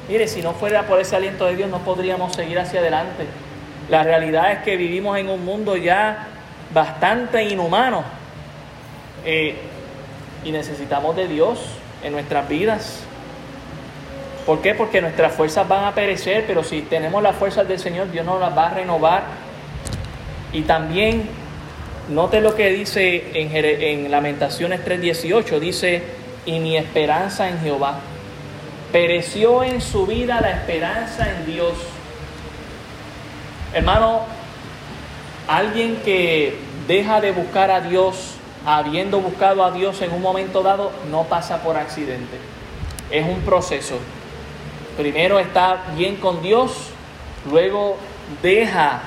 Mire, 0.07 0.27
si 0.27 0.41
no 0.41 0.53
fuera 0.53 0.83
por 0.83 0.99
ese 0.99 1.15
aliento 1.15 1.47
de 1.47 1.55
Dios 1.55 1.69
no 1.69 1.79
podríamos 1.79 2.35
seguir 2.35 2.59
hacia 2.59 2.79
adelante. 2.79 3.25
La 3.89 4.03
realidad 4.03 4.51
es 4.51 4.59
que 4.59 4.77
vivimos 4.77 5.17
en 5.17 5.29
un 5.29 5.43
mundo 5.43 5.75
ya 5.75 6.27
bastante 6.73 7.43
inhumano 7.43 8.03
eh, 9.23 9.55
y 10.43 10.51
necesitamos 10.51 11.15
de 11.15 11.27
Dios 11.27 11.59
en 12.05 12.13
nuestras 12.13 12.47
vidas. 12.47 12.99
¿Por 14.45 14.61
qué? 14.61 14.75
Porque 14.75 15.01
nuestras 15.01 15.33
fuerzas 15.33 15.67
van 15.67 15.85
a 15.85 15.95
perecer, 15.95 16.45
pero 16.45 16.63
si 16.63 16.83
tenemos 16.83 17.23
las 17.23 17.35
fuerzas 17.35 17.67
del 17.67 17.79
Señor, 17.79 18.11
Dios 18.11 18.25
nos 18.25 18.39
las 18.39 18.55
va 18.55 18.67
a 18.67 18.73
renovar. 18.75 19.23
Y 20.53 20.61
también 20.61 21.27
Note 22.09 22.39
lo 22.39 22.53
que 22.53 22.69
dice 22.69 23.31
en, 23.33 23.49
en 23.55 24.11
Lamentaciones 24.11 24.85
3:18, 24.85 25.59
dice, 25.59 26.03
y 26.45 26.59
mi 26.59 26.77
esperanza 26.77 27.49
en 27.49 27.59
Jehová. 27.59 27.97
Pereció 28.91 29.63
en 29.63 29.81
su 29.81 30.05
vida 30.05 30.39
la 30.39 30.51
esperanza 30.51 31.27
en 31.27 31.47
Dios. 31.47 31.73
Hermano, 33.73 34.21
alguien 35.47 35.97
que 36.05 36.55
deja 36.87 37.21
de 37.21 37.31
buscar 37.31 37.71
a 37.71 37.81
Dios, 37.81 38.34
habiendo 38.65 39.19
buscado 39.19 39.63
a 39.63 39.71
Dios 39.71 40.01
en 40.01 40.11
un 40.13 40.21
momento 40.21 40.63
dado, 40.63 40.91
no 41.11 41.23
pasa 41.23 41.61
por 41.61 41.77
accidente. 41.77 42.37
Es 43.11 43.25
un 43.25 43.41
proceso. 43.41 43.97
Primero 44.97 45.39
está 45.39 45.83
bien 45.95 46.15
con 46.15 46.41
Dios, 46.41 46.89
luego 47.49 47.97
deja 48.41 49.01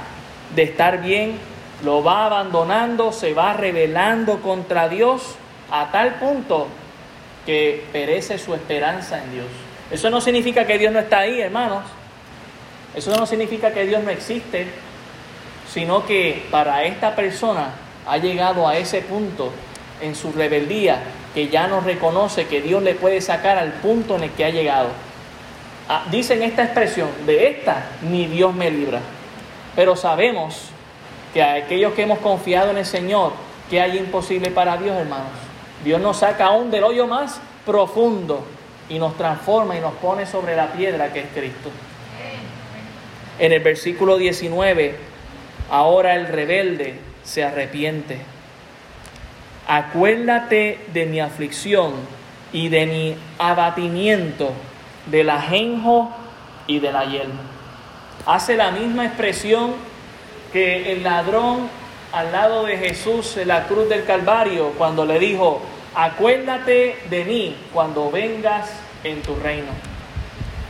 de 0.54 0.62
estar 0.62 1.00
bien 1.00 1.38
lo 1.82 2.02
va 2.02 2.26
abandonando, 2.26 3.12
se 3.12 3.34
va 3.34 3.52
rebelando 3.52 4.40
contra 4.40 4.88
Dios 4.88 5.36
a 5.70 5.90
tal 5.92 6.14
punto 6.14 6.66
que 7.46 7.84
perece 7.92 8.38
su 8.38 8.54
esperanza 8.54 9.22
en 9.22 9.32
Dios. 9.32 9.46
Eso 9.90 10.11
no 10.11 10.20
significa 10.20 10.66
que 10.66 10.78
Dios 10.78 10.92
no 10.92 10.98
está 10.98 11.20
ahí, 11.20 11.40
hermanos. 11.40 11.84
Eso 12.94 13.14
no 13.16 13.26
significa 13.26 13.72
que 13.72 13.86
Dios 13.86 14.02
no 14.02 14.11
existe, 14.11 14.66
sino 15.72 16.04
que 16.04 16.46
para 16.50 16.84
esta 16.84 17.14
persona 17.14 17.70
ha 18.09 18.16
llegado 18.18 18.66
a 18.66 18.76
ese 18.76 19.02
punto 19.02 19.52
en 20.00 20.14
su 20.14 20.32
rebeldía 20.32 21.02
que 21.34 21.48
ya 21.48 21.66
no 21.66 21.80
reconoce 21.80 22.46
que 22.46 22.62
Dios 22.62 22.82
le 22.82 22.94
puede 22.94 23.20
sacar 23.20 23.59
al 23.59 23.72
punto 23.74 24.16
en 24.16 24.24
el 24.24 24.30
que 24.30 24.44
ha 24.44 24.50
llegado. 24.50 24.88
Ah, 25.88 26.04
dicen 26.11 26.42
esta 26.42 26.64
expresión, 26.64 27.09
de 27.26 27.48
esta 27.48 27.86
ni 28.02 28.26
Dios 28.26 28.54
me 28.54 28.70
libra. 28.70 29.00
Pero 29.76 29.94
sabemos 29.96 30.70
que 31.32 31.42
a 31.42 31.54
aquellos 31.54 31.92
que 31.92 32.02
hemos 32.02 32.18
confiado 32.18 32.70
en 32.70 32.78
el 32.78 32.86
Señor, 32.86 33.32
que 33.70 33.80
hay 33.80 33.98
imposible 33.98 34.50
para 34.50 34.76
Dios, 34.76 34.96
hermanos? 34.96 35.30
Dios 35.84 36.00
nos 36.00 36.18
saca 36.18 36.46
aún 36.46 36.70
del 36.70 36.84
hoyo 36.84 37.06
más 37.06 37.40
profundo 37.64 38.44
y 38.88 38.98
nos 38.98 39.16
transforma 39.16 39.76
y 39.76 39.80
nos 39.80 39.92
pone 39.94 40.26
sobre 40.26 40.56
la 40.56 40.72
piedra 40.72 41.12
que 41.12 41.20
es 41.20 41.26
Cristo. 41.34 41.70
En 43.38 43.52
el 43.52 43.61
versículo 43.61 44.16
19, 44.16 44.96
ahora 45.70 46.16
el 46.16 46.26
rebelde 46.26 47.07
se 47.29 47.45
arrepiente. 47.45 48.18
Acuérdate 49.66 50.79
de 50.95 51.05
mi 51.05 51.20
aflicción 51.20 51.93
y 52.55 52.70
de 52.70 52.87
mi 52.87 53.16
abatimiento, 53.39 54.53
del 55.07 55.29
ajenjo 55.29 56.11
y 56.66 56.79
de 56.79 56.91
la 56.91 57.05
yelma. 57.05 57.43
Hace 58.24 58.57
la 58.57 58.70
misma 58.70 59.05
expresión 59.05 59.74
que 60.55 60.93
el 60.93 61.03
ladrón 61.03 61.68
al 62.12 62.33
lado 62.33 62.64
de 62.64 62.79
Jesús 62.79 63.37
en 63.37 63.49
la 63.49 63.66
cruz 63.66 63.91
del 63.91 64.05
Calvario 64.05 64.72
cuando 64.79 65.05
le 65.05 65.18
dijo, 65.18 65.61
acuérdate 65.95 66.97
de 67.11 67.24
mí 67.26 67.57
cuando 67.74 68.11
vengas 68.11 68.70
en 69.05 69.20
tu 69.20 69.35
reino. 69.37 69.72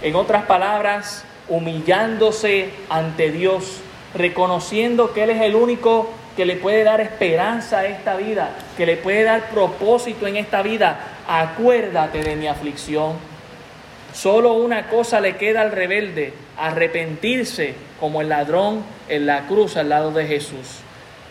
En 0.02 0.16
otras 0.16 0.44
palabras, 0.46 1.24
humillándose 1.48 2.70
ante 2.90 3.30
Dios, 3.30 3.80
reconociendo 4.14 5.12
que 5.12 5.22
Él 5.22 5.30
es 5.30 5.42
el 5.42 5.54
único 5.54 6.17
que 6.38 6.46
le 6.46 6.54
puede 6.54 6.84
dar 6.84 7.00
esperanza 7.00 7.80
a 7.80 7.86
esta 7.86 8.14
vida, 8.14 8.50
que 8.76 8.86
le 8.86 8.96
puede 8.96 9.24
dar 9.24 9.48
propósito 9.48 10.24
en 10.28 10.36
esta 10.36 10.62
vida. 10.62 10.96
Acuérdate 11.26 12.22
de 12.22 12.36
mi 12.36 12.46
aflicción. 12.46 13.14
Solo 14.14 14.52
una 14.52 14.86
cosa 14.86 15.20
le 15.20 15.34
queda 15.34 15.62
al 15.62 15.72
rebelde, 15.72 16.32
arrepentirse 16.56 17.74
como 17.98 18.20
el 18.20 18.28
ladrón 18.28 18.84
en 19.08 19.26
la 19.26 19.48
cruz 19.48 19.76
al 19.76 19.88
lado 19.88 20.12
de 20.12 20.28
Jesús, 20.28 20.78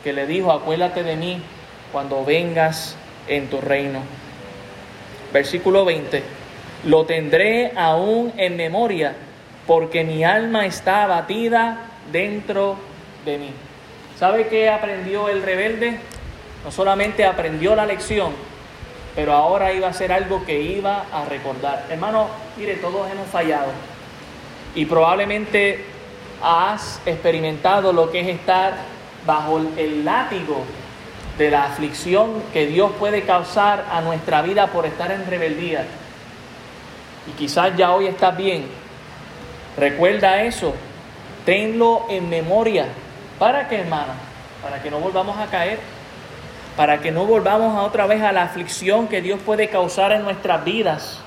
que 0.04 0.12
le 0.12 0.28
dijo, 0.28 0.52
acuérdate 0.52 1.04
de 1.04 1.16
mí 1.16 1.42
cuando 1.94 2.26
vengas 2.26 2.98
en 3.30 3.50
tu 3.50 3.62
reino. 3.62 4.02
Versículo 5.32 5.86
20, 5.86 6.22
lo 6.84 7.06
tendré 7.06 7.72
aún 7.78 8.34
en 8.36 8.58
memoria, 8.58 9.14
porque 9.68 10.04
mi 10.04 10.26
alma 10.26 10.66
está 10.66 11.04
abatida 11.04 11.92
dentro 12.12 12.76
de 13.24 13.38
mí. 13.38 13.52
¿Sabe 14.20 14.48
qué 14.48 14.70
aprendió 14.70 15.30
el 15.30 15.44
rebelde? 15.44 16.00
No 16.66 16.72
solamente 16.72 17.24
aprendió 17.24 17.76
la 17.76 17.86
lección, 17.86 18.32
pero 19.16 19.34
ahora 19.34 19.72
iba 19.74 19.88
a 19.88 19.94
ser 19.94 20.12
algo 20.12 20.44
que 20.44 20.60
iba 20.60 21.06
a 21.12 21.26
recordar. 21.26 21.86
Hermano, 21.90 22.28
mire, 22.58 22.76
todos 22.76 23.10
hemos 23.12 23.28
fallado 23.28 23.68
y 24.74 24.86
probablemente 24.86 25.86
has 26.42 27.00
experimentado 27.06 27.94
lo 27.94 28.12
que 28.12 28.22
es 28.22 28.28
estar 28.28 28.74
bajo 29.26 29.62
el 29.78 30.04
látigo 30.04 30.64
de 31.38 31.52
la 31.52 31.66
aflicción 31.66 32.42
que 32.54 32.66
Dios 32.66 32.92
puede 32.98 33.22
causar 33.22 33.86
a 33.92 34.02
nuestra 34.02 34.42
vida 34.42 34.68
por 34.68 34.88
estar 34.88 35.12
en 35.12 35.28
rebeldía. 35.28 35.86
Y 37.28 37.32
quizás 37.38 37.76
ya 37.78 37.92
hoy 37.92 38.08
estás 38.08 38.36
bien. 38.36 38.66
Recuerda 39.78 40.42
eso. 40.42 40.74
Tenlo 41.46 42.06
en 42.10 42.30
memoria. 42.30 42.88
¿Para 43.40 43.68
qué, 43.68 43.82
hermano? 43.82 44.14
Para 44.64 44.82
que 44.82 44.90
no 44.90 45.00
volvamos 45.00 45.38
a 45.38 45.48
caer. 45.48 45.80
Para 46.76 47.00
que 47.00 47.12
no 47.12 47.26
volvamos 47.26 47.78
a 47.78 47.84
otra 47.84 48.08
vez 48.08 48.22
a 48.22 48.32
la 48.32 48.44
aflicción 48.44 49.08
que 49.08 49.22
Dios 49.22 49.40
puede 49.46 49.70
causar 49.70 50.12
en 50.12 50.24
nuestras 50.24 50.64
vidas. 50.64 51.20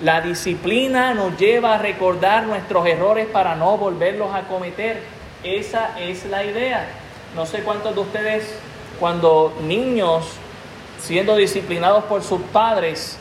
La 0.00 0.20
disciplina 0.20 1.14
nos 1.14 1.36
lleva 1.36 1.74
a 1.74 1.78
recordar 1.78 2.44
nuestros 2.44 2.86
errores 2.86 3.26
para 3.26 3.54
no 3.54 3.76
volverlos 3.76 4.34
a 4.34 4.42
cometer. 4.42 5.02
Esa 5.42 5.98
es 5.98 6.24
la 6.26 6.44
idea. 6.44 6.86
No 7.34 7.46
sé 7.46 7.62
cuántos 7.62 7.94
de 7.94 8.00
ustedes 8.00 8.58
cuando 8.98 9.54
niños 9.62 10.26
siendo 11.00 11.36
disciplinados 11.36 12.04
por 12.04 12.22
sus 12.22 12.40
padres 12.52 13.18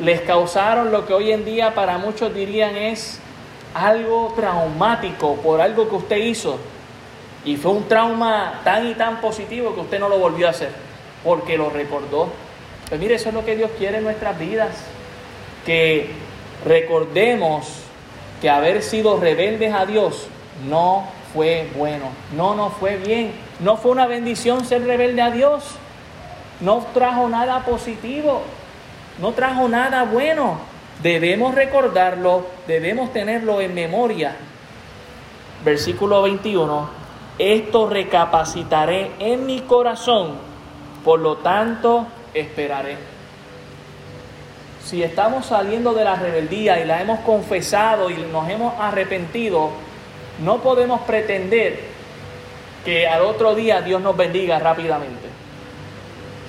les 0.00 0.20
causaron 0.22 0.92
lo 0.92 1.06
que 1.06 1.12
hoy 1.12 1.32
en 1.32 1.44
día 1.44 1.74
para 1.74 1.98
muchos 1.98 2.34
dirían 2.34 2.76
es 2.76 3.20
algo 3.74 4.32
traumático 4.36 5.36
por 5.36 5.60
algo 5.60 5.88
que 5.88 5.96
usted 5.96 6.16
hizo. 6.16 6.58
Y 7.44 7.56
fue 7.56 7.72
un 7.72 7.88
trauma 7.88 8.60
tan 8.64 8.86
y 8.88 8.94
tan 8.94 9.20
positivo 9.20 9.74
que 9.74 9.80
usted 9.80 10.00
no 10.00 10.08
lo 10.08 10.18
volvió 10.18 10.46
a 10.46 10.50
hacer, 10.50 10.70
porque 11.24 11.56
lo 11.56 11.70
recordó. 11.70 12.28
Pues 12.88 13.00
mire, 13.00 13.14
eso 13.14 13.28
es 13.28 13.34
lo 13.34 13.44
que 13.44 13.56
Dios 13.56 13.70
quiere 13.78 13.98
en 13.98 14.04
nuestras 14.04 14.38
vidas, 14.38 14.70
que 15.64 16.10
recordemos 16.64 17.66
que 18.40 18.50
haber 18.50 18.82
sido 18.82 19.18
rebeldes 19.18 19.72
a 19.74 19.86
Dios 19.86 20.28
no 20.68 21.04
fue 21.32 21.68
bueno, 21.76 22.06
no 22.36 22.54
nos 22.54 22.72
fue 22.74 22.96
bien, 22.96 23.32
no 23.60 23.76
fue 23.76 23.92
una 23.92 24.06
bendición 24.06 24.64
ser 24.64 24.84
rebelde 24.84 25.22
a 25.22 25.30
Dios, 25.30 25.64
no 26.60 26.84
trajo 26.94 27.28
nada 27.28 27.64
positivo, 27.64 28.42
no 29.20 29.32
trajo 29.32 29.68
nada 29.68 30.04
bueno. 30.04 30.58
Debemos 31.02 31.54
recordarlo, 31.54 32.46
debemos 32.66 33.12
tenerlo 33.12 33.60
en 33.60 33.74
memoria. 33.74 34.34
Versículo 35.64 36.22
21, 36.22 36.88
esto 37.38 37.88
recapacitaré 37.88 39.12
en 39.20 39.46
mi 39.46 39.60
corazón, 39.60 40.34
por 41.04 41.20
lo 41.20 41.36
tanto 41.36 42.06
esperaré. 42.34 42.96
Si 44.84 45.02
estamos 45.02 45.46
saliendo 45.46 45.92
de 45.92 46.02
la 46.02 46.16
rebeldía 46.16 46.80
y 46.80 46.84
la 46.84 47.00
hemos 47.00 47.20
confesado 47.20 48.10
y 48.10 48.14
nos 48.32 48.48
hemos 48.48 48.74
arrepentido, 48.80 49.70
no 50.42 50.58
podemos 50.58 51.02
pretender 51.02 51.78
que 52.84 53.06
al 53.06 53.22
otro 53.22 53.54
día 53.54 53.82
Dios 53.82 54.00
nos 54.00 54.16
bendiga 54.16 54.58
rápidamente. 54.58 55.28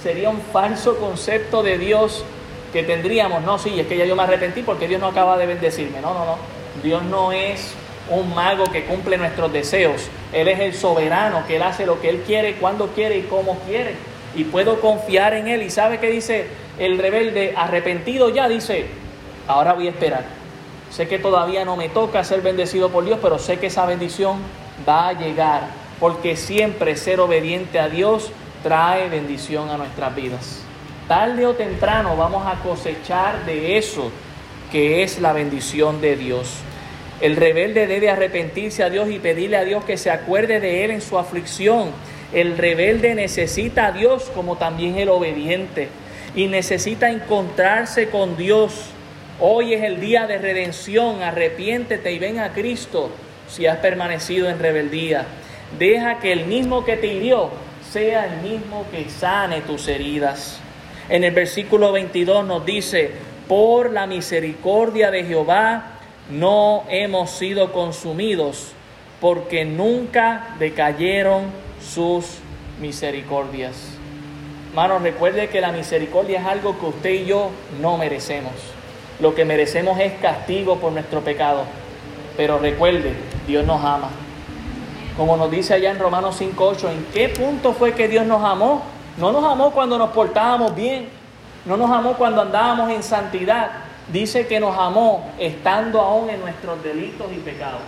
Sería 0.01 0.29
un 0.29 0.41
falso 0.41 0.97
concepto 0.97 1.61
de 1.61 1.77
Dios 1.77 2.23
que 2.71 2.83
tendríamos, 2.83 3.41
no, 3.43 3.57
sí, 3.57 3.79
es 3.79 3.87
que 3.87 3.97
ya 3.97 4.05
yo 4.05 4.15
me 4.15 4.23
arrepentí 4.23 4.61
porque 4.61 4.87
Dios 4.87 5.01
no 5.01 5.07
acaba 5.07 5.37
de 5.37 5.45
bendecirme. 5.45 6.01
No, 6.01 6.13
no, 6.13 6.25
no. 6.25 6.37
Dios 6.83 7.03
no 7.03 7.31
es 7.31 7.73
un 8.09 8.33
mago 8.33 8.65
que 8.65 8.85
cumple 8.85 9.17
nuestros 9.17 9.51
deseos. 9.51 10.07
Él 10.33 10.47
es 10.47 10.59
el 10.59 10.73
soberano, 10.73 11.43
que 11.47 11.55
Él 11.55 11.63
hace 11.63 11.85
lo 11.85 11.99
que 11.99 12.09
Él 12.09 12.23
quiere, 12.25 12.55
cuando 12.55 12.87
quiere 12.89 13.17
y 13.17 13.21
como 13.23 13.57
quiere. 13.59 13.95
Y 14.35 14.43
puedo 14.45 14.79
confiar 14.79 15.33
en 15.33 15.47
Él. 15.47 15.63
¿Y 15.63 15.69
sabe 15.69 15.99
qué 15.99 16.09
dice 16.09 16.47
el 16.77 16.97
rebelde? 16.97 17.53
Arrepentido 17.57 18.29
ya 18.29 18.47
dice, 18.47 18.85
ahora 19.47 19.73
voy 19.73 19.87
a 19.87 19.91
esperar. 19.91 20.25
Sé 20.91 21.07
que 21.07 21.19
todavía 21.19 21.65
no 21.65 21.75
me 21.75 21.89
toca 21.89 22.23
ser 22.23 22.41
bendecido 22.41 22.89
por 22.89 23.05
Dios, 23.05 23.19
pero 23.21 23.39
sé 23.39 23.57
que 23.57 23.67
esa 23.67 23.85
bendición 23.85 24.37
va 24.87 25.09
a 25.09 25.13
llegar. 25.13 25.63
Porque 25.99 26.35
siempre 26.35 26.95
ser 26.95 27.19
obediente 27.19 27.79
a 27.79 27.89
Dios 27.89 28.31
trae 28.63 29.09
bendición 29.09 29.69
a 29.69 29.77
nuestras 29.77 30.15
vidas 30.15 30.68
tarde 31.09 31.47
o 31.47 31.55
temprano 31.55 32.15
vamos 32.15 32.45
a 32.45 32.61
cosechar 32.61 33.43
de 33.47 33.79
eso 33.79 34.11
que 34.71 35.01
es 35.01 35.19
la 35.19 35.33
bendición 35.33 36.01
de 36.01 36.15
Dios. 36.15 36.59
El 37.19 37.35
rebelde 37.35 37.87
debe 37.87 38.11
arrepentirse 38.11 38.83
a 38.83 38.91
Dios 38.91 39.09
y 39.09 39.17
pedirle 39.17 39.57
a 39.57 39.63
Dios 39.63 39.83
que 39.83 39.97
se 39.97 40.11
acuerde 40.11 40.59
de 40.59 40.85
él 40.85 40.91
en 40.91 41.01
su 41.01 41.17
aflicción. 41.17 41.89
El 42.31 42.59
rebelde 42.59 43.15
necesita 43.15 43.87
a 43.87 43.91
Dios 43.91 44.31
como 44.35 44.57
también 44.57 44.97
el 44.97 45.09
obediente 45.09 45.89
y 46.35 46.45
necesita 46.45 47.09
encontrarse 47.09 48.09
con 48.09 48.37
Dios. 48.37 48.91
Hoy 49.39 49.73
es 49.73 49.83
el 49.83 49.99
día 49.99 50.27
de 50.27 50.37
redención. 50.37 51.23
Arrepiéntete 51.23 52.11
y 52.11 52.19
ven 52.19 52.37
a 52.37 52.53
Cristo 52.53 53.09
si 53.49 53.65
has 53.65 53.79
permanecido 53.79 54.47
en 54.47 54.59
rebeldía. 54.59 55.25
Deja 55.79 56.19
que 56.19 56.31
el 56.31 56.45
mismo 56.45 56.85
que 56.85 56.97
te 56.97 57.07
hirió 57.07 57.49
sea 57.91 58.27
el 58.27 58.47
mismo 58.47 58.85
que 58.91 59.09
sane 59.09 59.61
tus 59.61 59.87
heridas. 59.87 60.58
En 61.09 61.23
el 61.23 61.33
versículo 61.33 61.91
22 61.91 62.45
nos 62.45 62.65
dice, 62.65 63.11
por 63.47 63.91
la 63.91 64.05
misericordia 64.05 65.09
de 65.09 65.25
Jehová 65.25 65.93
no 66.29 66.83
hemos 66.87 67.31
sido 67.31 67.73
consumidos, 67.73 68.73
porque 69.19 69.65
nunca 69.65 70.55
decayeron 70.59 71.45
sus 71.81 72.37
misericordias. 72.79 73.75
Hermanos, 74.69 75.01
recuerde 75.01 75.49
que 75.49 75.61
la 75.61 75.71
misericordia 75.71 76.41
es 76.41 76.45
algo 76.45 76.79
que 76.79 76.85
usted 76.85 77.09
y 77.09 77.25
yo 77.25 77.49
no 77.81 77.97
merecemos. 77.97 78.53
Lo 79.19 79.33
que 79.33 79.45
merecemos 79.45 79.99
es 79.99 80.13
castigo 80.21 80.75
por 80.75 80.91
nuestro 80.91 81.21
pecado. 81.21 81.63
Pero 82.37 82.59
recuerde, 82.59 83.13
Dios 83.47 83.65
nos 83.65 83.83
ama. 83.83 84.09
Como 85.17 85.35
nos 85.37 85.49
dice 85.49 85.73
allá 85.73 85.89
en 85.89 85.97
Romanos 85.97 86.39
5.8, 86.39 86.91
¿en 86.91 87.05
qué 87.11 87.29
punto 87.29 87.73
fue 87.73 87.93
que 87.93 88.07
Dios 88.07 88.27
nos 88.27 88.43
amó? 88.43 88.83
No 89.19 89.33
nos 89.33 89.43
amó 89.43 89.71
cuando 89.71 89.97
nos 89.97 90.11
portábamos 90.11 90.73
bien, 90.73 91.09
no 91.65 91.75
nos 91.75 91.91
amó 91.91 92.13
cuando 92.13 92.41
andábamos 92.41 92.89
en 92.89 93.03
santidad. 93.03 93.69
Dice 94.11 94.47
que 94.47 94.59
nos 94.59 94.77
amó 94.77 95.29
estando 95.37 95.99
aún 95.99 96.29
en 96.29 96.39
nuestros 96.39 96.81
delitos 96.81 97.27
y 97.31 97.39
pecados. 97.39 97.81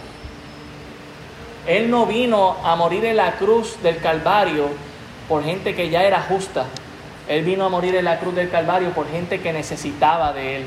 Él 1.65 1.89
no 1.89 2.05
vino 2.05 2.57
a 2.63 2.75
morir 2.75 3.05
en 3.05 3.15
la 3.15 3.33
cruz 3.33 3.81
del 3.81 3.99
Calvario 3.99 4.67
por 5.29 5.43
gente 5.43 5.73
que 5.73 5.89
ya 5.89 6.03
era 6.03 6.21
justa. 6.21 6.65
Él 7.29 7.45
vino 7.45 7.65
a 7.65 7.69
morir 7.69 7.95
en 7.95 8.05
la 8.05 8.19
cruz 8.19 8.35
del 8.35 8.49
Calvario 8.49 8.89
por 8.89 9.09
gente 9.09 9.39
que 9.39 9.53
necesitaba 9.53 10.33
de 10.33 10.57
Él. 10.57 10.65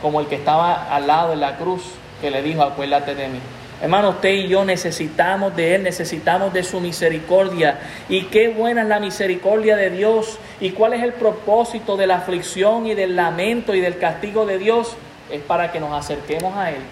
Como 0.00 0.20
el 0.20 0.28
que 0.28 0.36
estaba 0.36 0.94
al 0.94 1.06
lado 1.06 1.30
de 1.30 1.36
la 1.36 1.56
cruz 1.56 1.82
que 2.22 2.30
le 2.30 2.40
dijo, 2.40 2.62
acuérdate 2.62 3.14
de 3.14 3.28
mí. 3.28 3.40
Hermano, 3.80 4.10
usted 4.10 4.30
y 4.30 4.48
yo 4.48 4.64
necesitamos 4.64 5.54
de 5.54 5.76
Él, 5.76 5.84
necesitamos 5.84 6.52
de 6.52 6.64
su 6.64 6.80
misericordia. 6.80 7.78
Y 8.08 8.24
qué 8.24 8.48
buena 8.48 8.82
es 8.82 8.88
la 8.88 8.98
misericordia 8.98 9.76
de 9.76 9.90
Dios. 9.90 10.38
¿Y 10.60 10.70
cuál 10.70 10.94
es 10.94 11.02
el 11.02 11.12
propósito 11.12 11.96
de 11.96 12.08
la 12.08 12.16
aflicción 12.16 12.86
y 12.88 12.94
del 12.94 13.14
lamento 13.14 13.74
y 13.74 13.80
del 13.80 13.98
castigo 13.98 14.46
de 14.46 14.58
Dios? 14.58 14.96
Es 15.30 15.42
para 15.42 15.70
que 15.70 15.78
nos 15.78 15.92
acerquemos 15.92 16.56
a 16.56 16.70
Él 16.70 16.82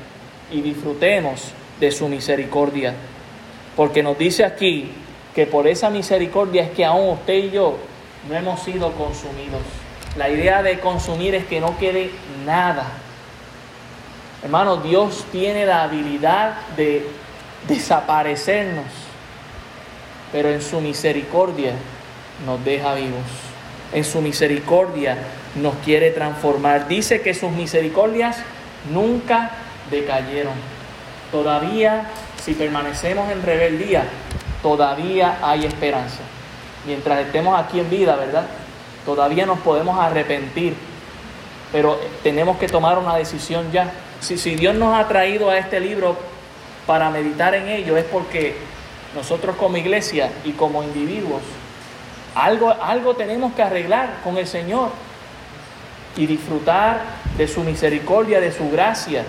y 0.52 0.60
disfrutemos 0.60 1.52
de 1.80 1.90
su 1.90 2.06
misericordia. 2.08 2.94
Porque 3.74 4.04
nos 4.04 4.16
dice 4.16 4.44
aquí 4.44 4.92
que 5.34 5.46
por 5.46 5.66
esa 5.66 5.90
misericordia 5.90 6.62
es 6.62 6.70
que 6.70 6.84
aún 6.84 7.10
usted 7.10 7.34
y 7.34 7.50
yo 7.50 7.78
no 8.28 8.36
hemos 8.36 8.60
sido 8.60 8.92
consumidos. 8.92 9.62
La 10.16 10.28
idea 10.30 10.62
de 10.62 10.78
consumir 10.78 11.34
es 11.34 11.46
que 11.46 11.60
no 11.60 11.76
quede 11.78 12.10
nada 12.46 12.86
Hermano, 14.42 14.76
Dios 14.78 15.24
tiene 15.32 15.66
la 15.66 15.82
habilidad 15.82 16.54
de 16.76 17.08
desaparecernos, 17.66 18.84
pero 20.32 20.50
en 20.50 20.62
su 20.62 20.80
misericordia 20.80 21.72
nos 22.44 22.64
deja 22.64 22.94
vivos. 22.94 23.22
En 23.92 24.04
su 24.04 24.20
misericordia 24.20 25.16
nos 25.54 25.74
quiere 25.76 26.10
transformar. 26.10 26.86
Dice 26.86 27.22
que 27.22 27.34
sus 27.34 27.50
misericordias 27.50 28.36
nunca 28.92 29.50
decayeron. 29.90 30.54
Todavía, 31.32 32.04
si 32.42 32.52
permanecemos 32.52 33.30
en 33.30 33.42
rebeldía, 33.42 34.04
todavía 34.62 35.38
hay 35.42 35.64
esperanza. 35.64 36.20
Mientras 36.86 37.20
estemos 37.20 37.58
aquí 37.58 37.80
en 37.80 37.90
vida, 37.90 38.16
¿verdad? 38.16 38.46
Todavía 39.04 39.46
nos 39.46 39.58
podemos 39.60 39.98
arrepentir, 39.98 40.74
pero 41.72 41.98
tenemos 42.22 42.58
que 42.58 42.68
tomar 42.68 42.98
una 42.98 43.16
decisión 43.16 43.72
ya 43.72 43.90
si, 44.20 44.54
Dios 44.54 44.74
nos 44.74 44.94
ha 44.94 45.08
traído 45.08 45.50
a 45.50 45.58
este 45.58 45.80
libro 45.80 46.16
para 46.86 47.10
meditar 47.10 47.54
en 47.54 47.68
ello, 47.68 47.96
es 47.96 48.04
porque 48.04 48.56
nosotros 49.14 49.56
como 49.56 49.76
iglesia 49.76 50.30
y 50.44 50.52
como 50.52 50.82
individuos, 50.82 51.42
algo, 52.34 52.70
algo 52.70 53.14
tenemos 53.14 53.54
que 53.54 53.62
arreglar 53.62 54.20
con 54.22 54.36
el 54.36 54.46
Señor 54.46 54.90
y 56.16 56.26
disfrutar 56.26 57.00
de 57.36 57.48
su 57.48 57.62
misericordia, 57.62 58.40
de 58.40 58.52
su 58.52 58.70
gracia, 58.70 59.24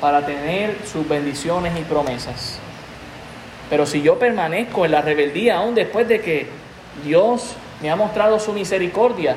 para 0.00 0.24
tener 0.26 0.76
sus 0.84 1.08
bendiciones 1.08 1.78
y 1.78 1.82
promesas. 1.82 2.58
Pero 3.70 3.86
si 3.86 4.02
yo 4.02 4.18
permanezco 4.18 4.84
en 4.84 4.90
la 4.90 5.00
rebeldía, 5.00 5.58
aún 5.58 5.74
después 5.74 6.08
de 6.08 6.20
que 6.20 6.48
Dios 7.04 7.54
me 7.80 7.90
ha 7.90 7.96
mostrado 7.96 8.38
su 8.38 8.52
misericordia, 8.52 9.36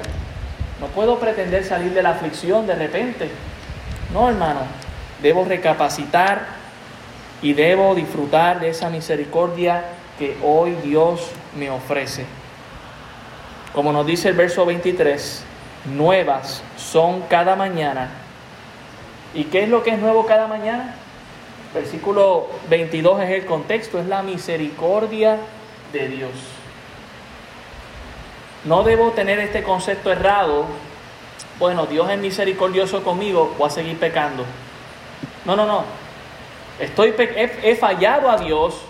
no 0.82 0.88
puedo 0.88 1.20
pretender 1.20 1.64
salir 1.64 1.94
de 1.94 2.04
la 2.04 2.10
aflicción 2.10 2.68
de 2.68 2.76
repente. 2.76 3.30
No, 4.16 4.30
hermano, 4.30 4.62
debo 5.22 5.44
recapacitar 5.44 6.46
y 7.42 7.52
debo 7.52 7.94
disfrutar 7.96 8.62
de 8.62 8.70
esa 8.70 8.90
misericordia 8.90 9.84
que 10.18 10.38
hoy 10.42 10.72
Dios 10.86 11.32
me 11.58 11.70
ofrece. 11.70 12.26
Como 13.74 13.92
nos 13.92 14.06
dice 14.06 14.30
el 14.30 14.36
verso 14.36 14.66
23, 14.66 15.44
nuevas 15.94 16.64
son 16.78 17.24
cada 17.24 17.58
mañana. 17.58 18.08
¿Y 19.34 19.44
qué 19.44 19.64
es 19.64 19.70
lo 19.70 19.84
que 19.84 19.90
es 19.90 20.00
nuevo 20.00 20.26
cada 20.26 20.48
mañana? 20.48 20.96
Versículo 21.74 22.48
22 22.70 23.22
es 23.22 23.32
el 23.32 23.46
contexto, 23.46 24.00
es 24.00 24.06
la 24.06 24.24
misericordia 24.24 25.36
de 25.92 26.08
Dios. 26.08 26.32
No 28.64 28.84
debo 28.84 29.12
tener 29.12 29.40
este 29.40 29.62
concepto 29.62 30.10
errado 30.10 30.68
bueno, 31.60 31.86
Dios 31.86 32.10
es 32.10 32.18
misericordioso 32.18 33.04
conmigo, 33.04 33.56
voy 33.58 33.68
a 33.68 33.72
seguir 33.72 33.98
pecando. 33.98 34.44
No, 35.46 35.56
no, 35.56 35.66
no. 35.66 35.84
Estoy, 36.80 37.14
he, 37.18 37.76
fallado 37.76 38.30
a 38.30 38.38
Dios 38.38 38.82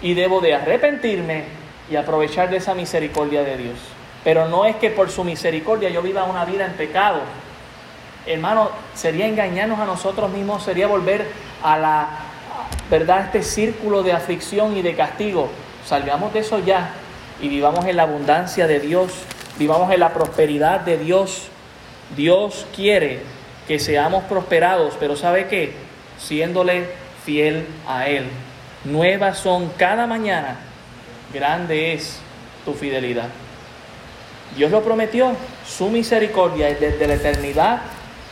y 0.00 0.14
debo 0.14 0.40
de 0.40 0.54
arrepentirme 0.54 1.44
y 1.90 1.96
aprovechar 1.96 2.48
de 2.48 2.56
esa 2.56 2.74
misericordia 2.74 3.42
de 3.42 3.58
Dios. 3.58 3.78
Pero 4.24 4.48
no 4.48 4.64
es 4.64 4.76
que 4.76 4.90
por 4.90 5.10
su 5.10 5.24
misericordia 5.24 5.90
yo 5.90 6.00
viva 6.00 6.24
una 6.24 6.44
vida 6.44 6.64
en 6.64 6.72
pecado. 6.72 7.20
Hermano, 8.26 8.70
sería 8.94 9.26
engañarnos 9.26 9.78
a 9.78 9.84
nosotros 9.84 10.30
mismos, 10.30 10.62
sería 10.62 10.86
volver 10.86 11.26
a 11.62 11.76
la 11.76 12.08
verdad, 12.90 13.26
este 13.26 13.42
círculo 13.42 14.02
de 14.02 14.12
aflicción 14.12 14.76
y 14.76 14.82
de 14.82 14.94
castigo. 14.94 15.48
Salgamos 15.84 16.32
de 16.32 16.40
eso 16.40 16.58
ya 16.58 16.92
y 17.40 17.48
vivamos 17.48 17.84
en 17.84 17.96
la 17.96 18.04
abundancia 18.04 18.66
de 18.66 18.80
Dios, 18.80 19.12
vivamos 19.58 19.92
en 19.92 20.00
la 20.00 20.12
prosperidad 20.12 20.80
de 20.80 20.98
Dios. 20.98 21.48
Dios 22.16 22.66
quiere 22.74 23.20
que 23.68 23.78
seamos 23.78 24.24
prosperados, 24.24 24.94
pero 24.98 25.16
¿sabe 25.16 25.46
qué? 25.46 25.72
Siéndole 26.18 26.88
fiel 27.24 27.66
a 27.86 28.08
Él. 28.08 28.24
Nuevas 28.84 29.38
son 29.38 29.70
cada 29.76 30.06
mañana, 30.06 30.56
grande 31.32 31.92
es 31.92 32.18
tu 32.64 32.74
fidelidad. 32.74 33.28
Dios 34.56 34.70
lo 34.70 34.82
prometió, 34.82 35.32
su 35.66 35.88
misericordia 35.88 36.68
es 36.68 36.80
desde 36.80 37.06
la 37.06 37.14
eternidad 37.14 37.80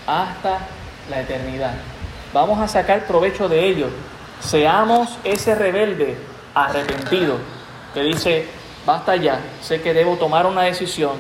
hasta 0.07 0.59
la 1.09 1.21
eternidad. 1.21 1.75
Vamos 2.33 2.59
a 2.59 2.67
sacar 2.67 3.07
provecho 3.07 3.49
de 3.49 3.67
ello. 3.67 3.89
Seamos 4.41 5.19
ese 5.23 5.55
rebelde 5.55 6.17
arrepentido 6.55 7.39
que 7.95 8.03
dice, 8.03 8.47
basta 8.85 9.17
ya, 9.17 9.39
sé 9.63 9.81
que 9.81 9.95
debo 9.95 10.17
tomar 10.17 10.47
una 10.47 10.63
decisión 10.63 11.13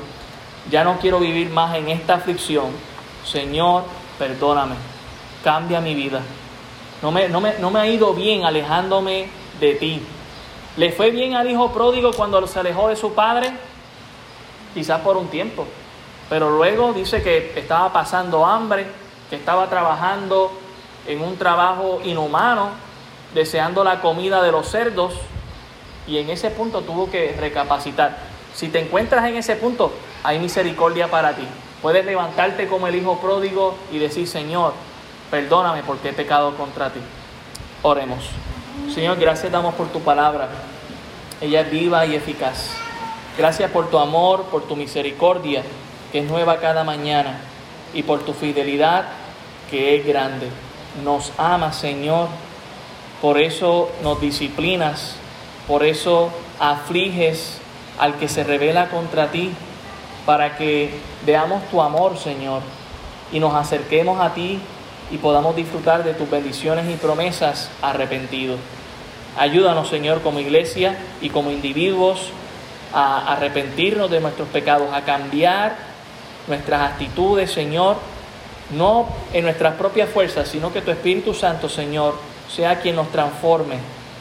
ya 0.71 0.85
no 0.85 0.99
quiero 0.99 1.19
vivir 1.19 1.51
más 1.51 1.75
en 1.77 1.89
esta 1.89 2.15
aflicción. 2.15 2.67
Señor, 3.25 3.85
perdóname, 4.19 4.75
cambia 5.43 5.81
mi 5.81 5.95
vida. 5.95 6.21
No 7.03 7.13
me, 7.13 7.29
no 7.29 7.71
me, 7.71 7.79
ha 7.79 7.87
ido 7.87 8.13
bien 8.15 8.45
alejándome 8.45 9.29
de 9.61 9.75
ti. 9.75 10.03
¿Le 10.77 10.93
fue 10.93 11.11
bien 11.11 11.35
al 11.35 11.49
hijo 11.51 11.73
pródigo 11.73 12.13
cuando 12.13 12.45
se 12.47 12.59
alejó 12.59 12.89
de 12.89 12.97
su 12.97 13.15
padre? 13.15 13.53
Quizás 14.75 15.01
por 15.01 15.17
un 15.17 15.29
tiempo. 15.29 15.67
Pero 16.29 16.51
luego 16.51 16.93
dice 16.93 17.23
que 17.23 17.53
estaba 17.57 17.93
pasando 17.93 18.45
hambre, 18.45 18.87
que 19.31 19.37
estaba 19.37 19.69
trabajando 19.69 20.53
en 21.07 21.23
un 21.23 21.37
trabajo 21.37 22.01
inhumano, 22.05 22.71
deseando 23.35 23.85
la 23.85 24.01
comida 24.01 24.43
de 24.43 24.53
los 24.53 24.69
cerdos, 24.69 25.15
y 26.07 26.19
en 26.19 26.31
ese 26.31 26.51
punto 26.51 26.83
tuvo 26.83 27.11
que 27.11 27.35
recapacitar. 27.39 28.19
Si 28.55 28.69
te 28.69 28.81
encuentras 28.81 29.27
en 29.27 29.37
ese 29.37 29.57
punto, 29.57 29.93
hay 30.25 30.39
misericordia 30.39 31.09
para 31.09 31.35
ti. 31.35 31.45
Puedes 31.83 32.05
levantarte 32.05 32.66
como 32.66 32.87
el 32.87 32.95
hijo 32.97 33.19
pródigo 33.21 33.77
y 33.93 33.99
decir, 33.99 34.27
Señor, 34.27 34.75
perdóname 35.31 35.83
porque 35.85 36.09
he 36.09 36.12
pecado 36.12 36.57
contra 36.57 36.91
ti. 36.91 37.01
Oremos. 37.83 38.25
Señor, 38.93 39.19
gracias 39.19 39.53
damos 39.53 39.75
por 39.75 39.89
tu 39.89 40.01
palabra. 40.01 40.49
Ella 41.41 41.61
es 41.61 41.71
viva 41.71 42.05
y 42.07 42.16
eficaz. 42.16 42.73
Gracias 43.37 43.71
por 43.71 43.91
tu 43.91 43.99
amor, 43.99 44.45
por 44.45 44.66
tu 44.66 44.75
misericordia, 44.75 45.62
que 46.11 46.21
es 46.21 46.29
nueva 46.29 46.59
cada 46.59 46.83
mañana, 46.83 47.39
y 47.95 48.03
por 48.03 48.21
tu 48.21 48.33
fidelidad, 48.33 49.05
que 49.71 49.97
es 49.97 50.07
grande. 50.07 50.49
Nos 51.05 51.33
amas, 51.39 51.77
Señor. 51.77 52.29
Por 53.23 53.39
eso 53.39 53.91
nos 54.03 54.21
disciplinas. 54.21 55.14
Por 55.69 55.85
eso 55.85 56.31
afliges 56.59 57.59
al 57.99 58.14
que 58.14 58.29
se 58.29 58.43
revela 58.43 58.89
contra 58.89 59.31
ti 59.31 59.53
para 60.29 60.59
que 60.59 60.91
veamos 61.24 61.62
tu 61.70 61.81
amor, 61.81 62.18
Señor, 62.18 62.61
y 63.33 63.41
nos 63.41 63.55
acerquemos 63.55 64.20
a 64.20 64.35
ti 64.35 64.61
y 65.11 65.16
podamos 65.16 65.57
disfrutar 65.57 66.05
de 66.05 66.12
tus 66.12 66.29
bendiciones 66.29 66.87
y 66.91 66.97
promesas 66.97 67.70
arrepentidos. 67.81 68.61
Ayúdanos, 69.39 69.89
Señor, 69.89 70.20
como 70.20 70.39
iglesia 70.39 70.99
y 71.22 71.31
como 71.31 71.51
individuos 71.51 72.29
a 72.93 73.33
arrepentirnos 73.33 74.11
de 74.11 74.20
nuestros 74.20 74.49
pecados, 74.49 74.93
a 74.93 75.01
cambiar 75.01 75.76
nuestras 76.47 76.83
actitudes, 76.83 77.51
Señor, 77.51 77.97
no 78.76 79.07
en 79.33 79.45
nuestras 79.45 79.76
propias 79.76 80.11
fuerzas, 80.11 80.47
sino 80.47 80.74
que 80.74 80.83
tu 80.83 80.91
Espíritu 80.91 81.33
Santo, 81.33 81.70
Señor, 81.70 82.14
sea 82.55 82.81
quien 82.81 82.97
nos 82.97 83.09
transforme. 83.09 83.76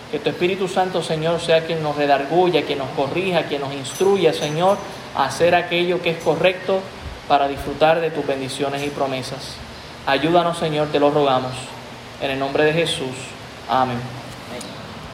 Que 0.09 0.19
tu 0.19 0.29
Espíritu 0.29 0.69
Santo, 0.69 1.03
Señor, 1.03 1.41
sea 1.41 1.65
quien 1.65 1.83
nos 1.83 1.97
redarguya, 1.97 2.63
quien 2.63 2.77
nos 2.77 2.87
corrija, 2.91 3.43
quien 3.43 3.59
nos 3.59 3.73
instruya, 3.73 4.31
Señor, 4.31 4.77
hacer 5.17 5.55
aquello 5.55 6.01
que 6.01 6.11
es 6.11 6.17
correcto 6.17 6.81
para 7.27 7.47
disfrutar 7.47 7.99
de 7.99 8.11
tus 8.11 8.25
bendiciones 8.25 8.85
y 8.85 8.89
promesas. 8.89 9.55
Ayúdanos, 10.05 10.57
Señor, 10.57 10.87
te 10.87 10.99
lo 10.99 11.11
rogamos. 11.11 11.53
En 12.21 12.31
el 12.31 12.39
nombre 12.39 12.63
de 12.63 12.73
Jesús. 12.73 13.15
Amén. 13.69 14.16